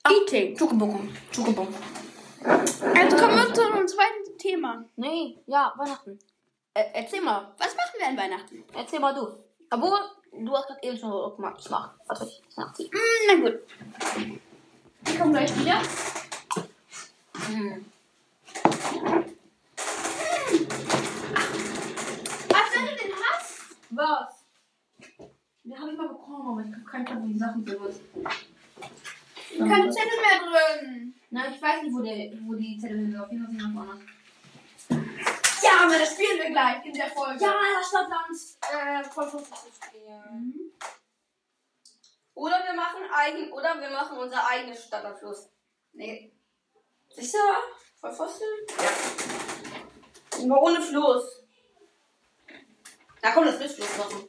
Eating. 0.08 0.56
Schokobon. 0.56 1.08
Schokobon. 1.30 1.68
Also 2.42 3.16
kommen 3.16 3.36
wir 3.36 3.52
zu 3.52 3.62
unserem 3.62 3.86
zweiten 3.86 4.38
Thema. 4.38 4.84
Nee, 4.96 5.38
ja, 5.46 5.74
Weihnachten. 5.76 6.18
Äh, 6.72 6.84
erzähl 6.94 7.20
mal, 7.20 7.52
was 7.58 7.76
machen 7.76 7.98
wir 7.98 8.08
an 8.08 8.16
Weihnachten? 8.16 8.64
Erzähl 8.74 9.00
mal 9.00 9.14
du. 9.14 9.28
Obwohl, 9.70 9.98
du 10.32 10.56
hast 10.56 10.68
gerade 10.68 10.82
eben 10.82 10.96
schon 10.96 11.36
gemacht. 11.36 11.56
Ich 11.60 11.70
mach. 11.70 11.92
Warte, 12.06 12.24
ich. 12.24 12.90
Hm, 12.90 13.00
na 13.28 13.34
gut. 13.34 13.60
Wir 15.02 15.18
kommen 15.18 15.32
gleich 15.32 15.54
wieder. 15.58 15.82
Hm. 17.46 17.84
Was, 22.48 22.74
wenn 22.74 22.86
du 22.86 22.96
den 22.96 23.12
hast? 23.22 23.76
Was? 23.90 24.44
Den 25.64 25.78
habe 25.78 25.90
ich 25.90 25.98
mal 25.98 26.08
bekommen, 26.08 26.48
aber 26.52 26.66
ich 26.66 26.72
habe 26.74 26.84
keinen 26.84 27.04
Plan, 27.04 27.22
wo 27.22 27.26
die 27.26 27.38
Sachen 27.38 27.64
sind. 27.64 27.80
Keine 29.58 29.90
Zettel 29.90 30.20
mehr 30.20 30.38
drin. 30.48 31.14
Na, 31.30 31.48
ich 31.48 31.60
weiß 31.60 31.82
nicht, 31.82 31.92
wo, 31.92 32.00
der, 32.00 32.32
wo 32.46 32.54
die 32.54 32.78
Zettel 32.78 32.98
sind. 32.98 33.20
Auf 33.20 33.30
jeden 33.30 33.44
Fall 33.44 33.54
sind 33.54 33.74
wir 33.74 33.80
woanders. 33.80 34.00
Ja, 35.62 35.84
aber 35.84 35.98
das 35.98 36.12
spielen 36.12 36.38
wir 36.38 36.50
gleich 36.50 36.84
in 36.84 36.94
der 36.94 37.10
Folge. 37.10 37.44
Ja, 37.44 37.54
das 37.78 37.88
Stadtlands. 37.88 38.58
Äh, 38.72 39.04
voll 39.04 39.28
spielen. 39.28 40.72
Oder 42.34 42.64
wir 42.64 42.72
machen 42.72 43.02
eigen, 43.12 43.52
oder 43.52 43.78
wir 43.80 43.90
machen 43.90 44.16
unser 44.16 44.46
eigenes 44.46 44.84
Stadtabschluss. 44.84 45.50
Nee. 45.92 46.32
Sicher? 47.10 47.38
Voll 48.00 48.12
Fossil? 48.12 48.46
Ja. 48.78 50.44
Aber 50.44 50.62
ohne 50.62 50.80
Fluss. 50.80 51.44
Na 53.22 53.32
komm, 53.32 53.44
das 53.44 53.60
willst 53.60 53.76
Fluss 53.76 53.98
machen. 53.98 54.28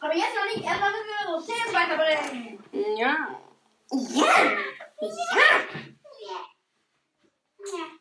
Aber 0.00 0.14
jetzt 0.14 0.34
noch 0.34 0.44
nicht. 0.54 0.66
Erstmal 0.66 0.90
müssen 0.90 1.06
wir 1.08 1.34
unsere 1.34 1.58
Themen 1.58 1.74
weiterbringen. 1.74 2.64
Ja. 2.98 3.40
Ja. 3.90 4.26
Ja. 6.18 6.46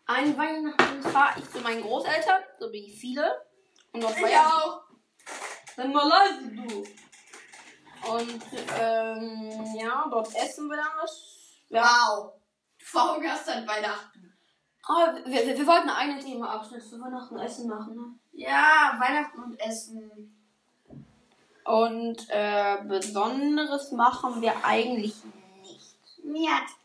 Ein 0.08 0.38
Weihnachten 0.38 1.02
fahre 1.02 1.40
ich 1.40 1.52
zu 1.52 1.60
meinen 1.60 1.82
Großeltern, 1.82 2.44
so 2.60 2.72
wie 2.72 2.90
viele. 2.90 3.46
Und 3.92 4.04
dort 4.04 4.16
Ich 4.16 4.22
feiern 4.22 4.46
auch. 4.46 4.84
Dann 5.76 5.92
mal 5.92 6.08
leise, 6.08 6.52
du. 6.52 6.86
Und, 8.12 8.44
ähm, 8.80 9.76
ja, 9.76 10.08
dort 10.10 10.34
essen 10.36 10.68
wir 10.68 10.78
dann 10.78 10.94
was. 11.02 11.58
Ja. 11.70 11.84
Wow. 11.84 12.34
Verhungerst 12.78 13.50
an 13.50 13.68
Weihnachten. 13.68 14.38
Ah, 14.88 15.16
wir, 15.26 15.48
wir, 15.48 15.58
wir 15.58 15.68
wollten 15.68 15.90
einen 15.90 16.20
Themaabschnitt 16.20 16.84
für 16.84 17.00
Weihnachten 17.02 17.40
Essen 17.40 17.68
machen, 17.68 17.96
ne? 17.96 18.20
Ja, 18.34 18.96
Weihnachten 19.00 19.42
und 19.42 19.60
Essen. 19.60 20.32
Und, 21.66 22.30
äh, 22.30 22.84
Besonderes 22.84 23.92
machen 23.92 24.42
wir 24.42 24.64
eigentlich 24.64 25.16
nicht. 26.26 26.78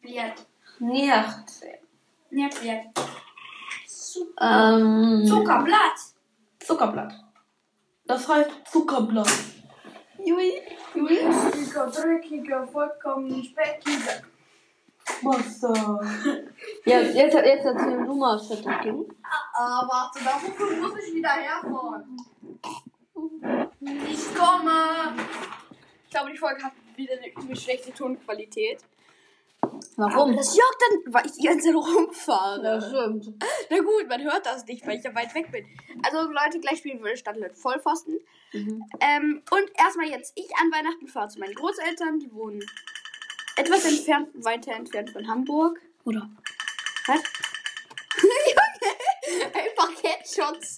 Bliert. 0.00 0.46
Nicht. 0.78 1.62
Niet, 2.30 2.60
bliert. 2.60 2.86
Ähm, 4.40 5.26
Zuckerblatt. 5.26 5.98
Zuckerblatt. 6.60 7.12
Das 8.06 8.28
heißt 8.28 8.50
Zuckerblatt. 8.70 9.30
Jui. 10.24 10.52
Juiziger, 10.94 11.86
dreckiger, 11.86 12.66
vollkommen 12.66 13.44
speckiger. 13.44 14.22
Wasser. 15.22 16.00
ja, 16.84 17.00
jetzt, 17.00 17.34
jetzt 17.34 17.64
erzähl 17.64 18.04
du 18.04 18.14
mal, 18.14 18.38
Schüttelkind. 18.38 19.12
Ah, 19.54 19.86
warte, 19.86 20.24
dafür 20.24 20.76
muss 20.76 20.98
ich 20.98 21.14
wieder 21.14 21.30
herfahren. 21.30 22.16
Ich 24.08 24.34
komme. 24.34 25.14
Ich 26.04 26.10
glaube, 26.10 26.32
die 26.32 26.38
Folge 26.38 26.64
hat 26.64 26.72
wieder 26.96 27.14
eine 27.14 27.28
übel 27.28 27.56
schlechte 27.56 27.92
Tonqualität. 27.92 28.78
Warum? 29.96 30.36
Das 30.36 30.54
juckt 30.54 30.78
dann, 30.80 31.14
weil 31.14 31.26
ich 31.26 31.32
die 31.32 31.46
ganze 31.46 31.66
Zeit 31.66 31.74
rumfahre. 31.74 32.62
Das 32.62 32.88
stimmt. 32.88 33.32
Na 33.70 33.78
gut, 33.78 34.08
man 34.08 34.22
hört 34.22 34.44
das 34.46 34.64
nicht, 34.66 34.86
weil 34.86 34.98
ich 34.98 35.04
ja 35.04 35.14
weit 35.14 35.34
weg 35.34 35.50
bin. 35.50 35.66
Also 36.02 36.30
Leute, 36.30 36.60
gleich 36.60 36.78
spielen 36.78 37.02
wir 37.02 37.16
Stadtland 37.16 37.56
Vollpfosten. 37.56 38.20
Mhm. 38.52 38.84
Ähm, 39.00 39.42
und 39.50 39.70
erstmal 39.78 40.08
jetzt, 40.08 40.32
ich 40.36 40.48
an 40.56 40.70
Weihnachten 40.70 41.08
fahre 41.08 41.28
zu 41.28 41.38
meinen 41.38 41.54
Großeltern, 41.54 42.18
die 42.18 42.32
wohnen 42.32 42.64
etwas 43.56 43.84
entfernt, 43.86 44.28
weiter 44.44 44.72
entfernt 44.72 45.10
von 45.10 45.26
Hamburg. 45.26 45.80
Oder? 46.04 46.28
Was? 47.06 47.22
Junge, 48.46 49.46
einfach 49.46 49.90
Headshots. 50.02 50.76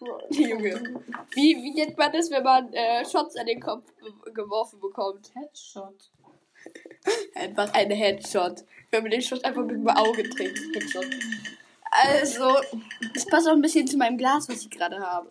Junge. 0.30 1.02
Wie, 1.32 1.56
wie 1.62 1.72
nennt 1.74 1.96
man 1.96 2.12
das, 2.12 2.30
wenn 2.30 2.42
man 2.42 2.72
äh, 2.72 3.04
Shots 3.04 3.36
an 3.36 3.46
den 3.46 3.60
Kopf 3.60 3.84
ge- 4.00 4.32
geworfen 4.32 4.80
bekommt? 4.80 5.30
Headshot. 5.34 6.10
Einfach 7.34 7.72
ein 7.74 7.90
Headshot. 7.90 8.64
Wenn 8.90 9.02
man 9.02 9.10
den 9.10 9.22
Shot 9.22 9.44
einfach 9.44 9.62
mit 9.62 9.76
dem 9.76 9.88
Auge 9.88 10.28
trinkt. 10.28 10.58
Headshot. 10.74 11.06
Also, 11.90 12.56
das 13.14 13.24
passt 13.26 13.48
auch 13.48 13.52
ein 13.52 13.62
bisschen 13.62 13.86
zu 13.86 13.96
meinem 13.96 14.18
Glas, 14.18 14.48
was 14.48 14.62
ich 14.62 14.70
gerade 14.70 14.98
habe. 14.98 15.30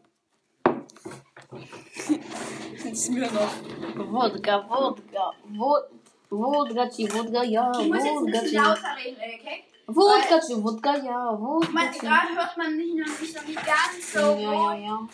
Smirnoff. 2.94 3.62
Wodka, 3.96 4.70
Wodka, 4.70 5.34
Wodka, 5.50 5.90
Wodka, 6.30 6.86
Wodka, 6.86 7.44
ja, 7.44 7.72
Wodka, 7.74 8.96
reden, 8.96 9.18
okay? 9.18 9.64
Wodka, 9.88 10.42
Wodka, 10.64 10.96
ja, 10.98 11.40
Ich 11.64 11.72
meine, 11.72 11.92
Wodka. 11.92 12.08
gerade 12.08 12.36
hört 12.36 12.58
man 12.58 12.76
mich 12.76 12.94
noch 12.96 13.20
nicht, 13.20 13.36
noch 13.36 13.46
nicht 13.46 13.66
ganz 13.66 14.14
so 14.14 14.20
Ja, 14.20 14.74
ja, 14.76 14.96
gut. 14.98 15.12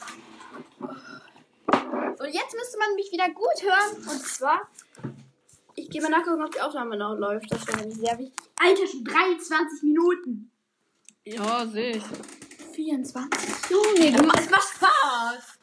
ja. 0.89 2.15
So, 2.17 2.25
jetzt 2.25 2.55
müsste 2.55 2.77
man 2.77 2.95
mich 2.95 3.11
wieder 3.11 3.29
gut 3.29 3.61
hören. 3.61 3.95
Und 3.97 4.21
zwar, 4.25 4.61
ich 5.75 5.89
gehe 5.89 6.01
mal 6.01 6.09
nachgucken, 6.09 6.43
ob 6.43 6.51
die 6.51 6.61
Aufnahme 6.61 6.95
noch 6.97 7.15
läuft. 7.15 7.51
Das 7.51 7.67
wäre 7.67 7.79
nämlich 7.79 7.97
sehr 7.97 8.17
wichtig. 8.17 8.35
Alter, 8.59 8.87
schon 8.87 9.03
23 9.03 9.83
Minuten. 9.83 10.51
Ja, 11.25 11.65
sehe 11.67 11.97
ich. 11.97 12.03
24. 12.73 13.69
Junge, 13.69 14.15
es 14.39 14.49
macht 14.49 14.69
Spaß. 14.75 15.59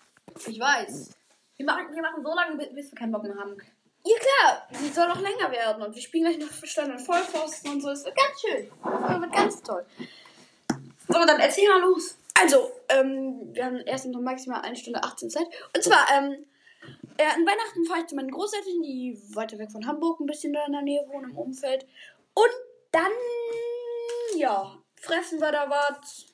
Ich 0.46 0.60
weiß. 0.60 1.10
Wir 1.56 1.66
machen, 1.66 1.86
wir 1.92 2.02
machen 2.02 2.22
so 2.22 2.34
lange, 2.34 2.56
bis 2.56 2.74
bis 2.74 2.90
wir 2.92 2.98
keinen 2.98 3.12
Bock 3.12 3.22
mehr 3.24 3.36
haben. 3.36 3.56
Ja 4.08 4.16
klar, 4.18 4.66
die 4.70 4.88
soll 4.88 5.06
noch 5.06 5.20
länger 5.20 5.50
werden. 5.50 5.82
Und 5.82 5.94
wir 5.94 6.00
spielen 6.00 6.24
gleich 6.24 6.38
noch 6.38 6.66
Stand 6.66 6.92
und 6.92 7.00
Vollpfosten 7.00 7.72
und 7.72 7.82
so. 7.82 7.90
Es 7.90 8.06
wird 8.06 8.16
ganz 8.16 8.40
schön. 8.40 8.70
Das 8.82 9.20
wird 9.20 9.32
ganz 9.32 9.62
toll. 9.62 9.84
So, 11.08 11.26
dann 11.26 11.40
erzähl 11.40 11.68
mal 11.68 11.82
los. 11.82 12.16
Also, 12.40 12.72
ähm, 12.88 13.52
wir 13.52 13.66
haben 13.66 13.76
erst 13.80 14.06
noch 14.06 14.20
maximal 14.20 14.62
eine 14.62 14.76
Stunde 14.76 15.02
18 15.02 15.28
Zeit. 15.28 15.46
Und 15.74 15.84
zwar, 15.84 16.06
ähm, 16.16 16.46
äh, 17.18 17.24
an 17.24 17.44
Weihnachten 17.44 17.84
fahre 17.84 18.00
ich 18.00 18.06
zu 18.06 18.14
meinen 18.14 18.30
Großeltern, 18.30 18.80
die 18.82 19.20
weiter 19.34 19.58
weg 19.58 19.70
von 19.70 19.86
Hamburg 19.86 20.20
ein 20.20 20.26
bisschen 20.26 20.54
da 20.54 20.64
in 20.64 20.72
der 20.72 20.82
Nähe 20.82 21.06
wohnen, 21.08 21.30
im 21.30 21.36
Umfeld. 21.36 21.86
Und 22.32 22.52
dann, 22.92 23.12
ja, 24.36 24.78
fressen 24.94 25.38
wir 25.38 25.52
da 25.52 25.68
was. 25.68 26.26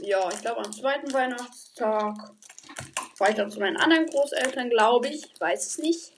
Ja, 0.00 0.28
ich 0.30 0.40
glaube 0.42 0.62
am 0.62 0.72
zweiten 0.72 1.10
Weihnachtstag 1.14 2.34
fahre 3.14 3.30
ich 3.30 3.36
dann 3.36 3.50
zu 3.50 3.60
meinen 3.60 3.76
anderen 3.76 4.06
Großeltern, 4.06 4.70
glaube 4.70 5.08
ich. 5.08 5.24
Ich 5.32 5.40
weiß 5.40 5.66
es 5.66 5.78
nicht. 5.78 6.12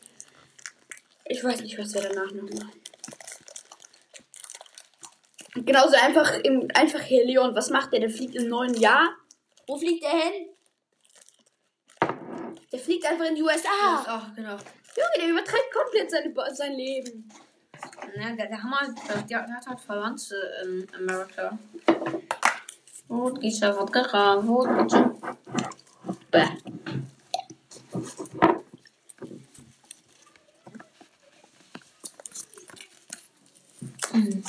Ich 1.24 1.42
weiß 1.42 1.60
nicht, 1.60 1.78
was 1.78 1.94
wir 1.94 2.02
danach 2.02 2.30
noch 2.32 2.50
machen. 2.50 2.72
Genauso 5.54 5.96
einfach 5.96 6.38
im 6.44 6.68
einfach 6.74 7.00
Helion. 7.00 7.54
Was 7.54 7.70
macht 7.70 7.92
der? 7.92 8.00
Der 8.00 8.10
fliegt 8.10 8.34
im 8.34 8.48
neuen 8.48 8.74
Jahr. 8.74 9.16
Wo 9.66 9.76
fliegt 9.76 10.04
der 10.04 10.10
hin? 10.10 10.48
Der 12.72 12.78
fliegt 12.78 13.06
einfach 13.06 13.24
in 13.24 13.34
die 13.34 13.42
USA. 13.42 14.04
Ach, 14.06 14.34
genau. 14.34 14.56
Junge, 14.96 15.18
der 15.18 15.28
übertreibt 15.28 15.72
komplett 15.72 16.10
seine, 16.10 16.32
sein 16.54 16.74
Leben. 16.74 17.28
Ja, 18.16 18.32
der, 18.32 18.46
der 18.46 18.62
Hammer, 18.62 18.94
der, 19.08 19.22
der 19.22 19.56
hat 19.56 19.66
halt 19.66 19.80
Verwandte 19.80 20.36
in 20.64 20.86
Amerika. 20.94 21.58
Wodka, 23.08 23.78
Wodka, 23.78 24.46
Wodka. 24.46 25.14
Bäh. 26.30 26.75
Mm. 34.12 34.42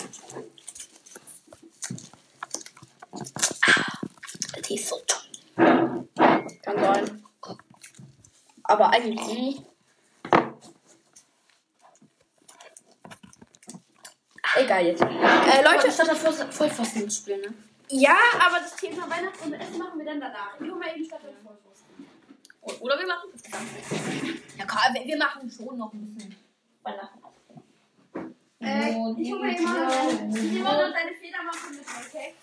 Tee 4.62 4.76
ist 4.76 4.90
so 4.90 4.98
toll. 5.08 6.08
Kann 6.62 6.80
sein. 6.80 7.24
Aber 8.64 8.90
eigentlich. 8.92 9.62
Egal 14.56 14.86
jetzt. 14.86 15.02
Äh, 15.02 15.64
Leute. 15.64 15.92
statt 15.92 16.08
davor 16.08 16.34
Vollfasten 16.34 17.10
spielen, 17.10 17.42
ne? 17.42 17.54
Ja, 17.90 18.18
aber 18.46 18.60
das 18.60 18.76
Thema 18.76 19.10
Weihnachten 19.10 19.46
und 19.46 19.54
Essen 19.54 19.78
machen 19.78 19.98
wir 19.98 20.06
dann 20.06 20.20
danach. 20.20 20.60
Ich 20.60 20.70
hol 20.70 20.78
mal 20.78 20.90
eben 20.94 21.06
statt 21.06 21.22
Vollwurst. 21.22 21.47
Oder 22.80 23.00
wir 23.00 23.08
machen 23.08 23.30
Ja, 24.58 24.66
Karl, 24.66 24.94
wir, 24.94 25.18
machen 25.18 25.50
schon 25.50 25.78
noch 25.78 25.94
ein 25.94 26.14
bisschen 26.14 26.36
Weihnachten. 26.84 27.20
Äh, 28.60 28.90
ich 28.90 29.32
hol 29.32 29.40
mal 29.40 29.54
eben 29.54 29.64
mal 29.64 29.88
deine, 29.88 30.60
noch 30.60 30.94
deine 30.94 31.14
Federmappe 31.16 31.70
mit, 31.72 31.86
okay? 32.08 32.34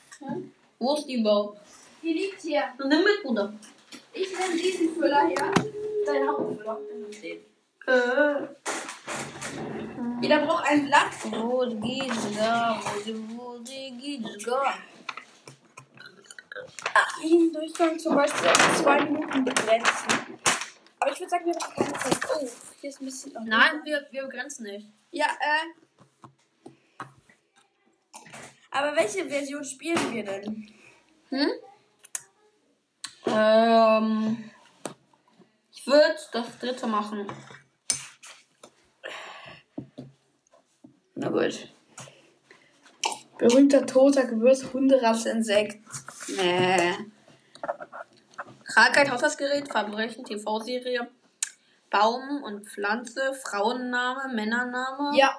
Wo 0.79 0.95
ist 0.95 1.07
die 1.07 1.21
überhaupt? 1.21 1.61
Die 2.03 2.13
liegt 2.13 2.41
hier. 2.41 2.65
Nimm 2.79 3.05
mit, 3.05 3.23
Bruder. 3.23 3.53
Ich 4.13 4.29
nehme 4.39 4.57
diesen 4.57 4.95
Füller 4.95 5.27
her. 5.27 5.53
Dein 6.07 6.29
Hauptfüller. 6.29 6.79
Äh. 7.87 8.47
Jeder 10.23 10.47
braucht 10.47 10.67
ein 10.67 10.87
Blatt. 10.87 11.13
Wo 11.31 11.67
geht's 11.67 12.37
da? 12.37 12.81
Wo 13.37 13.59
geht's 13.63 14.45
da? 14.45 14.75
Jeden 17.23 17.53
Durchgang 17.53 17.99
zum 17.99 18.15
Beispiel 18.15 18.49
auf 18.49 18.83
zwei 18.83 19.05
Minuten 19.05 19.45
begrenzen. 19.45 20.09
Aber 21.01 21.13
ich 21.13 21.21
würde 21.21 21.31
sagen, 21.31 21.47
wir 21.47 21.55
machen 21.55 21.75
keine 21.75 21.93
Zeit. 21.93 22.19
Oh, 22.35 22.49
hier 22.81 22.91
ist 22.91 23.01
ein 23.01 23.05
bisschen. 23.05 23.33
Nein, 23.45 23.81
wir, 23.85 24.07
wir 24.11 24.25
begrenzen 24.25 24.65
nicht. 24.65 24.89
Ja, 25.11 25.27
äh. 25.27 26.69
Aber 28.71 28.97
welche 28.97 29.29
Version 29.29 29.65
spielen 29.65 30.13
wir 30.13 30.25
denn? 30.25 30.75
Hm? 31.29 31.51
Ähm. 33.27 34.51
Ich 35.73 35.87
würde 35.87 36.17
das 36.33 36.59
dritte 36.59 36.87
machen. 36.87 37.31
Na 41.15 41.29
gut. 41.29 41.69
Berühmter 43.39 43.87
toter 43.87 44.25
Gewürz, 44.25 44.65
Hunderasse, 44.73 45.31
Insekt. 45.31 45.85
Nee. 46.29 46.95
Krankheit, 48.65 49.11
Haushaltsgerät, 49.11 49.71
Verbrechen, 49.71 50.25
TV-Serie, 50.25 51.09
Baum 51.91 52.43
und 52.43 52.67
Pflanze, 52.69 53.35
Frauenname, 53.35 54.33
Männername, 54.35 55.17
Ja. 55.17 55.39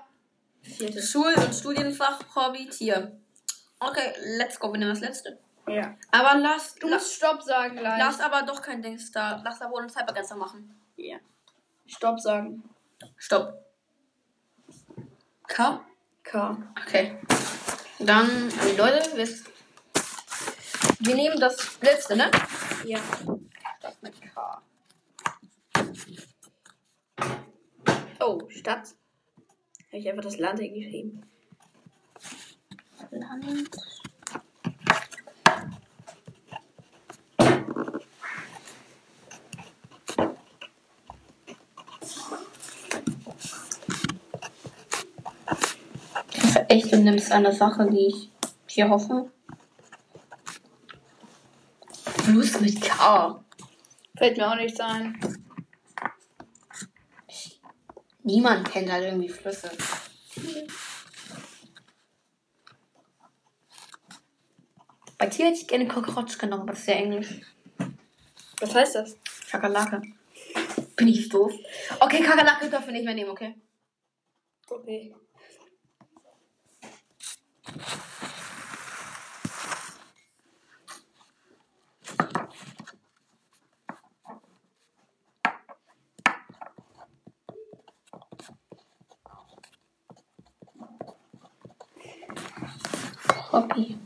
Schul- 0.63 1.33
und 1.35 1.53
Studienfach, 1.53 2.19
Hobby, 2.35 2.67
Tier. 2.69 3.17
Okay, 3.79 4.13
let's 4.37 4.59
go. 4.59 4.71
Wir 4.71 4.79
nehmen 4.79 4.91
das 4.91 5.01
letzte. 5.01 5.37
Ja. 5.67 5.95
Aber 6.11 6.35
lass, 6.39 6.75
Du 6.75 6.87
musst 6.87 7.13
Stopp 7.15 7.41
sagen 7.43 7.75
gleich. 7.75 7.99
lass 7.99 8.19
aber 8.19 8.43
doch 8.43 8.61
kein 8.61 8.81
Dings 8.81 9.11
da. 9.11 9.41
Lass 9.43 9.61
aber 9.61 9.73
ohne 9.75 9.87
Zeitbegrenzer 9.87 10.35
machen. 10.35 10.79
Ja. 10.95 11.17
Stopp 11.87 12.19
sagen. 12.19 12.63
Stopp. 13.17 13.53
K? 15.47 15.81
K. 16.23 16.57
Okay. 16.85 17.17
Dann, 17.99 18.51
Leute, 18.77 19.15
wir, 19.17 19.27
wir 21.05 21.15
nehmen 21.15 21.39
das 21.39 21.79
letzte, 21.81 22.15
ne? 22.15 22.31
Ja. 22.85 22.99
Das 23.81 24.01
mit 24.01 24.13
K. 24.21 24.61
Oh, 28.19 28.39
Stadt. 28.49 28.95
Habe 29.87 29.97
ich 29.97 30.09
einfach 30.09 30.23
das 30.23 30.37
Land 30.37 30.59
hingeschrieben. 30.59 31.25
Land. 33.11 33.69
Ich 46.67 46.89
du 46.89 46.97
nimmst 46.97 47.31
eine 47.31 47.53
Sache, 47.53 47.87
die 47.89 48.07
ich 48.07 48.31
hier 48.67 48.89
hoffe. 48.89 49.29
Fluss 52.35 52.59
mit 52.59 52.81
K. 52.81 53.45
Fällt 54.17 54.35
mir 54.35 54.51
auch 54.51 54.57
nichts 54.57 54.77
ein. 54.81 55.17
Niemand 58.23 58.69
kennt 58.69 58.91
halt 58.91 59.05
irgendwie 59.05 59.29
Flüsse. 59.29 59.71
Bei 65.17 65.27
Tier 65.27 65.45
hätte 65.45 65.59
ich 65.59 65.67
gerne 65.67 65.87
Cockroach 65.87 66.37
genommen, 66.37 66.63
aber 66.63 66.71
das 66.73 66.81
ist 66.81 66.87
ja 66.87 66.95
Englisch. 66.95 67.39
Was 68.59 68.75
heißt 68.75 68.95
das? 68.95 69.15
Kakerlake. 69.49 70.01
Bin 70.97 71.07
ich 71.07 71.29
doof? 71.29 71.53
Okay, 72.01 72.21
Kakerlake 72.21 72.69
dürfen 72.69 72.87
wir 72.87 72.93
nicht 72.95 73.05
mehr 73.05 73.13
nehmen, 73.13 73.29
okay? 73.29 73.55
Okay. 74.69 75.15
Hobby. 93.55 93.97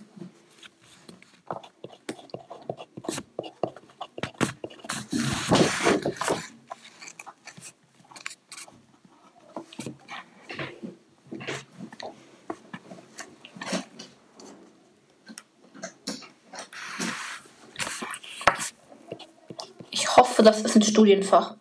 Hoffe, 20.40 20.52
das 20.52 20.62
ist 20.62 20.74
ein 20.74 20.82
Studienfach. 20.82 21.58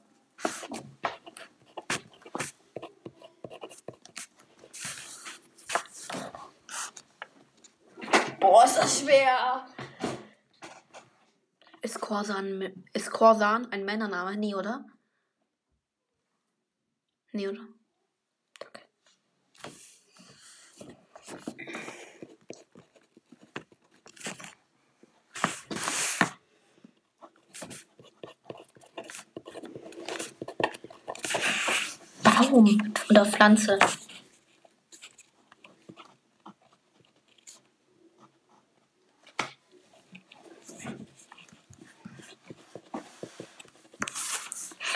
Boah, 8.38 8.64
ist 8.64 8.77
das 8.77 9.01
schwer. 9.01 9.67
Ist 11.83 12.01
Korsan, 12.01 12.85
ist 12.93 13.11
Korsan 13.11 13.67
ein 13.73 13.85
Männername? 13.85 14.37
Nee, 14.37 14.55
oder? 14.55 14.87
Nee, 17.33 17.49
oder? 17.49 17.67
Baum 32.38 32.94
oder 33.11 33.27
Pflanze. 33.27 33.79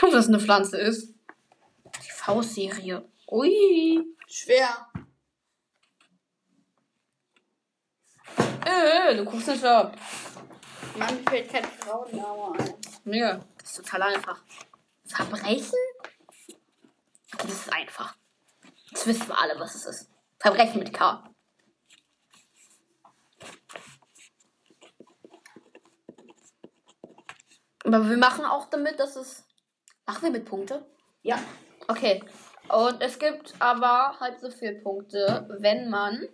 Ob 0.03 0.11
das 0.11 0.29
eine 0.29 0.39
Pflanze 0.39 0.79
ist? 0.79 1.15
Die 2.05 2.11
V-Serie. 2.11 3.09
Ui. 3.31 4.05
Schwer. 4.27 4.87
Äh, 8.65 9.17
du 9.17 9.25
guckst 9.25 9.49
nicht 9.49 9.65
ab. 9.65 9.97
Mann, 10.97 11.17
mir 11.17 11.31
fällt 11.31 11.51
kein 11.51 11.65
Frauenname 11.65 12.59
ein. 12.59 13.13
Ja, 13.13 13.41
das 13.59 13.71
ist 13.71 13.77
total 13.79 14.03
einfach. 14.03 14.41
Verbrechen? 15.07 15.79
Das 17.53 17.67
ist 17.67 17.73
einfach. 17.73 18.17
Jetzt 18.89 19.07
wissen 19.07 19.29
wir 19.29 19.39
alle, 19.39 19.61
was 19.61 19.75
es 19.75 19.85
ist. 19.85 20.11
Verbrechen 20.39 20.79
mit 20.79 20.95
K. 20.95 21.23
Aber 27.85 28.09
wir 28.09 28.17
machen 28.17 28.47
auch 28.47 28.71
damit, 28.71 28.99
dass 28.99 29.17
es 29.17 29.45
Machen 30.07 30.23
wir 30.23 30.31
mit 30.31 30.47
Punkte? 30.47 30.85
Ja. 31.23 31.39
Okay. 31.89 32.25
Und 32.69 33.03
es 33.03 33.19
gibt 33.19 33.55
aber 33.59 34.19
halb 34.19 34.41
so 34.41 34.51
viele 34.51 34.81
Punkte, 34.81 35.47
wenn 35.61 35.91
man 35.91 36.27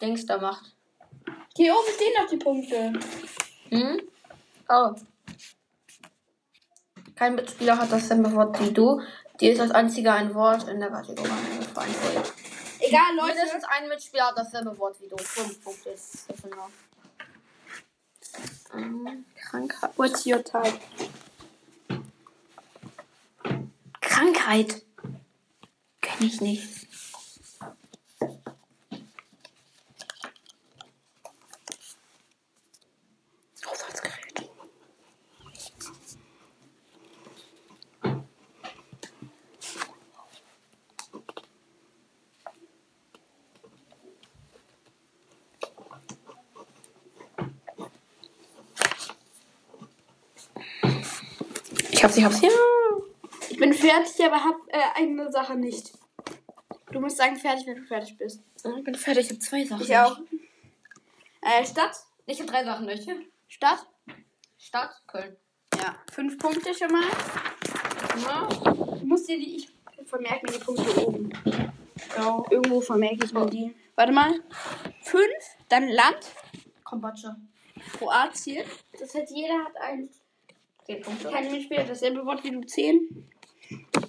Dings 0.00 0.24
da 0.24 0.38
macht. 0.38 0.74
Hier 1.56 1.74
oben 1.74 1.92
stehen 1.94 2.14
noch 2.18 2.30
die 2.30 2.38
Punkte. 2.38 2.92
Hm? 3.68 4.00
Oh. 4.66 4.94
Kein 7.14 7.34
Mitspieler 7.34 7.76
hat 7.76 7.92
dasselbe 7.92 8.32
Wort 8.34 8.58
wie 8.60 8.72
du. 8.72 8.98
Dir 9.40 9.52
ist 9.54 9.60
als 9.60 9.70
einziger 9.70 10.14
ein 10.14 10.34
Wort 10.34 10.68
in 10.68 10.80
der 10.80 10.90
Kategorie. 10.90 11.30
Egal, 12.78 13.16
Leute. 13.16 13.34
Mindestens 13.34 13.64
ein 13.64 13.88
Mitspieler 13.88 14.26
hat 14.28 14.38
dasselbe 14.38 14.76
Wort 14.78 15.00
wie 15.00 15.08
du. 15.08 15.16
Fünf 15.16 15.62
Punkte 15.64 15.90
ist 15.90 16.28
das 16.28 16.42
genau. 16.42 16.68
Ähm, 18.74 19.24
Krankheit. 19.34 19.90
What's 19.96 20.26
your 20.26 20.44
type? 20.44 20.78
Krankheit. 24.00 24.82
Kenn 26.00 26.26
ich 26.26 26.40
nicht. 26.40 26.89
Ich 52.00 52.04
hab's, 52.04 52.16
ich 52.16 52.24
hab's. 52.24 52.40
Ja. 52.40 52.48
Ich 53.50 53.58
bin 53.58 53.74
fertig, 53.74 54.24
aber 54.24 54.42
hab 54.42 54.56
äh, 54.68 54.78
eine 54.94 55.30
Sache 55.30 55.54
nicht. 55.54 55.92
Du 56.90 56.98
musst 56.98 57.18
sagen, 57.18 57.36
fertig, 57.36 57.66
wenn 57.66 57.76
du 57.76 57.82
fertig 57.82 58.16
bist. 58.16 58.42
Ah, 58.64 58.70
ich 58.78 58.84
bin 58.84 58.94
fertig, 58.94 59.26
ich 59.26 59.32
hab 59.32 59.42
zwei 59.42 59.66
Sachen. 59.66 59.82
Ich 59.82 59.94
auch. 59.94 60.18
Äh, 61.42 61.66
Stadt? 61.66 61.94
Ich 62.24 62.40
hab 62.40 62.46
drei 62.46 62.64
Sachen 62.64 62.86
durch. 62.86 63.06
Stadt? 63.48 63.86
Stadt? 64.56 64.92
Köln. 65.08 65.36
Ja. 65.74 65.94
Fünf 66.10 66.38
Punkte 66.38 66.72
schon 66.72 66.90
mal. 66.90 67.04
Ja. 68.24 68.48
Ich 68.96 69.02
muss 69.02 69.26
dir 69.26 69.38
die. 69.38 69.56
Ich 69.56 69.68
vermerke 70.06 70.46
mir 70.46 70.58
die 70.58 70.64
Punkte 70.64 71.06
oben. 71.06 71.30
Genau. 71.44 72.46
Irgendwo 72.48 72.80
vermerke 72.80 73.26
ich 73.26 73.32
mir 73.34 73.42
oh. 73.42 73.50
die. 73.50 73.76
Warte 73.94 74.12
mal. 74.12 74.40
Fünf, 75.02 75.44
dann 75.68 75.90
Land. 75.90 76.32
Kambodscha. 76.82 77.36
Kroatien. 77.98 78.64
Das 78.98 79.14
heißt, 79.14 79.30
jeder 79.36 79.64
hat 79.66 79.76
eins. 79.76 80.19
10 80.90 81.02
Punkte. 81.02 81.30
Kein 81.30 81.50
Minispiel, 81.50 81.84
dasselbe 81.86 82.26
Wort 82.26 82.42
wie 82.42 82.50
du 82.50 82.62
10. 82.62 83.30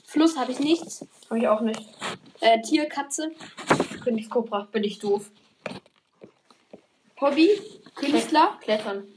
Fluss 0.06 0.36
habe 0.36 0.52
ich 0.52 0.60
nichts. 0.60 1.06
Habe 1.30 1.40
ich 1.40 1.48
auch 1.48 1.62
nicht. 1.62 1.80
Äh, 2.40 2.60
Tier, 2.62 2.88
Katze. 2.88 3.32
Königskobra, 4.04 4.68
bin 4.72 4.84
ich 4.84 4.98
doof. 4.98 5.30
Hobby, 7.20 7.52
Künstler. 7.96 8.58
Klettern. 8.62 9.08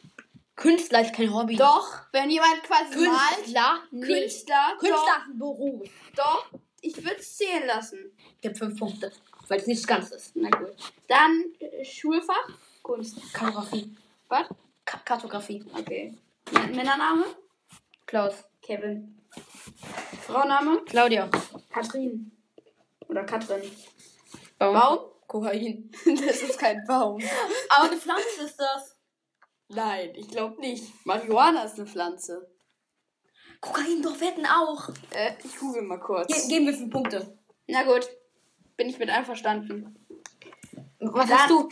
Künstler 0.57 1.00
ist 1.00 1.14
kein 1.14 1.33
Hobby. 1.35 1.57
Doch, 1.57 2.03
wenn 2.12 2.31
jemand 2.31 2.62
quasi 2.64 2.92
Künstler, 2.92 3.12
malt. 3.12 3.37
Künstler. 3.37 3.81
Künstler. 3.90 4.77
Künstler 4.79 4.96
ist 4.98 5.31
ein 5.31 5.38
Beruf. 5.38 5.88
Doch, 6.14 6.46
ich 6.83 6.96
würde 6.98 7.16
es 7.16 7.37
zählen 7.37 7.66
lassen. 7.66 8.12
Ich 8.40 8.46
habe 8.46 8.57
fünf 8.57 8.79
Punkte, 8.79 9.11
weil 9.48 9.59
es 9.59 9.66
nichts 9.66 9.87
Ganzes 9.87 10.27
ist. 10.27 10.37
Na 10.37 10.50
gut. 10.50 10.77
Dann 11.09 11.44
äh, 11.59 11.83
Schulfach, 11.83 12.48
Kunst. 12.83 13.16
Kartografie. 13.33 13.96
Was? 14.29 14.48
Ka 14.85 14.98
Kartografie. 14.98 15.64
Okay. 15.72 16.12
Männername? 16.74 17.24
Klaus. 18.07 18.35
Kevin. 18.62 19.21
Frauenname, 20.27 20.83
Claudia. 20.87 21.29
Katrin. 21.71 22.31
Oder 23.09 23.25
Katrin. 23.25 23.71
Baum. 24.59 24.75
Baum? 24.75 24.99
Kokain. 25.27 25.90
Das 26.27 26.43
ist 26.43 26.59
kein 26.59 26.85
Baum. 26.87 27.21
Aber 27.69 27.88
eine 27.90 27.97
Pflanze 27.97 28.43
ist 28.45 28.57
das. 28.59 28.97
Nein, 29.69 30.12
ich 30.14 30.29
glaube 30.29 30.61
nicht. 30.61 30.85
Marihuana 31.05 31.64
ist 31.64 31.79
eine 31.79 31.87
Pflanze. 31.87 32.49
Kokain, 33.61 34.03
doch, 34.03 34.21
wetten 34.21 34.47
auch. 34.47 34.90
Äh, 35.11 35.33
ich 35.43 35.57
google 35.59 35.83
mal 35.83 35.99
kurz. 35.99 36.29
Ge 36.29 36.49
geben 36.49 36.67
wir 36.67 36.75
fünf 36.75 36.90
Punkte. 36.93 37.38
Na 37.67 37.83
gut. 37.83 38.09
Bin 38.77 38.88
ich 38.88 38.99
mit 38.99 39.09
einverstanden. 39.11 39.97
Was 41.01 41.29
Dann- 41.29 41.38
hast 41.38 41.51
du? 41.51 41.69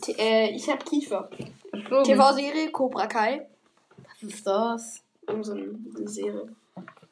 T 0.00 0.12
äh, 0.18 0.50
ich 0.50 0.68
habe 0.68 0.84
Kiefer. 0.84 1.30
TV. 1.72 2.02
TV-Serie, 2.02 2.72
Cobra 2.72 3.06
Kai. 3.06 3.48
Was 3.96 4.22
ist 4.22 4.46
das? 4.46 5.04
Irgend 5.28 5.46
so 5.46 5.52
eine 5.52 6.08
Serie. 6.08 6.56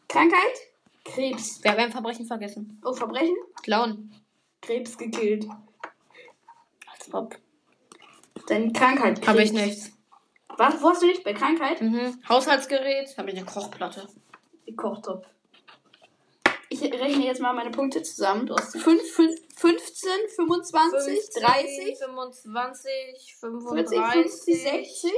Krankheit? 0.08 0.56
Krebs. 1.04 1.62
Wir 1.62 1.72
haben 1.72 1.80
ein 1.80 1.92
Verbrechen 1.92 2.26
vergessen. 2.26 2.80
Oh, 2.84 2.92
Verbrechen? 2.92 3.36
Klauen. 3.62 4.10
Krebs 4.62 4.96
gekillt. 4.96 5.46
Als 6.90 7.12
ob. 7.12 7.36
Deine 8.48 8.72
Krankheit. 8.72 9.16
Krebs. 9.16 9.28
Habe 9.28 9.42
ich 9.42 9.52
nichts. 9.52 9.92
Was? 10.56 10.80
Wo 10.80 10.88
hast 10.88 11.02
du 11.02 11.06
nicht? 11.06 11.22
Bei 11.24 11.34
Krankheit? 11.34 11.82
Mhm. 11.82 12.18
Haushaltsgerät. 12.28 13.16
Habe 13.18 13.30
ich 13.30 13.36
eine 13.36 13.44
Kochplatte. 13.44 14.08
Kochtopf. 14.76 15.26
Ich 16.68 16.82
rechne 16.82 17.24
jetzt 17.24 17.40
mal 17.40 17.52
meine 17.52 17.70
Punkte 17.70 18.02
zusammen. 18.02 18.46
Du 18.46 18.56
hast 18.56 18.76
5, 18.76 19.02
5, 19.12 19.40
15, 19.56 20.10
25, 20.34 21.20
30, 21.42 21.98
25, 21.98 23.36
40, 23.36 23.36
35, 23.36 23.98
50, 23.98 24.62
60, 24.62 25.12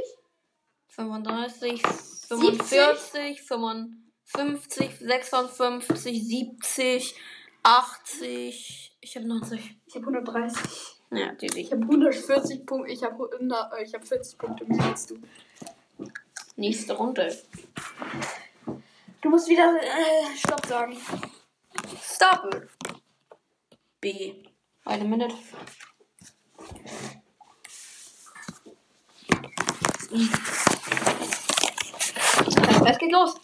35, 0.89 1.83
45, 2.29 3.41
55, 3.43 4.99
56, 5.01 6.29
70, 6.29 7.15
80. 7.63 8.97
Ich 9.01 9.17
habe 9.17 9.27
90. 9.27 9.77
Ich 9.87 9.95
habe 9.95 10.07
130. 10.07 10.63
Ja, 11.11 11.33
die, 11.33 11.47
Ich 11.47 11.53
die. 11.53 11.71
habe 11.71 11.83
140 11.83 12.67
Punkte. 12.67 12.93
Ich 12.93 13.03
habe 13.03 13.31
äh, 13.41 13.83
ich 13.83 13.95
hab 13.95 14.07
40 14.07 14.39
Punkte 14.39 14.67
mehr 14.67 14.85
als 14.85 15.07
du. 15.07 15.17
Nächste 16.57 16.95
Runde. 16.95 17.37
Du 19.23 19.31
musst 19.31 19.49
wieder 19.49 19.81
äh, 19.81 20.37
Stopp 20.37 20.67
sagen. 20.67 20.97
Stop. 22.03 22.69
B. 24.01 24.35
Eine 24.85 25.05
Minute. 25.05 25.35
Es 32.87 32.99
geht 32.99 33.13
los. 33.13 33.35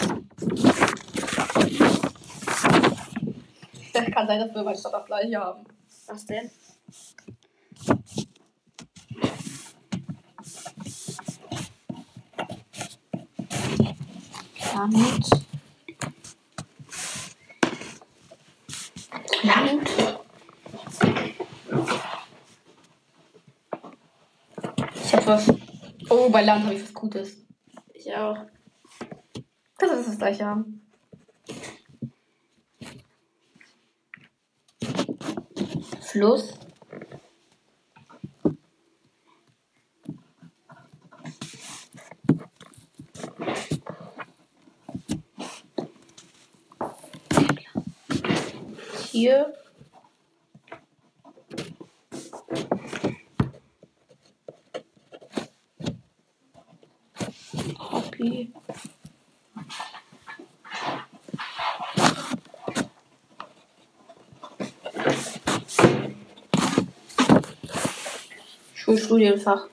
Das 3.92 4.06
kann 4.12 4.26
sein, 4.26 4.40
dass 4.40 4.54
wir 4.54 4.64
bei 4.64 4.74
Stop 4.74 4.92
das 4.92 5.06
gleiche 5.06 5.38
haben. 5.38 5.64
Was 6.06 6.26
denn? 6.26 6.50
Land. 14.74 15.30
Land. 19.42 19.90
Ich 24.94 25.14
hab 25.14 25.26
was. 25.26 25.52
Oh, 26.10 26.28
bei 26.28 26.42
Land 26.42 26.64
habe 26.64 26.74
ich 26.74 26.82
was 26.82 26.92
Gutes. 26.92 27.36
Ich 27.92 28.14
auch. 28.14 28.36
Das 29.78 29.90
ist 29.98 30.08
das 30.08 30.18
gleiche. 30.18 30.64
Fluss. 36.00 36.54
Hier. 49.10 49.52
Hobby. 57.78 58.52
Schulstudienfach. 68.84 69.68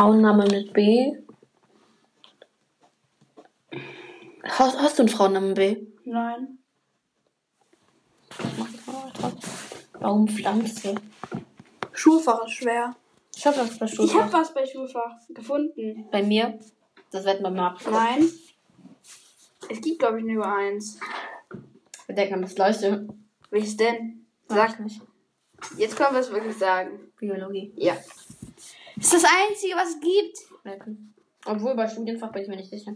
Frauenname 0.00 0.46
mit 0.46 0.72
B. 0.72 1.12
Hast, 4.44 4.78
hast 4.78 4.98
du 4.98 5.02
einen 5.02 5.10
Frauennamen 5.10 5.52
B? 5.52 5.76
Nein. 6.06 6.58
Baumpflanze. 10.00 10.94
Schulfach 11.92 12.46
ist 12.46 12.52
schwer. 12.52 12.96
Ich 13.36 13.46
hab 13.46 13.58
was 13.58 13.78
bei 13.78 13.84
Ich 13.84 13.94
Schulfach. 13.94 14.22
habe 14.22 14.32
was 14.32 14.54
bei 14.54 14.64
Schulfach 14.64 15.18
gefunden. 15.28 16.08
Bei 16.10 16.22
mir. 16.22 16.58
Das 17.10 17.26
werden 17.26 17.42
wir 17.42 17.50
mal 17.50 17.72
ab. 17.72 17.80
Nein. 17.90 18.26
Es 19.68 19.82
gibt, 19.82 19.98
glaube 19.98 20.20
ich, 20.20 20.24
nur 20.24 20.46
eins. 20.46 20.98
Wir 22.06 22.14
denken 22.14 22.36
an 22.36 22.42
das 22.42 22.54
gleiche. 22.54 23.06
Welches 23.50 23.76
denn? 23.76 24.24
Sag 24.48 24.70
Sag. 24.70 24.80
nicht. 24.80 25.02
Jetzt 25.76 25.94
können 25.94 26.14
wir 26.14 26.20
es 26.20 26.32
wirklich 26.32 26.56
sagen. 26.56 27.12
Biologie. 27.18 27.74
Ja. 27.76 27.98
Ist 29.12 29.24
das 29.24 29.32
Einzige, 29.48 29.74
was 29.74 29.88
es 29.88 30.00
gibt. 30.00 30.64
Merken. 30.64 31.14
Obwohl 31.44 31.74
bei 31.74 31.88
Studienfach 31.88 32.30
bin 32.30 32.42
ich 32.42 32.48
mir 32.48 32.56
nicht 32.56 32.70
sicher. 32.70 32.94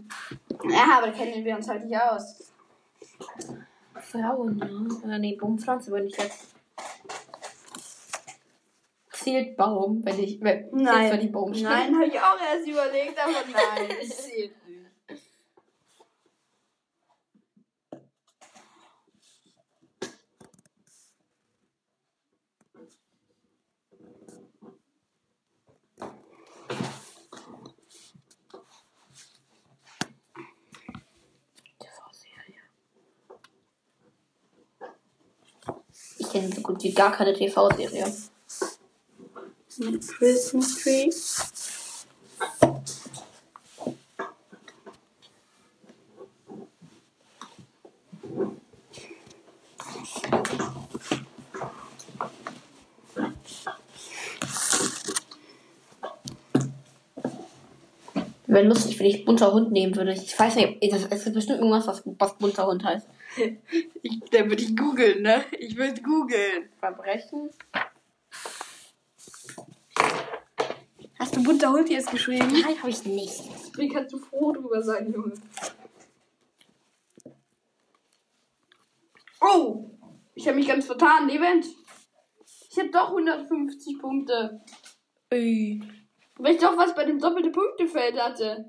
Ja, 0.70 0.98
aber 0.98 1.08
da 1.08 1.12
kennen 1.12 1.44
wir 1.44 1.56
uns 1.56 1.68
halt 1.68 1.84
nicht 1.84 1.98
aus. 1.98 2.52
Frauen, 4.00 4.56
ne? 4.56 4.88
Oder 5.02 5.18
nee, 5.18 5.34
Baumpflanze 5.34 5.90
würde 5.90 6.06
ich 6.06 6.16
jetzt. 6.16 6.54
Zählt 9.10 9.56
Baum, 9.56 10.04
wenn 10.04 10.20
ich. 10.20 10.40
Wenn, 10.40 10.86
Zählt 10.86 11.12
für 11.14 11.18
die 11.18 11.28
Baum 11.28 11.52
steht. 11.52 11.64
Nein, 11.64 11.94
habe 11.96 12.06
ich 12.06 12.20
auch 12.20 12.38
erst 12.40 12.68
überlegt, 12.68 13.18
aber 13.18 13.32
nein. 13.52 13.96
Es 14.00 14.16
zählt 14.28 14.52
kenne 36.34 36.52
so 36.52 36.60
gut 36.62 36.82
wie 36.82 36.92
gar 36.92 37.12
keine 37.12 37.32
TV-Serie. 37.32 38.12
Christmas 40.18 40.74
Tree. 40.82 41.10
Wäre 58.46 58.66
lustig, 58.66 58.98
wenn 58.98 59.06
ich 59.06 59.24
bunter 59.24 59.52
Hund 59.52 59.72
nehmen 59.72 59.94
würde. 59.96 60.12
Ich 60.12 60.38
weiß 60.38 60.56
nicht, 60.56 60.78
es 60.80 61.24
gibt 61.24 61.34
bestimmt 61.34 61.58
irgendwas, 61.58 61.86
was, 61.86 62.02
was 62.18 62.38
bunter 62.38 62.66
Hund 62.66 62.84
heißt. 62.84 63.06
Ich, 64.06 64.20
da 64.30 64.46
würde 64.46 64.62
ich 64.62 64.76
googeln, 64.76 65.22
ne? 65.22 65.44
Ich 65.58 65.76
würde 65.76 66.02
googeln. 66.02 66.68
Verbrechen? 66.78 67.50
Hast 71.18 71.36
du 71.36 71.42
bunter 71.42 71.72
Hund 71.72 71.88
jetzt 71.88 72.10
geschrieben? 72.10 72.48
Nein, 72.52 72.78
habe 72.78 72.90
ich 72.90 73.04
nicht. 73.06 73.42
Wie 73.78 73.88
kannst 73.88 74.12
du 74.12 74.18
froh 74.18 74.52
drüber 74.52 74.82
sein, 74.82 75.10
Junge? 75.10 75.32
Oh! 79.40 79.90
Ich 80.34 80.46
habe 80.46 80.58
mich 80.58 80.68
ganz 80.68 80.84
vertan, 80.84 81.30
Event. 81.30 81.64
Ich 82.70 82.78
habe 82.78 82.90
doch 82.90 83.08
150 83.08 83.98
Punkte. 83.98 84.60
Ey. 85.30 85.80
Weil 86.36 86.56
ich 86.56 86.60
doch 86.60 86.76
was 86.76 86.94
bei 86.94 87.04
dem 87.04 87.18
doppelte 87.18 87.50
Punktefeld 87.50 88.20
hatte. 88.20 88.68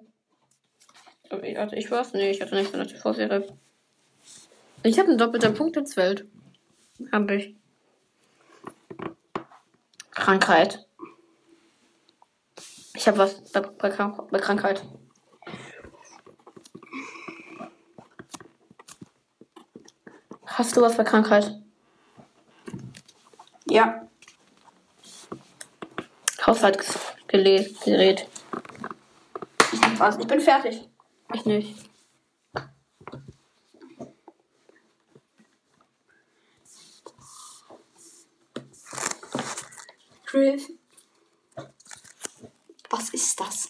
Okay, 1.29 1.55
warte, 1.57 1.75
ich 1.75 1.91
weiß 1.91 2.13
nicht. 2.13 2.37
Ich 2.37 2.41
hatte 2.41 2.55
nicht 2.55 2.71
so 2.71 2.77
eine 2.77 2.87
TV-Serie. 2.87 3.57
Ich 4.85 4.99
habe 4.99 5.09
einen 5.09 5.17
doppelten 5.17 5.55
Punkt 5.55 5.75
ins 5.77 5.95
Feld. 5.95 6.27
Hab 7.11 7.31
ich. 7.31 7.55
Krankheit. 10.11 10.85
Ich 12.93 13.07
habe 13.07 13.17
was 13.17 13.51
bei, 13.51 13.61
bei, 13.61 13.89
bei 13.89 14.39
Krankheit. 14.39 14.85
Hast 20.45 20.77
du 20.77 20.81
was 20.81 20.95
bei 20.95 21.03
Krankheit? 21.03 21.59
Ja. 23.67 24.07
Haushaltsgerät. 26.45 27.75
Ich 29.71 29.99
was. 29.99 30.19
Ich 30.19 30.27
bin 30.27 30.41
fertig. 30.41 30.87
Ich 31.33 31.43
nicht. 31.45 31.94
Chris. 40.35 40.69
Was 42.89 43.09
ist 43.11 43.39
das? 43.39 43.69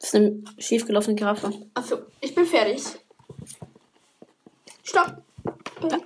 Das 0.00 0.08
ist 0.08 0.14
eine 0.14 0.42
schiefgelaufene 0.58 1.14
Giraffe. 1.14 1.52
Achso, 1.74 1.98
ich 2.20 2.34
bin 2.34 2.46
fertig. 2.46 2.82
Stopp. 4.82 5.18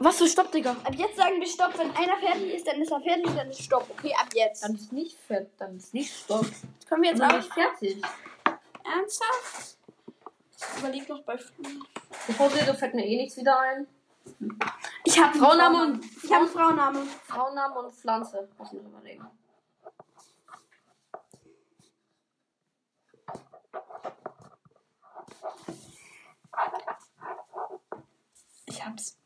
Was 0.00 0.18
für 0.18 0.26
Stopp, 0.26 0.50
Digga? 0.50 0.72
Ab 0.82 0.92
jetzt 0.96 1.16
sagen 1.16 1.38
wir 1.38 1.46
Stopp. 1.46 1.78
Wenn 1.78 1.90
einer 1.92 2.16
fertig 2.18 2.52
ist, 2.54 2.66
dann 2.66 2.82
ist 2.82 2.90
er 2.90 3.00
fertig, 3.00 3.32
dann 3.36 3.48
ist 3.48 3.62
Stopp. 3.62 3.86
Okay, 3.90 4.12
ab 4.18 4.26
jetzt. 4.34 4.64
Dann 4.64 4.74
ist 4.74 4.92
nicht 4.92 5.16
fertig. 5.24 5.50
Dann 5.58 5.76
ist 5.76 5.94
nicht 5.94 6.12
Stopp. 6.12 6.46
Können 6.88 7.02
wir 7.02 7.10
jetzt 7.10 7.20
Dann 7.20 7.30
auch. 7.30 7.34
bin 7.34 7.40
ich 7.46 7.52
fertig. 7.52 8.02
Ernsthaft? 8.84 9.76
Ich 10.74 10.78
überleg 10.80 11.08
noch 11.08 11.22
bei. 11.22 11.38
Bevor 12.26 12.52
wir 12.52 12.74
fällt 12.74 12.94
mir 12.94 13.06
eh 13.06 13.16
nichts 13.18 13.36
wieder 13.36 13.56
ein. 13.60 13.86
Ich 15.04 15.16
habe 15.22 15.38
Frauenname 15.38 15.82
und- 15.84 16.04
Ich 16.24 16.32
habe 16.32 16.48
Frauenname. 16.48 17.06
Frauenname 17.28 17.78
und 17.78 17.92
Pflanze. 17.92 18.48
Muss 18.58 18.72
ich 18.72 18.82
noch 18.82 18.88
überlegen. 18.90 19.24
Ich 28.76 28.84
hab's. 28.84 29.18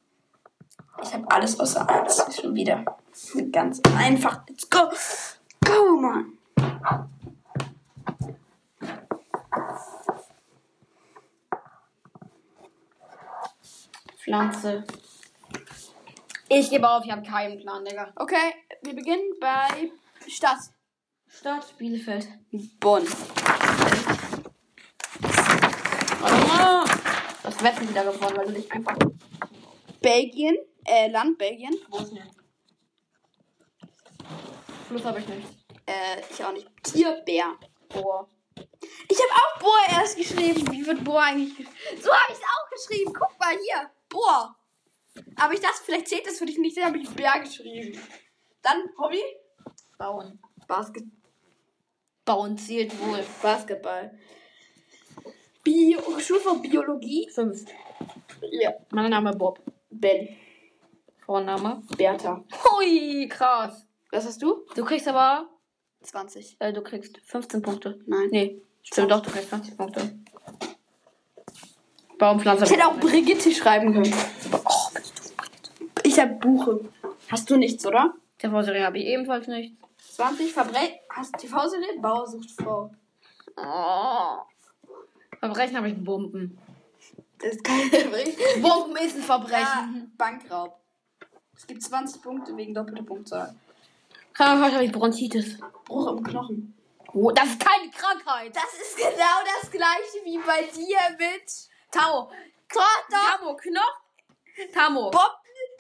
Ich 1.02 1.12
habe 1.12 1.28
alles 1.28 1.58
außer 1.58 1.88
eins. 1.88 2.40
Schon 2.40 2.54
wieder. 2.54 2.84
Ganz 3.50 3.80
einfach. 3.96 4.46
Let's 4.48 4.70
go. 4.70 4.88
Go, 5.64 5.96
Mann. 6.00 6.38
Pflanze. 14.18 14.84
Ich 16.48 16.70
gebe 16.70 16.88
auf, 16.88 17.04
ich 17.04 17.10
habe 17.10 17.22
keinen 17.22 17.58
Plan, 17.58 17.84
Digga. 17.84 18.12
Okay, 18.14 18.54
wir 18.82 18.94
beginnen 18.94 19.32
bei 19.40 19.90
Stadt. 20.28 20.58
Stadt 21.26 21.76
Bielefeld. 21.76 22.28
Bonn. 22.78 23.02
Oh, 26.22 26.84
das 27.42 27.49
Wetten 27.62 27.88
wieder 27.88 28.04
gewonnen, 28.04 28.36
weil 28.36 28.46
du 28.46 28.52
dich 28.52 28.72
einfach. 28.72 28.96
Belgien. 30.00 30.56
Äh, 30.84 31.08
Land 31.10 31.38
Belgien. 31.38 31.74
Bosnien. 31.90 32.28
Plus 34.88 35.04
habe 35.04 35.20
ich 35.20 35.28
nicht. 35.28 35.46
Äh, 35.86 36.20
ich 36.30 36.44
auch 36.44 36.52
nicht. 36.52 36.68
Tierbär. 36.82 37.56
Boah. 37.88 38.28
Ich 39.08 39.18
habe 39.18 39.32
auch 39.32 39.60
Bohr 39.60 39.78
erst 39.90 40.16
geschrieben. 40.16 40.70
Wie 40.72 40.86
wird 40.86 41.04
Bohr 41.04 41.22
eigentlich 41.22 41.56
geschrieben? 41.56 41.76
So 42.00 42.10
habe 42.10 42.32
ich 42.32 42.38
es 42.38 42.44
auch 42.44 42.70
geschrieben. 42.70 43.12
Guck 43.12 43.38
mal 43.38 43.56
hier. 43.56 43.90
Bohr. 44.08 44.56
Aber 45.36 45.52
ich 45.52 45.60
dachte, 45.60 45.80
vielleicht 45.84 46.08
zählt 46.08 46.26
das 46.26 46.38
für 46.38 46.46
dich 46.46 46.58
nicht. 46.58 46.76
Dann 46.76 46.86
habe 46.86 46.98
ich 46.98 47.10
Bär 47.10 47.40
geschrieben. 47.40 48.00
Dann 48.62 48.88
Hobby. 48.98 49.22
Bauen. 49.98 50.40
Basket 50.66 51.04
Bauen 52.24 52.56
zählt 52.56 52.98
wohl. 53.00 53.24
Basketball. 53.42 54.16
Bio 55.70 56.00
Schulfach 56.18 56.60
Biologie. 56.60 57.28
Fünf. 57.30 57.64
Ja. 58.50 58.72
Mein 58.90 59.10
Name 59.10 59.32
Bob. 59.36 59.60
Ben. 59.90 60.28
Vorname. 61.24 61.82
Bertha. 61.96 62.42
Hui, 62.64 63.28
krass. 63.28 63.86
Was 64.10 64.26
hast 64.26 64.42
du? 64.42 64.64
Du 64.74 64.84
kriegst 64.84 65.06
aber. 65.06 65.48
20. 66.02 66.56
Äh, 66.58 66.72
du 66.72 66.82
kriegst 66.82 67.20
15 67.24 67.62
Punkte. 67.62 68.00
Nein. 68.06 68.28
Nee. 68.32 68.62
Stimmt 68.82 69.12
doch, 69.12 69.20
du 69.20 69.30
kriegst 69.30 69.50
20 69.50 69.76
Punkte. 69.76 70.18
Baumpflanze. 72.18 72.64
Ich 72.64 72.70
hätte 72.72 72.86
auch 72.86 72.96
Brigitte 72.98 73.52
schreiben 73.52 73.92
können. 73.92 74.12
Oh, 74.52 74.98
Ich 76.02 76.18
habe 76.18 76.34
Buche. 76.34 76.80
Hast 77.28 77.48
du 77.48 77.56
nichts, 77.56 77.86
oder? 77.86 78.14
TV-Serie 78.38 78.84
habe 78.84 78.98
ich 78.98 79.06
ebenfalls 79.06 79.46
nicht. 79.46 79.76
20 80.16 80.52
Verbrech. 80.52 80.98
Hast 81.10 81.38
TV-Serie? 81.38 82.00
Bauersuchtfrau. 82.00 82.90
Oh. 83.56 84.38
Verbrechen 85.40 85.76
habe 85.76 85.88
ich 85.88 86.04
Bomben. 86.04 86.58
Das 87.38 87.52
ist 87.54 87.64
kein 87.64 87.88
Verbrechen. 87.90 88.62
Bomben 88.62 88.96
ist 88.96 89.14
ein 89.14 89.20
Ja, 89.20 89.26
Verbrechen. 89.26 90.12
Bankraub. 90.16 90.78
Es 91.56 91.66
gibt 91.66 91.82
20 91.82 92.22
Punkte 92.22 92.56
wegen 92.56 92.74
doppelter 92.74 93.02
Punktzahl. 93.02 93.54
Krankheit 94.34 94.74
habe 94.74 94.84
ich 94.84 94.92
Bronchitis. 94.92 95.58
Bruch 95.84 96.12
im 96.12 96.22
Knochen. 96.22 96.74
Oh, 97.12 97.30
das 97.32 97.48
ist 97.48 97.60
keine 97.60 97.90
Krankheit. 97.90 98.54
Das 98.54 98.72
ist 98.80 98.96
genau 98.96 99.40
das 99.60 99.70
gleiche 99.70 100.24
wie 100.24 100.38
bei 100.38 100.62
dir 100.62 100.98
mit 101.18 101.50
Tamo. 101.90 102.30
Vater, 102.68 103.38
Tamo, 103.38 103.56
Knochen. 103.56 104.72
Tamo. 104.72 105.10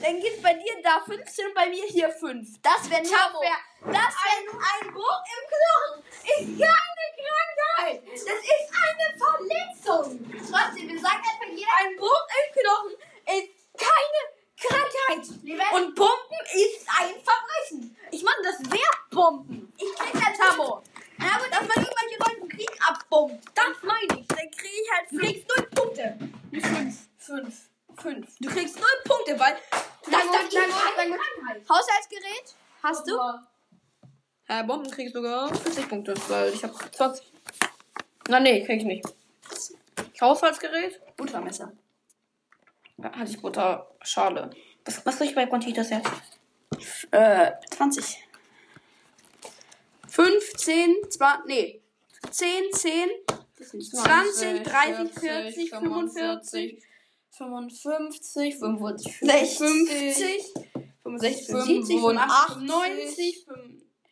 Dann 0.00 0.20
geht 0.20 0.42
bei 0.42 0.54
dir 0.54 0.82
da 0.82 1.02
15 1.04 1.46
und 1.46 1.54
bei 1.54 1.68
mir 1.68 1.84
hier 1.86 2.10
5. 2.10 2.60
Das 2.62 2.88
wäre 2.90 3.02
nicht 3.02 3.14
fair. 3.14 3.56
Das 3.80 3.92
wäre 3.92 4.58
Ein 4.58 4.92
Bruch 4.92 5.22
im 5.36 5.42
Knochen 5.50 6.04
ist 6.24 6.60
keine 6.60 7.04
Krankheit. 7.20 8.02
Das 8.12 8.22
ist 8.22 8.70
eine 8.72 9.18
Verletzung. 9.18 10.32
trotzdem. 10.50 10.88
Wir 10.88 11.00
sagen 11.00 11.16
einfach 11.18 11.52
jeder. 11.54 11.70
Ein 11.80 11.96
Bruch 11.96 12.26
im 12.38 12.48
Knochen 12.60 12.92
ist 13.26 13.50
keine 13.78 14.20
Krankheit. 14.60 15.28
Und 15.74 15.94
Pumpen 15.94 16.40
ist 16.54 16.86
ein 16.98 17.14
Verbrechen. 17.22 17.96
Ich 18.10 18.22
meine, 18.22 18.42
das 18.42 18.58
wäre 18.70 18.96
Pumpen. 19.10 19.72
Ich 19.76 19.94
krieg 19.94 20.20
Tamo. 20.38 20.82
Na 21.18 21.38
gut, 21.38 21.52
Dass 21.52 21.60
man 21.60 21.84
irgendwelche 21.84 22.18
Leute 22.18 22.48
Krieg 22.56 22.70
abbombt. 22.86 23.44
Das 23.54 23.82
meine 23.82 24.20
ich. 24.20 24.26
Dann 24.28 24.50
krieg 24.50 24.70
ich 24.82 24.90
halt, 24.92 25.08
kriegst 25.08 25.48
null 25.48 25.66
Punkte. 25.74 26.18
fünf. 26.52 26.96
Fünf. 27.18 27.69
Fünf. 28.02 28.36
Du 28.40 28.48
kriegst 28.48 28.76
null 28.76 28.86
Punkte, 29.04 29.38
weil 29.38 29.56
das 30.10 30.22
gut. 30.22 30.50
Krankheit. 30.50 31.68
Haushaltsgerät? 31.68 32.54
Hast 32.82 33.06
du? 33.06 33.18
Herr 34.44 34.64
Bomben 34.64 34.90
krieg 34.90 35.08
ich 35.08 35.12
sogar 35.12 35.54
40 35.54 35.88
Punkte, 35.88 36.14
weil 36.28 36.52
ich 36.52 36.64
habe 36.64 36.74
20. 36.92 37.32
Na 38.28 38.40
nee, 38.40 38.64
krieg 38.64 38.78
ich 38.78 38.84
nicht. 38.84 39.04
Haushaltsgerät? 40.20 41.00
Buttermesser. 41.16 41.72
Ja, 42.98 43.12
hatte 43.12 43.30
ich 43.30 43.40
Butter. 43.40 43.90
Schade. 44.02 44.50
Was, 44.84 45.04
was 45.04 45.16
krieg 45.18 45.30
ich 45.30 45.34
bei 45.34 45.46
Quantitas 45.46 45.90
jetzt? 45.90 46.10
Äh, 47.10 47.52
20. 47.70 48.26
15, 50.08 50.96
20, 51.08 51.46
nee. 51.46 51.80
10, 52.30 52.72
10, 52.72 53.08
20, 53.56 54.62
30, 54.62 55.18
40, 55.18 55.70
45, 55.70 56.82
55, 57.40 58.58
55, 58.58 59.16
50, 59.18 60.52
65, 61.02 61.46
70, 61.46 62.00
85, 62.00 62.62
90, 62.66 63.46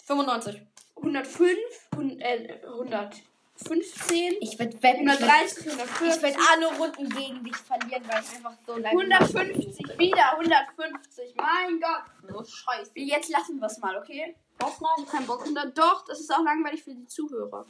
95. 0.07 0.63
105, 0.97 1.59
100, 1.93 2.21
äh, 2.23 2.61
115, 2.67 4.37
Ich 4.41 4.59
werde 4.59 4.83
wetten, 4.83 5.11
130, 5.11 5.67
ich 5.67 5.73
140, 5.73 6.23
werde 6.23 6.39
alle 6.51 6.79
Runden 6.79 7.09
gegen 7.11 7.45
dich 7.45 7.57
verlieren, 7.57 8.03
weil 8.09 8.23
ich 8.23 8.37
einfach 8.37 8.55
so 8.67 8.77
lange 8.79 8.99
150, 8.99 9.99
wieder 9.99 10.33
150. 10.39 11.35
Mein 11.37 11.81
Gott. 11.81 12.05
so 12.33 12.45
scheiße. 12.45 12.93
Jetzt 12.95 13.29
lassen 13.29 13.61
wir 13.61 13.67
es 13.67 13.79
mal, 13.79 13.99
okay? 13.99 14.35
Doch, 14.59 14.81
nein, 14.81 15.07
kein 15.07 15.27
Bock. 15.27 15.47
Und 15.47 15.55
dann, 15.55 15.75
doch, 15.75 16.03
das 16.07 16.21
ist 16.21 16.33
auch 16.33 16.43
langweilig 16.43 16.83
für 16.83 16.95
die 16.95 17.07
Zuhörer. 17.07 17.67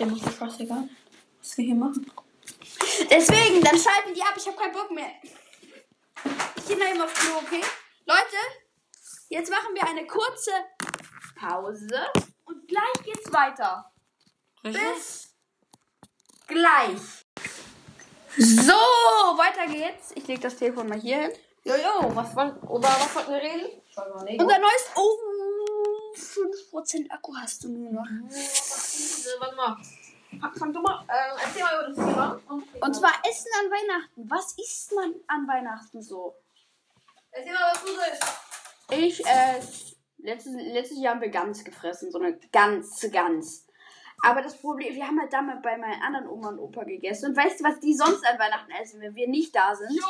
Dem 0.00 0.16
ist 0.16 0.26
das 0.26 0.36
scheißegal, 0.36 0.88
was 1.38 1.56
wir 1.56 1.64
hier 1.64 1.74
machen. 1.76 2.10
Deswegen, 3.10 3.62
dann 3.62 3.78
schalten 3.78 4.14
die 4.14 4.22
ab. 4.22 4.34
Ich 4.36 4.46
habe 4.46 4.56
keinen 4.56 4.72
Bock 4.72 4.90
mehr. 4.90 5.10
Ich 6.56 6.66
gehe 6.66 6.78
noch 6.78 6.86
eben 6.86 7.00
aufs 7.00 7.14
Klo, 7.14 7.36
okay? 7.38 7.62
Leute, 8.04 8.36
jetzt 9.28 9.50
machen 9.50 9.74
wir 9.74 9.86
eine 9.86 10.06
kurze 10.06 10.52
Pause 11.38 12.10
und 12.44 12.68
gleich 12.68 13.04
geht's 13.04 13.32
weiter. 13.32 13.92
Bis 14.62 15.34
gleich. 16.46 17.26
So, 18.36 18.72
weiter 18.72 19.66
geht's. 19.66 20.12
Ich 20.14 20.26
leg 20.26 20.40
das 20.40 20.56
Telefon 20.56 20.88
mal 20.88 21.00
hier 21.00 21.22
hin. 21.22 21.32
Jojo, 21.64 22.14
was 22.14 22.34
wollen, 22.34 22.56
über 22.62 22.82
was 22.82 23.14
wollten 23.14 23.32
wir 23.32 23.40
reden? 23.40 23.82
Unser 24.40 24.58
neues. 24.58 24.90
Oh, 24.96 25.18
5% 26.16 27.10
Akku 27.10 27.34
hast 27.36 27.62
du 27.64 27.68
nur 27.68 27.92
noch. 27.92 28.06
Warte 29.38 29.56
mal. 29.56 29.76
Fang, 30.40 30.72
du 30.72 30.80
mal, 30.80 31.02
ähm, 31.02 31.38
erzähl 31.42 31.62
mal 31.62 31.74
über 31.74 31.88
das 31.88 31.96
Thema. 31.96 32.40
Und 32.80 32.96
zwar 32.96 33.12
Essen 33.28 33.50
an 33.60 33.70
Weihnachten. 33.70 34.30
Was 34.30 34.56
isst 34.58 34.92
man 34.94 35.14
an 35.26 35.46
Weihnachten 35.46 36.02
so? 36.02 36.34
Erzähl 37.30 37.52
mal, 37.52 37.72
was 37.72 37.82
du 37.82 37.88
willst. 37.88 38.42
Ich, 38.90 39.26
äh, 39.26 39.60
letztes, 40.18 40.54
letztes 40.54 40.98
Jahr 41.00 41.14
haben 41.14 41.20
wir 41.20 41.30
Gans 41.30 41.64
gefressen, 41.64 42.10
so 42.10 42.18
eine 42.18 42.38
ganze 42.52 43.10
Gans. 43.10 43.66
Aber 44.24 44.40
das 44.40 44.56
Problem, 44.56 44.94
wir 44.94 45.06
haben 45.06 45.20
halt 45.20 45.32
damit 45.32 45.62
bei 45.62 45.76
meinen 45.76 46.00
anderen 46.00 46.28
Oma 46.28 46.50
und 46.50 46.58
Opa 46.60 46.84
gegessen. 46.84 47.30
Und 47.30 47.36
weißt 47.36 47.60
du, 47.60 47.64
was 47.64 47.80
die 47.80 47.94
sonst 47.94 48.24
an 48.26 48.38
Weihnachten 48.38 48.70
essen, 48.70 49.00
wenn 49.00 49.14
wir 49.14 49.28
nicht 49.28 49.54
da 49.54 49.74
sind? 49.74 50.00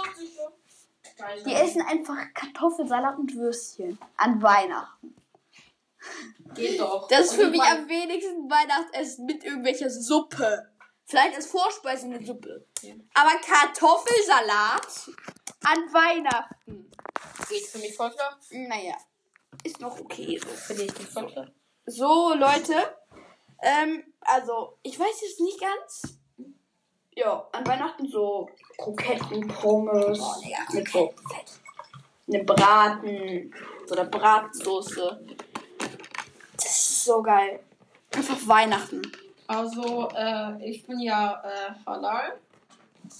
Die 1.47 1.55
essen 1.55 1.83
einfach 1.83 2.19
Kartoffelsalat 2.35 3.19
und 3.19 3.35
Würstchen 3.35 3.99
an 4.17 4.43
Weihnachten. 4.43 5.15
Geht 6.55 6.81
doch. 6.81 7.09
Das 7.09 7.27
ist 7.27 7.35
für 7.35 7.49
mich 7.49 7.63
am 7.63 7.89
wenigsten 7.89 8.51
Weihnachtsessen 8.51 9.27
mit 9.27 9.45
irgendwelcher 9.45 9.91
Suppe. 9.91 10.71
Vielleicht 11.05 11.37
als 11.37 11.47
Vorspeise 11.47 12.07
eine 12.07 12.25
Suppe. 12.25 12.67
Ja. 12.83 12.95
Aber 13.15 13.31
Kartoffelsalat 13.41 15.11
an 15.65 15.79
Weihnachten. 15.93 16.91
Geht 17.49 17.67
für 17.67 17.79
mich 17.79 17.95
voll 17.95 18.11
klar. 18.11 18.39
Naja, 18.51 18.95
ist 19.65 19.81
noch 19.81 19.99
okay 20.01 20.39
so. 20.39 20.49
Finde 20.49 20.85
ich 20.85 20.99
nicht 20.99 21.11
voll 21.11 21.27
klar. 21.27 21.49
So, 21.87 22.35
Leute. 22.35 22.75
Ähm, 23.63 24.05
also, 24.21 24.79
ich 24.83 24.99
weiß 24.99 25.21
jetzt 25.23 25.41
nicht 25.41 25.61
ganz. 25.61 26.19
Ja, 27.15 27.47
an 27.53 27.67
Weihnachten 27.67 28.09
so 28.09 28.49
Kroketten, 28.79 29.47
Pommes, 29.49 30.19
mit 30.73 30.89
so 30.89 31.15
einem 32.27 32.47
Braten, 32.47 33.55
so 33.87 33.95
einer 33.95 34.09
Bratsoße. 34.09 35.27
Ist 37.03 37.09
so 37.09 37.21
geil. 37.21 37.59
Einfach 38.15 38.39
Weihnachten. 38.47 39.03
Also, 39.49 40.09
äh, 40.15 40.71
ich 40.71 40.87
bin 40.87 41.01
ja 41.01 41.43
äh, 41.45 41.73
Halal. 41.85 42.39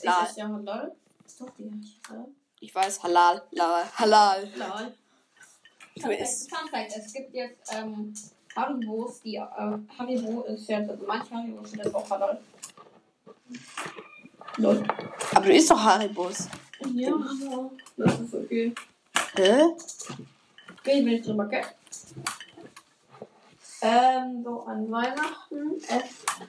Ich 0.01 0.09
Halal. 0.09 0.25
esse 0.29 0.39
ja 0.39 0.49
Halal. 0.49 0.93
Ist 1.27 1.41
doch 1.41 1.51
die 1.59 1.69
Halal? 2.09 2.27
Ich 2.61 2.73
weiß, 2.73 3.03
halal, 3.03 3.43
la- 3.51 3.83
halal. 3.97 4.49
Halal. 4.55 4.95
Du 5.97 6.11
isst. 6.13 6.49
Fun 6.49 6.69
Fact, 6.71 6.93
es 6.97 7.13
gibt 7.13 7.35
jetzt 7.35 7.75
ähm, 7.75 8.15
Haribos, 8.55 9.21
die 9.23 9.35
äh, 9.35 9.41
Haribo 9.99 10.43
ist 10.43 10.69
ja, 10.69 10.79
also 10.79 10.97
manche 11.05 11.35
Haribos 11.35 11.71
sind 11.73 11.85
jetzt 11.85 11.93
auch 11.97 12.09
Halal. 12.09 12.41
Lol. 14.59 14.85
Aber 15.35 15.45
du 15.47 15.53
isst 15.53 15.73
doch 15.73 15.83
Haribos. 15.83 16.47
Ja, 16.95 17.13
aber 17.15 17.71
das 17.97 18.21
ist 18.21 18.33
okay. 18.35 18.73
Hä? 19.35 19.63
Okay, 20.79 20.99
ich 20.99 21.05
bin 21.05 21.09
jetzt 21.09 21.27
drüber, 21.27 21.47
okay? 21.47 21.63
Ähm, 23.83 24.45
so 24.45 24.61
an 24.61 24.91
Weihnachten 24.93 25.77
essen. 25.77 26.49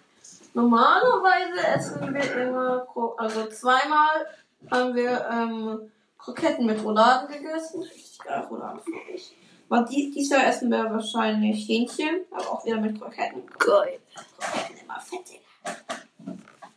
Normalerweise 0.53 1.67
essen 1.75 2.13
wir 2.13 2.35
immer, 2.35 2.87
also 3.17 3.47
zweimal 3.47 4.27
haben 4.69 4.93
wir 4.93 5.27
ähm, 5.31 5.91
Kroketten 6.19 6.67
mit 6.67 6.83
Rouladen 6.83 7.27
gegessen. 7.27 7.81
Richtig 7.81 8.19
geil, 8.19 8.47
Rouladen 8.51 8.79
finde 8.81 8.99
ich. 9.15 9.35
Aber 9.67 9.83
die, 9.85 10.11
dieses 10.11 10.29
Jahr 10.29 10.45
essen 10.45 10.69
wir 10.69 10.91
wahrscheinlich 10.91 11.67
Hähnchen, 11.67 12.21
aber 12.29 12.51
auch 12.51 12.65
wieder 12.65 12.79
mit 12.79 13.01
Kroketten. 13.01 13.41
Geil. 13.57 13.99
Kroketten 14.37 14.77
immer 14.83 14.99
fettig. 14.99 15.41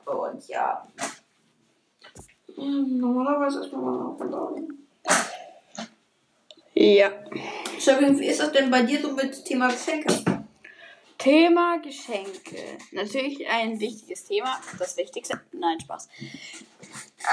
Und 0.06 0.48
ja. 0.48 0.86
Ähm, 2.56 2.98
Normalerweise 2.98 3.60
essen 3.60 3.72
wir 3.72 3.78
mal 3.78 4.06
Rouladen. 4.06 4.88
Ja. 6.72 7.10
Entschuldigung, 7.72 8.18
wie 8.18 8.26
ist 8.26 8.40
das 8.40 8.52
denn 8.52 8.70
bei 8.70 8.82
dir 8.82 9.02
so 9.02 9.12
mit 9.12 9.44
Thema 9.44 9.68
Geschenke? 9.68 10.35
Thema 11.18 11.78
Geschenke. 11.78 12.78
Natürlich 12.92 13.46
ein 13.48 13.78
wichtiges 13.80 14.24
Thema. 14.24 14.60
Das 14.78 14.96
Wichtigste. 14.96 15.40
Nein, 15.52 15.80
Spaß. 15.80 16.08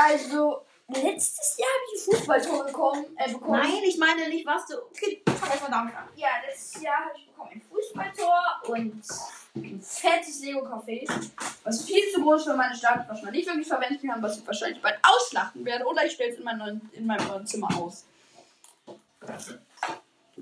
Also, 0.07 0.61
letztes 0.87 1.57
Jahr 1.57 1.69
habe 1.69 1.83
ich 1.95 2.01
ein 2.07 2.13
Fußballtor 2.15 2.65
bekommen. 2.65 3.05
Äh, 3.17 3.31
bekommen. 3.33 3.59
Nein, 3.59 3.81
ich 3.85 3.97
meine 3.97 4.29
nicht, 4.29 4.45
was 4.45 4.65
du. 4.67 4.75
Okay, 4.91 5.21
fang 5.25 5.49
erstmal 5.49 5.71
damit 5.71 5.95
an. 5.95 6.07
Ja, 6.15 6.29
letztes 6.47 6.81
Jahr 6.81 6.97
habe 7.05 7.11
ich 7.17 7.27
bekommen 7.27 7.49
ein 7.53 7.61
Fußballtor 7.61 8.41
und 8.67 9.03
ein 9.55 9.81
fettes 9.81 10.41
Lego-Café. 10.41 11.07
Was 11.63 11.83
viel 11.85 12.01
zu 12.11 12.21
groß 12.21 12.45
für 12.45 12.55
meine 12.55 12.75
Stadt, 12.75 13.05
was 13.07 13.21
man 13.21 13.31
nicht 13.33 13.47
wirklich 13.47 13.67
verwenden 13.67 14.07
kann, 14.07 14.21
was 14.23 14.37
ich 14.39 14.47
wahrscheinlich 14.47 14.81
bald 14.81 14.97
auslachen 15.03 15.63
werde. 15.65 15.85
Oder 15.85 16.05
ich 16.05 16.13
stelle 16.13 16.31
es 16.31 16.37
in, 16.37 16.43
mein 16.43 16.57
neuen- 16.57 16.89
in 16.93 17.05
meinem 17.05 17.27
neuen 17.27 17.45
Zimmer 17.45 17.69
aus. 17.77 18.05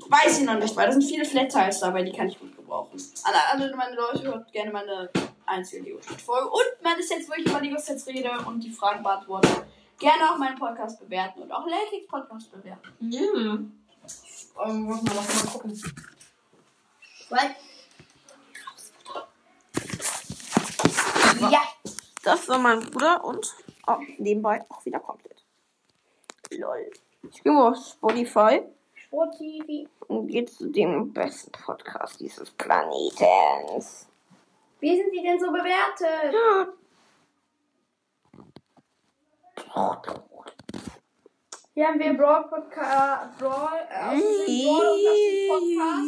Weiß 0.07 0.39
ich 0.39 0.45
noch 0.45 0.55
nicht, 0.57 0.75
weil 0.75 0.87
da 0.87 0.91
sind 0.93 1.03
viele 1.03 1.25
Flat-Tiles 1.25 1.79
dabei, 1.81 2.03
die 2.03 2.11
kann 2.11 2.29
ich 2.29 2.39
gut 2.39 2.55
gebrauchen. 2.71 3.01
Alle, 3.23 3.37
alle 3.51 3.75
meine 3.75 3.95
Leute 3.95 4.23
hört 4.23 4.51
gerne 4.51 4.71
meine 4.71 5.09
einzige 5.45 5.83
Lego-Folge. 5.83 6.49
Und 6.49 6.83
meine 6.83 7.03
Sets, 7.03 7.29
wo 7.29 7.33
ich 7.33 7.45
über 7.45 7.59
Lego-Sets 7.59 8.07
rede 8.07 8.31
und 8.45 8.61
die 8.61 8.71
Fragen 8.71 9.03
beantworte. 9.03 9.67
Gerne 9.99 10.31
auch 10.31 10.37
meinen 10.37 10.57
Podcast 10.57 10.99
bewerten 10.99 11.41
und 11.41 11.51
auch 11.51 11.67
Lakix 11.67 12.07
Podcast 12.07 12.51
bewerten. 12.51 12.89
Ja. 13.01 13.21
Ähm, 13.21 13.73
wollen 14.55 14.87
wir 14.87 15.13
noch 15.13 15.27
mal 15.27 15.51
gucken. 15.51 15.81
Weil. 17.29 17.55
Ja. 21.51 21.61
Das 22.23 22.47
war 22.49 22.59
mein 22.59 22.79
Bruder 22.79 23.23
und 23.23 23.53
oh, 23.87 23.97
nebenbei 24.17 24.63
auch 24.69 24.83
wieder 24.85 24.99
komplett. 24.99 25.43
Lol. 26.51 26.91
Ich 27.29 27.43
gehe 27.43 27.51
mal 27.51 27.71
auf 27.71 27.77
Spotify. 27.77 28.63
Sport 29.11 29.37
TV. 29.37 29.89
Und 30.07 30.27
geht 30.27 30.49
zu 30.49 30.69
dem 30.69 31.11
besten 31.11 31.51
Podcast 31.51 32.17
dieses 32.21 32.49
Planetens. 32.51 34.07
Wie 34.79 34.95
sind 34.95 35.11
die 35.11 35.21
denn 35.21 35.37
so 35.37 35.51
bewertet? 35.51 36.33
Hier 41.73 41.87
haben 41.87 41.99
wir 41.99 42.13
Brawl 42.13 42.47
Podcast, 42.47 43.37
Brawl, 43.37 43.79
äh, 43.89 44.21
Brawl 44.63 44.97
Podcast, 45.49 46.07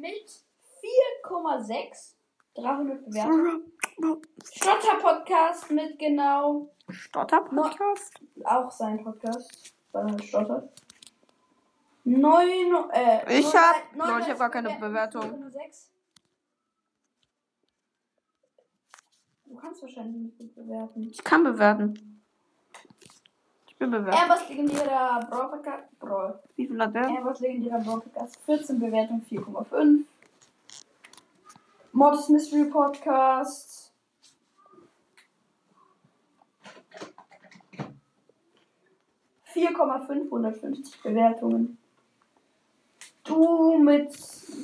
mit 0.00 0.28
4,6, 1.28 2.14
300 2.56 3.04
Bewertungen. 3.04 3.72
Stotter 4.52 4.96
Podcast 5.00 5.70
mit 5.70 5.96
genau, 5.96 6.74
Stotter 6.88 7.42
Podcast? 7.42 8.14
auch 8.44 8.70
sein 8.72 9.04
Podcast, 9.04 9.74
weil 9.92 10.12
er 10.12 10.22
stottert. 10.24 10.87
9, 12.08 12.90
äh, 12.92 13.38
Ich 13.38 13.54
hab- 13.54 13.94
neun- 13.94 14.08
Leute, 14.08 14.22
ich 14.22 14.30
hab 14.30 14.38
gar 14.38 14.50
keine 14.50 14.70
Bewertung. 14.78 15.22
4,6. 15.22 15.90
Du 19.44 19.56
kannst 19.56 19.82
wahrscheinlich 19.82 20.22
nicht 20.22 20.38
gut 20.38 20.54
bewerten. 20.54 21.02
Ich 21.10 21.22
kann 21.22 21.44
bewerten. 21.44 22.22
Ich 23.66 23.76
bin 23.76 23.90
bewertet. 23.90 24.20
Airbus 24.20 24.48
legendärer 24.48 25.26
Brawl 25.28 25.50
Podcast, 25.50 25.98
Brawl. 25.98 26.42
Wie 26.56 26.66
viel 26.66 26.80
hat 26.80 26.94
der? 26.94 27.08
Airbus 27.08 27.40
legendärer 27.40 27.80
Brawl 27.80 28.00
Podcast, 28.00 28.36
14 28.46 28.80
Bewertung 28.80 29.22
4,5. 29.28 30.04
Mortis 31.92 32.28
Mystery 32.28 32.64
Podcast. 32.70 33.92
...4,550 39.54 41.02
Bewertungen. 41.02 41.77
Du 43.28 43.78
mit 43.78 44.10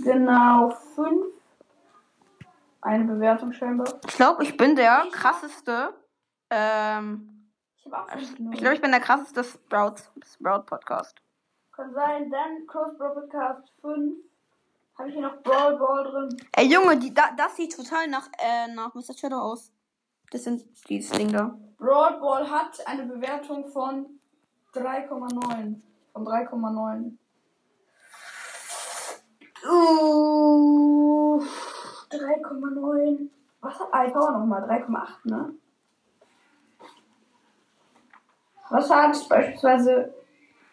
genau 0.02 0.70
5. 0.94 1.26
Eine 2.80 3.04
Bewertung 3.04 3.52
scheinbar. 3.52 3.86
Ich 4.06 4.14
glaube, 4.14 4.42
ich 4.42 4.56
bin 4.56 4.74
der 4.74 5.06
krasseste. 5.12 5.94
Ähm, 6.50 7.50
Ich 7.76 7.86
habe 7.86 7.98
auch 7.98 8.10
5 8.10 8.52
ich 8.52 8.58
glaube, 8.58 8.74
ich 8.74 8.80
bin 8.80 8.90
der 8.90 9.00
krasseste 9.00 9.44
Sprout, 9.44 9.96
Sprout 10.26 10.62
Podcast. 10.66 11.20
Kann 11.72 11.92
sein, 11.92 12.30
dann 12.30 12.66
Close 12.66 12.96
Brawl 12.96 13.14
Podcast 13.14 13.70
5. 13.80 14.16
Habe 14.96 15.08
ich 15.08 15.14
hier 15.14 15.22
noch 15.24 15.42
Brawl 15.42 15.76
Ball 15.76 16.04
drin. 16.04 16.36
Ey, 16.52 16.66
Junge, 16.72 16.96
die, 16.98 17.12
da, 17.12 17.30
das 17.36 17.56
sieht 17.56 17.76
total 17.76 18.06
nach, 18.08 18.28
äh, 18.38 18.72
nach 18.72 18.94
Mr. 18.94 19.12
Shadow 19.18 19.38
aus. 19.40 19.72
Das 20.30 20.44
sind 20.44 20.64
dieses 20.88 21.10
Ding 21.10 21.32
da. 21.32 21.58
Brawl 21.78 22.18
Ball 22.20 22.48
hat 22.50 22.86
eine 22.86 23.04
Bewertung 23.04 23.66
von 23.68 24.06
3,9. 24.72 25.80
Von 26.12 26.24
3,9. 26.24 27.18
Uh, 29.66 31.40
3,9. 32.10 33.30
Was 33.60 33.80
hat 33.80 33.88
iPower 34.08 34.32
nochmal? 34.32 34.62
3,8, 34.64 35.08
ne? 35.24 35.54
Was 38.70 38.90
hat 38.90 39.28
beispielsweise 39.28 40.14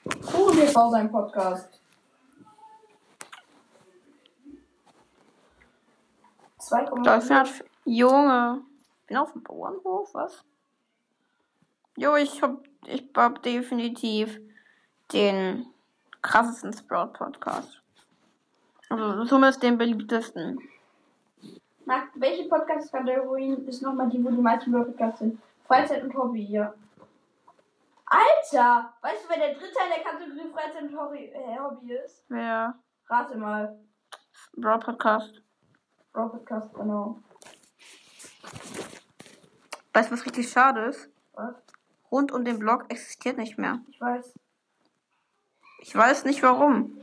QTV 0.04 0.90
sein 0.90 1.12
Podcast? 1.12 1.82
2,9. 6.60 7.04
Dolphin 7.04 7.36
hat. 7.38 7.64
Junge. 7.86 8.62
Bin 9.08 9.18
auf 9.18 9.32
dem 9.32 9.44
Bauernhof, 9.44 10.14
was? 10.14 10.44
Jo, 11.98 12.16
ich 12.16 12.42
hab, 12.42 12.64
ich 12.86 13.10
hab 13.16 13.42
definitiv 13.44 14.40
den 15.12 15.66
krassesten 16.22 16.74
Sprout 16.74 17.14
Also, 18.92 19.24
zumindest 19.24 19.64
den 19.64 19.78
beliebtesten. 19.78 20.60
Nach 21.86 22.04
welche 22.16 22.50
Podcast-Kategorien 22.50 23.66
ist 23.66 23.82
nochmal 23.82 24.10
die, 24.10 24.22
wo 24.22 24.30
die 24.30 24.42
meisten 24.42 24.74
Podcasts 24.74 25.20
sind? 25.20 25.40
Freizeit 25.66 26.04
und 26.04 26.14
Hobby, 26.14 26.44
ja. 26.44 26.74
Alter! 28.06 28.94
Weißt 29.02 29.24
du, 29.24 29.30
wer 29.30 29.38
der 29.38 29.54
dritte 29.54 29.80
in 29.86 29.94
der 29.96 30.04
Kategorie 30.04 30.52
Freizeit 30.54 30.84
und 30.84 31.00
Hobby, 31.00 31.32
äh, 31.34 31.58
Hobby 31.58 31.94
ist? 31.94 32.26
Wer? 32.28 32.76
Rate 33.08 33.38
mal. 33.38 33.80
Sprout 34.34 34.80
Podcast. 34.80 35.42
Bro 36.12 36.28
Podcast, 36.28 36.74
genau. 36.74 37.18
Weißt 39.94 40.10
du, 40.10 40.16
was 40.16 40.26
richtig 40.26 40.52
schade 40.52 40.82
ist? 40.82 41.10
Was? 41.32 41.56
Rund 42.12 42.34
um 42.34 42.44
den 42.44 42.60
Blog 42.60 42.86
existiert 42.90 43.38
nicht 43.38 43.58
mehr. 43.58 43.80
Ich 43.88 44.02
weiß. 44.02 44.34
Ich 45.80 45.96
weiß 45.96 46.26
nicht 46.26 46.44
warum. 46.44 46.98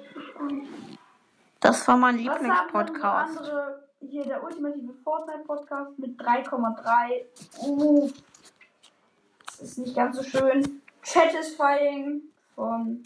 Das 1.60 1.86
war 1.88 1.96
mein 1.96 2.18
Lieblingspodcast. 2.18 3.38
andere? 3.38 3.88
Hier 4.00 4.24
der 4.24 4.42
ultimative 4.42 4.94
Fortnite-Podcast 5.02 5.98
mit 5.98 6.20
3,3. 6.20 7.24
Uh. 7.62 8.10
Das 9.46 9.60
ist 9.62 9.78
nicht 9.78 9.96
ganz 9.96 10.16
so 10.16 10.22
schön. 10.22 10.82
Satisfying 11.02 12.22
von 12.54 13.02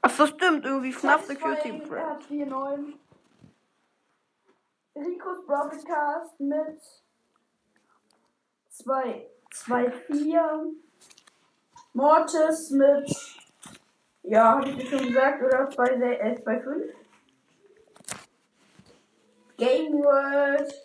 Ach 0.00 0.10
so, 0.10 0.26
stimmt. 0.26 0.64
Irgendwie 0.64 0.92
FNAF 0.92 1.24
Security 1.24 1.70
4,9. 1.70 2.94
Ricos 4.96 5.46
Broadcast 5.46 6.38
mit 6.40 6.80
2, 8.68 9.26
2, 9.52 9.90
4. 9.90 10.66
Mortis 11.94 12.70
mit, 12.70 13.38
ja, 14.22 14.58
hab 14.58 14.66
ich 14.66 14.76
dir 14.76 14.86
schon 14.86 15.06
gesagt, 15.06 15.42
oder 15.42 15.70
2, 15.70 15.84
äh, 15.86 16.42
2, 16.42 16.60
5. 16.60 17.03
Game 19.64 19.92
World 20.02 20.82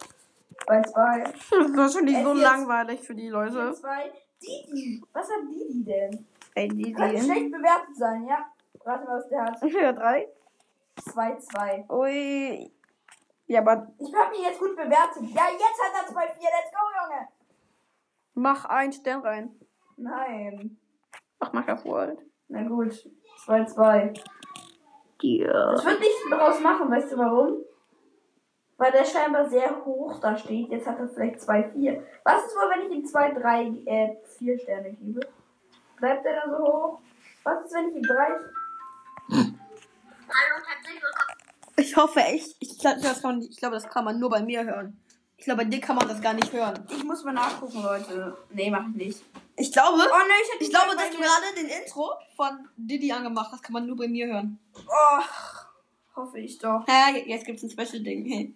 bei 0.68 0.82
2. 0.82 1.24
Das 1.24 1.36
ist 1.36 1.78
wahrscheinlich 1.78 2.18
so 2.24 2.34
langweilig 2.34 3.02
für 3.02 3.16
die 3.16 3.30
Leute. 3.30 3.74
2. 3.74 4.12
Didi. 4.42 5.04
Was 5.14 5.28
hat 5.30 5.42
Didi 5.50 5.84
denn? 5.84 6.28
Ey, 6.56 6.68
Könnte 6.68 7.16
die. 7.16 7.22
schlecht 7.24 7.52
bewertet 7.52 7.96
sein, 7.96 8.26
ja. 8.28 8.46
Rate 8.86 9.06
mal, 9.06 9.18
was 9.18 9.28
der 9.30 9.42
hat. 9.44 9.62
Ja, 9.64 9.92
drei. 9.94 10.28
2, 11.02 11.36
2. 11.38 11.86
Ui. 11.90 12.72
Ja, 13.48 13.62
aber 13.62 13.88
Ich 14.00 14.14
hab 14.14 14.34
ihn 14.36 14.44
jetzt 14.44 14.60
gut 14.60 14.76
bewertet. 14.76 15.24
Ja, 15.24 15.44
jetzt 15.52 15.82
hat 15.82 16.02
er 16.02 16.08
2, 16.08 16.22
4. 16.22 16.28
Let's 16.42 16.72
go, 16.72 16.80
Junge. 17.02 17.28
mach 18.36 18.66
einen 18.66 18.92
Stern 18.94 19.22
rein. 19.22 19.56
Nein. 19.98 20.78
Ach, 21.40 21.52
mach 21.54 21.66
das 21.66 21.84
World. 21.86 22.20
Na 22.48 22.64
gut. 22.64 22.94
2, 23.46 23.66
2. 23.66 24.14
Ja. 25.22 25.74
Ich 25.76 25.84
würde 25.86 26.00
nichts 26.00 26.30
daraus 26.30 26.60
machen, 26.62 26.90
weißt 26.92 27.12
du 27.12 27.18
warum? 27.18 27.58
Weil 28.80 28.92
der 28.94 29.04
scheinbar 29.06 29.50
sehr 29.50 29.84
hoch 29.86 30.20
da 30.22 30.36
steht. 30.38 30.70
Jetzt 30.70 30.88
hat 30.88 30.98
er 31.00 31.10
vielleicht 31.10 31.42
2, 31.42 31.70
4. 31.72 32.02
Was 32.24 32.46
ist 32.46 32.56
wohl, 32.56 32.70
wenn 32.74 32.90
ich 32.90 32.98
ihm 32.98 33.06
2, 33.06 33.32
3, 33.34 33.64
äh, 33.86 34.16
4 34.38 34.58
Sterne 34.58 34.94
gebe? 34.94 35.20
Bleibt 35.98 36.26
er 36.26 36.36
da 36.46 36.50
so 36.50 36.58
hoch? 36.66 37.00
Was 37.44 37.66
ist, 37.66 37.74
wenn 37.74 37.90
ich 37.90 37.96
ihm 37.98 38.04
3 38.04 38.28
Ich 41.76 41.96
hoffe 41.96 42.20
echt. 42.22 42.56
Ich 42.60 42.78
glaube, 42.80 43.02
das, 43.02 43.22
kann 43.22 43.38
man- 43.40 43.48
ich 43.50 43.58
glaube, 43.58 43.76
das 43.76 43.88
kann 43.90 44.06
man 44.06 44.20
nur 44.20 44.30
bei 44.30 44.42
mir 44.42 44.64
hören. 44.64 45.00
Ich 45.38 45.46
glaube, 45.46 45.64
bei 45.64 45.70
dir 45.70 45.80
kann 45.80 45.96
man 45.96 46.08
das 46.08 46.22
gar 46.22 46.34
nicht 46.34 46.52
hören. 46.52 46.86
Ich 46.90 47.04
muss 47.04 47.24
mal 47.24 47.34
nachgucken, 47.34 47.82
Leute. 47.82 48.38
Nee, 48.52 48.70
mach 48.70 48.88
ich 48.90 48.96
nicht. 48.96 49.24
Ich 49.56 49.72
glaube, 49.72 49.98
Oh 49.98 50.18
ne, 50.18 50.34
ich 50.58 50.68
ich 50.68 50.70
glaube, 50.70 50.96
dass 50.96 51.10
du 51.10 51.18
gerade 51.18 51.56
den 51.58 51.68
Intro 51.68 52.14
von 52.36 52.68
Diddy 52.78 53.12
angemacht 53.12 53.50
hast, 53.52 53.64
kann 53.64 53.74
man 53.74 53.86
nur 53.86 53.96
bei 53.98 54.08
mir 54.08 54.28
hören. 54.28 54.60
Oh, 54.76 55.22
hoffe 56.20 56.40
ich 56.40 56.58
doch. 56.58 56.86
Hä, 56.88 57.24
jetzt 57.26 57.46
gibt's 57.46 57.64
ein 57.64 57.70
Special-Ding. 57.70 58.56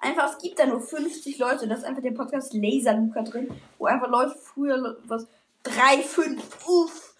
Einfach, 0.00 0.30
es 0.32 0.38
gibt 0.42 0.58
da 0.58 0.66
nur 0.66 0.80
50 0.80 1.38
Leute. 1.38 1.66
Das 1.66 1.78
ist 1.80 1.84
einfach 1.84 2.02
der 2.02 2.10
Podcast 2.12 2.52
Laser 2.52 2.94
Luca 2.94 3.22
drin, 3.22 3.48
wo 3.78 3.86
einfach 3.86 4.08
Leute 4.10 4.36
früher 4.38 4.96
was 5.06 5.26
3, 5.62 6.02
5, 6.02 6.66
uff. 6.68 7.14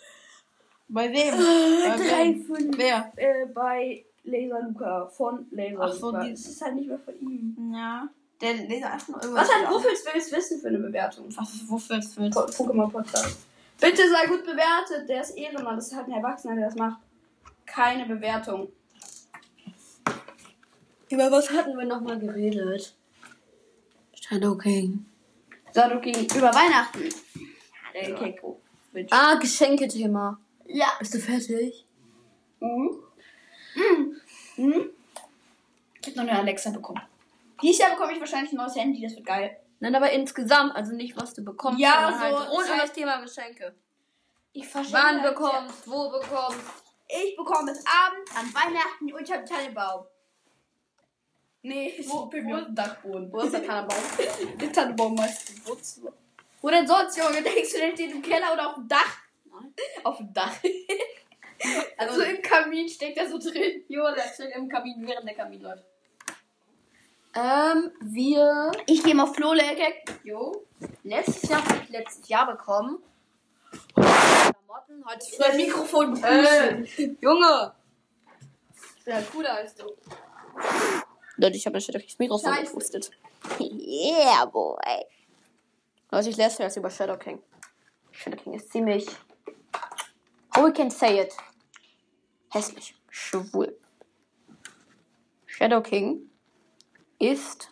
Bei 0.89 1.09
wem? 1.11 1.35
Äh, 1.35 1.89
Bei 1.89 1.97
3, 1.97 2.25
wem? 2.25 2.45
5 2.45 2.79
Wer? 2.79 3.13
äh, 3.17 3.47
bei 3.47 4.05
Laser 4.25 4.61
Luca 4.63 5.07
von 5.07 5.47
Laser 5.51 5.81
Ach 5.81 5.93
so, 5.95 6.07
Luca. 6.11 6.29
Das 6.29 6.41
ist 6.41 6.61
halt 6.61 6.75
nicht 6.75 6.89
mehr 6.89 6.99
von 6.99 7.19
ihm. 7.21 7.73
Ja. 7.75 8.07
Der 8.41 8.53
Laser 8.55 8.93
einfach 8.93 9.09
nur 9.09 9.23
irgendwas. 9.23 9.49
Was 9.49 9.55
hat 9.55 9.71
Wuffels 9.73 10.05
willst 10.13 10.33
wissen 10.33 10.61
für 10.61 10.69
eine 10.69 10.79
Bewertung? 10.79 11.27
Was 11.35 11.55
ist 11.55 11.69
Wuffels 11.71 12.15
willst? 12.19 12.35
Po- 12.39 12.65
Pokémon 12.65 12.91
Podcast. 12.91 13.39
Bitte 13.81 14.03
sei 14.11 14.27
gut 14.27 14.45
bewertet. 14.45 15.09
Der 15.09 15.23
ist 15.23 15.31
Ehrenmann. 15.31 15.77
Das 15.77 15.87
ist 15.89 15.97
halt 15.97 16.07
ein 16.09 16.13
Erwachsener, 16.13 16.55
der 16.57 16.67
das 16.67 16.75
macht. 16.77 17.01
Keine 17.75 18.07
Bewertung. 18.07 18.73
Über 21.11 21.31
was 21.31 21.51
hatten 21.51 21.77
wir 21.77 21.85
nochmal 21.85 22.19
geredet? 22.21 22.95
Shadow 24.21 24.57
King. 24.57 25.07
Shadow 25.75 26.01
King 26.01 26.15
über 26.37 26.55
Weihnachten. 26.55 27.09
Der 27.93 28.15
Keko. 28.15 28.61
Ah, 29.11 29.35
Geschenkethema. 29.35 30.39
Ja. 30.67 30.87
Bist 31.01 31.15
du 31.15 31.19
fertig? 31.19 31.85
Mhm. 32.61 32.91
Mhm. 33.75 34.21
Mhm. 34.57 34.91
Ich 36.01 36.09
hab 36.09 36.17
noch 36.17 36.23
eine 36.23 36.39
Alexa 36.39 36.71
bekommen. 36.71 37.03
Dieses 37.61 37.79
Jahr 37.79 37.91
bekomme 37.91 38.13
ich 38.13 38.21
wahrscheinlich 38.21 38.53
ein 38.53 38.57
neues 38.57 38.77
Handy, 38.77 39.03
das 39.03 39.17
wird 39.17 39.27
geil. 39.27 39.57
Nein, 39.81 39.95
aber 39.97 40.11
insgesamt, 40.13 40.77
also 40.77 40.93
nicht 40.95 41.17
was 41.21 41.35
du 41.35 41.43
bekommst, 41.43 41.81
Ja, 41.81 42.13
sondern 42.13 42.31
so 42.31 42.57
halt 42.59 42.67
Zeit- 42.69 42.83
das 42.83 42.93
Thema 42.93 43.21
Geschenke. 43.21 43.75
Ich 44.53 44.69
verstehe 44.69 44.95
Wann 44.95 45.23
bekommst, 45.23 45.89
wo 45.91 46.09
bekommst. 46.11 46.84
Ich 47.09 47.37
bekomme 47.37 47.71
es 47.73 47.85
abends 47.87 48.35
an 48.37 48.53
Weihnachten 48.55 49.13
unter 49.13 49.39
dem 49.39 49.47
Tannenbaum. 49.47 50.07
Nee, 51.63 51.95
Wo- 52.07 52.27
bei 52.27 52.41
mir 52.43 52.55
wo- 52.57 52.59
auf 52.61 52.65
dem 52.67 52.75
Dachboden. 52.75 53.33
Wo 53.33 53.41
ist 53.41 53.53
der 53.53 53.65
Tannenbaum? 53.67 53.99
Der 54.61 54.73
Tannenbaum 54.73 55.15
meist 55.15 55.67
Wurzel. 55.67 56.13
Wo 56.61 56.69
denn 56.71 56.87
sonst, 56.87 57.17
Junge? 57.17 57.43
Denkst 57.43 57.73
du, 57.73 57.79
der 57.79 57.93
steht 57.93 58.11
im 58.13 58.23
Keller 58.23 58.53
oder 58.53 58.69
auf 58.71 58.75
dem 58.77 58.89
Dach? 58.89 59.19
Nein. 59.47 59.75
Auf 60.03 60.17
dem 60.19 60.33
Dach. 60.33 60.55
Also, 61.97 62.17
so 62.17 62.21
im 62.23 62.43
Kamin 62.43 62.87
steckt 62.91 63.17
er 63.17 63.27
so 63.27 63.39
drin. 63.39 63.85
Jo, 63.89 64.03
der 64.15 64.25
steht 64.35 64.55
im 64.55 64.69
Kamin, 64.69 64.97
während 65.07 65.27
der 65.27 65.35
Kamin 65.35 65.63
läuft. 65.63 65.83
Ähm, 67.35 67.91
wir. 68.03 68.71
Ich 68.87 69.03
gehe 69.03 69.15
mal 69.15 69.23
auf 69.23 69.35
Flohlecke. 69.35 69.95
Jo. 70.25 70.67
Letztes 71.05 71.49
Jahr 71.49 71.65
habe 71.67 71.81
ich 71.83 71.89
letztes 71.89 72.29
Jahr 72.29 72.47
bekommen. 72.55 73.03
Klamotten. 74.75 75.05
Heute 75.07 75.27
Dein 75.39 75.57
Mikrofon. 75.57 76.23
Äh, 76.25 76.83
Junge! 77.21 77.73
Ich 78.99 79.05
bin 79.05 79.15
halt 79.15 79.31
cooler 79.31 79.55
als 79.55 79.75
du. 79.75 79.85
Leute, 81.37 81.57
ich 81.57 81.67
habe 81.67 81.79
natürlich 81.79 82.07
das 82.07 82.19
Mikrofon 82.19 82.53
Scheiße. 82.55 82.67
gepustet. 82.67 83.11
Yeah, 83.61 84.45
boy. 84.47 84.79
Leute, 86.11 86.31
ich 86.31 86.37
lese 86.37 86.63
jetzt 86.63 86.77
über 86.77 86.91
Shadow 86.91 87.17
King. 87.17 87.41
Shadow 88.13 88.37
King 88.37 88.55
ist 88.55 88.71
ziemlich. 88.73 89.07
How 90.57 90.65
we 90.65 90.73
can 90.73 90.91
say 90.91 91.21
it? 91.21 91.33
Hässlich. 92.51 92.95
Schwul. 93.11 93.77
Shadow 95.47 95.83
King 95.83 96.31
ist 97.19 97.71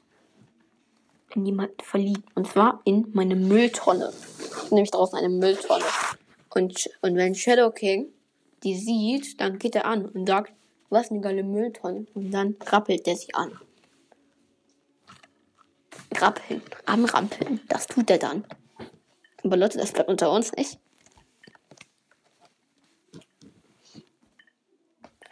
in 1.34 1.46
jemanden 1.46 1.80
verliebt. 1.82 2.28
Und 2.34 2.48
zwar 2.48 2.80
in 2.84 3.10
meine 3.12 3.34
Mülltonne. 3.34 4.12
Ich 4.38 4.54
habe 4.54 4.74
nämlich 4.74 4.90
draußen 4.90 5.18
eine 5.18 5.28
Mülltonne. 5.30 5.84
Und, 6.54 6.90
und 7.00 7.16
wenn 7.16 7.34
Shadow 7.34 7.70
King 7.70 8.12
die 8.62 8.76
sieht, 8.76 9.40
dann 9.40 9.58
geht 9.58 9.74
er 9.74 9.86
an 9.86 10.06
und 10.06 10.26
sagt, 10.26 10.52
was 10.88 11.10
eine 11.10 11.20
geile 11.20 11.42
Mülltonne. 11.42 12.06
Und 12.14 12.30
dann 12.30 12.56
rappelt 12.66 13.06
der 13.06 13.16
sie 13.16 13.34
an. 13.34 13.58
Rappeln, 16.14 16.62
anrampeln, 16.84 17.60
das 17.68 17.86
tut 17.86 18.10
er 18.10 18.18
dann. 18.18 18.44
Aber 19.42 19.56
Leute, 19.56 19.78
das 19.78 19.92
bleibt 19.92 20.08
unter 20.08 20.30
uns 20.30 20.52
nicht. 20.52 20.78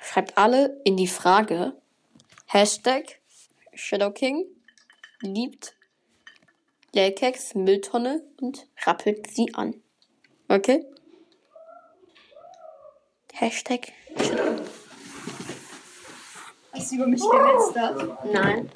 Schreibt 0.00 0.36
alle 0.36 0.80
in 0.84 0.96
die 0.96 1.06
Frage 1.06 1.76
Hashtag 2.46 3.20
Shadow 3.74 4.10
King 4.10 4.44
liebt 5.20 5.76
Lelkex 6.92 7.54
Mülltonne 7.54 8.24
und 8.40 8.66
rappelt 8.84 9.30
sie 9.30 9.54
an. 9.54 9.80
Okay? 10.48 10.84
Hashtag 13.40 13.90
Hast 16.72 16.90
du 16.90 16.96
über 16.96 17.06
mich 17.06 17.22
gelästert? 17.22 18.24
Nein. 18.26 18.70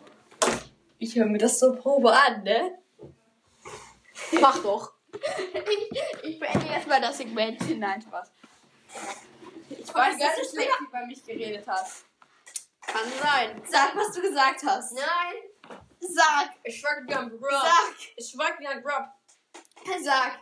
Ich 0.98 1.14
höre 1.14 1.26
mir 1.26 1.36
das 1.36 1.58
zur 1.58 1.76
Probe 1.76 2.10
an, 2.10 2.42
ne? 2.44 2.78
Mach 4.40 4.62
doch. 4.62 4.94
Ich, 5.12 6.30
ich 6.30 6.40
beende 6.40 6.66
jetzt 6.66 6.88
mal 6.88 6.98
das 6.98 7.18
Segment. 7.18 7.78
Nein, 7.78 8.00
Spaß. 8.00 8.32
Ich 9.68 9.80
weiß, 9.80 9.94
weiß, 9.94 10.18
dass 10.18 10.28
dass 10.28 10.36
du 10.36 10.42
du 10.42 10.48
schlecht 10.48 10.80
über 10.80 11.06
mich 11.06 11.24
geredet 11.26 11.64
hast. 11.66 12.06
Kann 12.80 13.12
sein. 13.22 13.62
Sag, 13.70 13.94
was 13.94 14.12
du 14.12 14.22
gesagt 14.22 14.62
hast. 14.64 14.94
Nein. 14.94 15.76
Sag. 16.00 16.54
Ein 16.64 17.28
Grub. 17.28 17.50
Sag. 17.50 18.66
Ein 18.66 18.82
Grub. 18.82 19.08
Sag. 20.02 20.38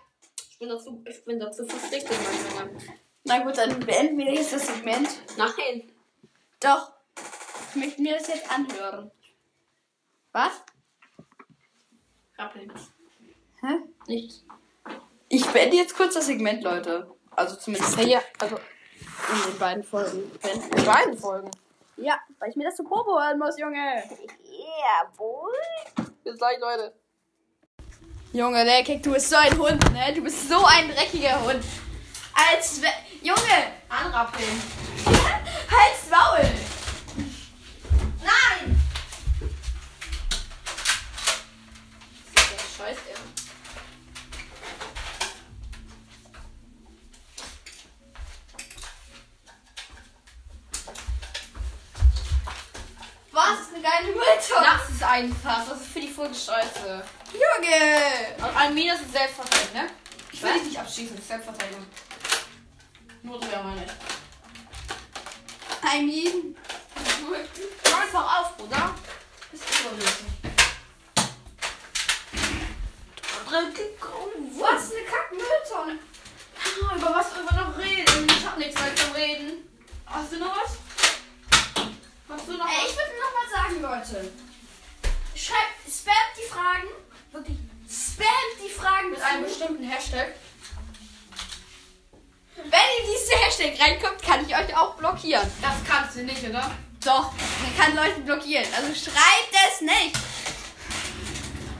Ich 0.48 0.58
bin 0.60 0.68
dazu, 0.68 1.02
ich 1.08 1.24
bin 1.24 1.40
dazu 1.40 1.66
verpflichtet, 1.66 2.16
mein 2.22 2.68
Junge. 2.68 3.01
Na 3.24 3.38
gut, 3.38 3.56
dann 3.56 3.78
beenden 3.80 4.18
wir 4.18 4.32
jetzt 4.32 4.52
das 4.52 4.66
Segment. 4.66 5.08
Nein. 5.36 5.92
Doch. 6.60 6.92
Ich 7.70 7.76
möchte 7.76 8.02
mir 8.02 8.18
das 8.18 8.28
jetzt 8.28 8.50
anhören. 8.50 9.10
Was? 10.32 10.52
Rappeln. 12.36 12.72
Hä? 13.60 13.78
Nichts. 14.08 14.44
Ich 15.28 15.46
beende 15.46 15.76
jetzt 15.76 15.96
kurz 15.96 16.14
das 16.14 16.26
Segment, 16.26 16.62
Leute. 16.62 17.10
Also 17.36 17.56
zumindest 17.56 17.96
Ja, 17.98 18.04
ja, 18.04 18.22
also 18.38 18.56
in 18.56 19.50
den 19.50 19.58
beiden 19.58 19.82
Folgen. 19.84 20.30
In 20.42 20.84
beiden 20.84 21.16
Folgen. 21.16 21.50
Ja, 21.96 22.18
weil 22.38 22.50
ich 22.50 22.56
mir 22.56 22.64
das 22.64 22.76
zur 22.76 22.86
Probe 22.86 23.12
hören 23.12 23.38
muss, 23.38 23.58
Junge. 23.58 24.02
Yeah, 24.44 25.10
boy. 25.16 25.52
Bis 26.24 26.36
gleich, 26.36 26.58
Leute. 26.58 26.94
Junge, 28.32 28.64
Leckig, 28.64 29.02
du 29.02 29.12
bist 29.12 29.30
so 29.30 29.36
ein 29.36 29.56
Hund, 29.58 29.92
ne? 29.92 30.12
Du 30.14 30.22
bist 30.22 30.48
so 30.48 30.64
ein 30.64 30.90
dreckiger 30.90 31.40
Hund. 31.44 31.62
Als 32.34 32.80
we 32.82 32.88
Junge, 33.22 33.72
Anrappeln. 33.88 34.62
halt's 35.70 36.10
Maul. 36.10 36.44
Nein! 38.20 38.82
Scheiß, 42.76 42.96
ey. 42.96 43.14
Was 53.30 53.60
ist 53.60 53.74
eine 53.74 53.82
geile 53.82 54.06
Mülltonne? 54.06 54.66
Das 54.66 54.90
ist 54.90 55.02
einfach. 55.04 55.68
Das 55.68 55.80
ist 55.80 55.92
für 55.92 56.00
die 56.00 56.08
Folge 56.08 56.34
scheiße. 56.34 57.04
Junge. 57.34 58.48
Und 58.48 58.56
ein 58.56 58.74
Minus 58.74 59.00
ist 59.00 59.12
Selbstverteidigung, 59.12 59.74
ne? 59.74 59.90
Ich 60.32 60.42
will 60.42 60.54
dich 60.54 60.64
nicht 60.64 60.78
abschießen, 60.80 61.14
das 61.14 61.20
ist 61.20 61.28
Selbstverteidigung. 61.28 61.86
Nur 63.22 63.38
drüber 63.40 63.62
meine 63.62 63.84
ich. 63.84 63.92
I 65.84 66.02
mean, 66.02 66.56
Hör 67.84 67.98
einfach 68.00 68.40
auf, 68.40 68.56
Bruder. 68.56 68.94
Bist 69.50 69.64
du 69.68 69.88
überwürdig. 69.88 70.32
was 74.58 74.84
ist 74.84 74.92
eine 74.96 75.04
Kackmülltonne? 75.04 75.98
Ah, 76.88 76.96
Über 76.96 77.14
was 77.14 77.34
soll 77.34 77.44
man 77.44 77.56
noch 77.56 77.78
reden? 77.78 78.26
Ich 78.28 78.46
hab 78.46 78.56
nichts 78.58 78.80
mehr 78.80 78.96
zu 78.96 79.14
reden. 79.14 79.68
Hast 80.06 80.32
du 80.32 80.38
noch 80.38 80.56
was? 80.56 80.78
Hast 82.28 82.48
du 82.48 82.52
noch 82.52 82.66
Ey, 82.68 82.74
was? 82.84 82.90
ich 82.90 82.96
würde 82.96 83.12
noch 83.20 83.32
mal 83.34 83.48
sagen, 83.50 83.82
Leute. 83.82 84.32
Schreibt, 85.34 85.78
spamt 85.86 86.34
die 86.36 86.48
Fragen. 86.50 86.88
Wirklich, 87.32 87.58
spamt 87.88 88.56
die 88.64 88.70
Fragen 88.70 89.10
Mit 89.10 89.20
einem 89.22 89.44
bestimmten 89.44 89.84
Hashtag. 89.84 90.34
Wenn 92.72 92.80
in 92.80 93.12
diese 93.12 93.36
Hashtag 93.36 93.78
reinkommt, 93.78 94.22
kann 94.22 94.40
ich 94.48 94.56
euch 94.56 94.74
auch 94.74 94.94
blockieren. 94.94 95.46
Das 95.60 95.74
kannst 95.86 96.16
du 96.16 96.22
nicht, 96.22 96.42
oder? 96.42 96.70
Doch, 97.04 97.30
man 97.60 97.76
kann 97.76 97.94
Leute 97.94 98.20
blockieren. 98.20 98.64
Also 98.74 98.94
schreibt 98.94 99.52
es 99.52 99.82
nicht. 99.82 100.16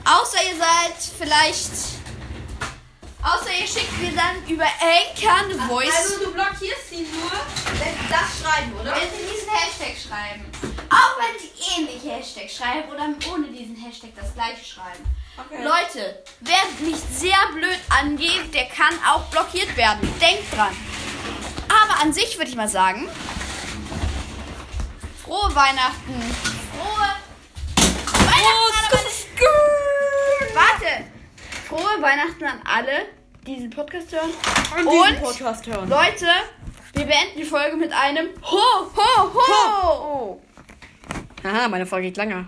Außer 0.05 0.37
ihr 0.43 0.55
seid 0.55 0.93
vielleicht. 1.17 1.71
Außer 3.23 3.49
ihr 3.59 3.65
schickt 3.65 3.97
mir 3.99 4.11
dann 4.11 4.45
über 4.47 4.65
Anchor 4.65 5.33
eine 5.33 5.55
Voice. 5.67 5.95
Also 5.97 6.25
du 6.25 6.31
blockierst 6.31 6.89
sie 6.91 7.07
nur, 7.09 7.31
wenn 7.31 7.93
sie 7.93 8.09
das 8.11 8.29
schreiben, 8.39 8.73
oder? 8.79 8.95
wenn 8.95 9.09
sie 9.09 9.33
diesen 9.33 9.49
Hashtag 9.49 9.95
schreiben. 9.97 10.45
Auch 10.91 11.17
wenn 11.17 11.39
sie 11.39 11.49
ähnliche 11.75 12.11
Hashtags 12.11 12.55
schreiben 12.55 12.91
oder 12.91 13.09
ohne 13.33 13.47
diesen 13.47 13.77
Hashtag 13.77 14.11
das 14.15 14.31
gleiche 14.35 14.63
schreiben. 14.63 15.03
Okay. 15.35 15.63
Leute, 15.63 16.23
wer 16.41 16.87
mich 16.87 16.97
sehr 16.97 17.37
blöd 17.53 17.79
angeht, 17.89 18.53
der 18.53 18.65
kann 18.65 18.93
auch 19.07 19.23
blockiert 19.31 19.75
werden. 19.75 20.01
Denkt 20.21 20.55
dran. 20.55 20.75
Aber 21.67 22.01
an 22.01 22.13
sich 22.13 22.37
würde 22.37 22.51
ich 22.51 22.55
mal 22.55 22.67
sagen, 22.67 23.09
frohe 25.23 25.55
Weihnachten. 25.55 26.21
Frohe 26.71 27.15
Weihnachten 28.27 28.83
an 28.83 29.01
alle. 29.33 30.53
Warte. 30.53 31.05
Frohe 31.67 32.01
Weihnachten 32.01 32.43
an 32.43 32.61
alle, 32.65 33.07
die 33.47 33.55
diesen 33.55 33.71
Podcast 33.71 34.11
hören. 34.11 34.29
Und 34.85 35.21
Podcast 35.21 35.65
hören. 35.65 35.89
Leute, 35.89 36.27
wir 36.93 37.05
beenden 37.05 37.37
die 37.37 37.43
Folge 37.43 37.75
mit 37.75 37.91
einem 37.91 38.29
Ho, 38.43 38.91
Ho, 38.95 39.33
Ho. 39.33 40.03
Oh. 40.03 40.41
Aha, 41.43 41.67
meine 41.67 41.87
Folge 41.87 42.07
geht 42.07 42.17
länger. 42.17 42.47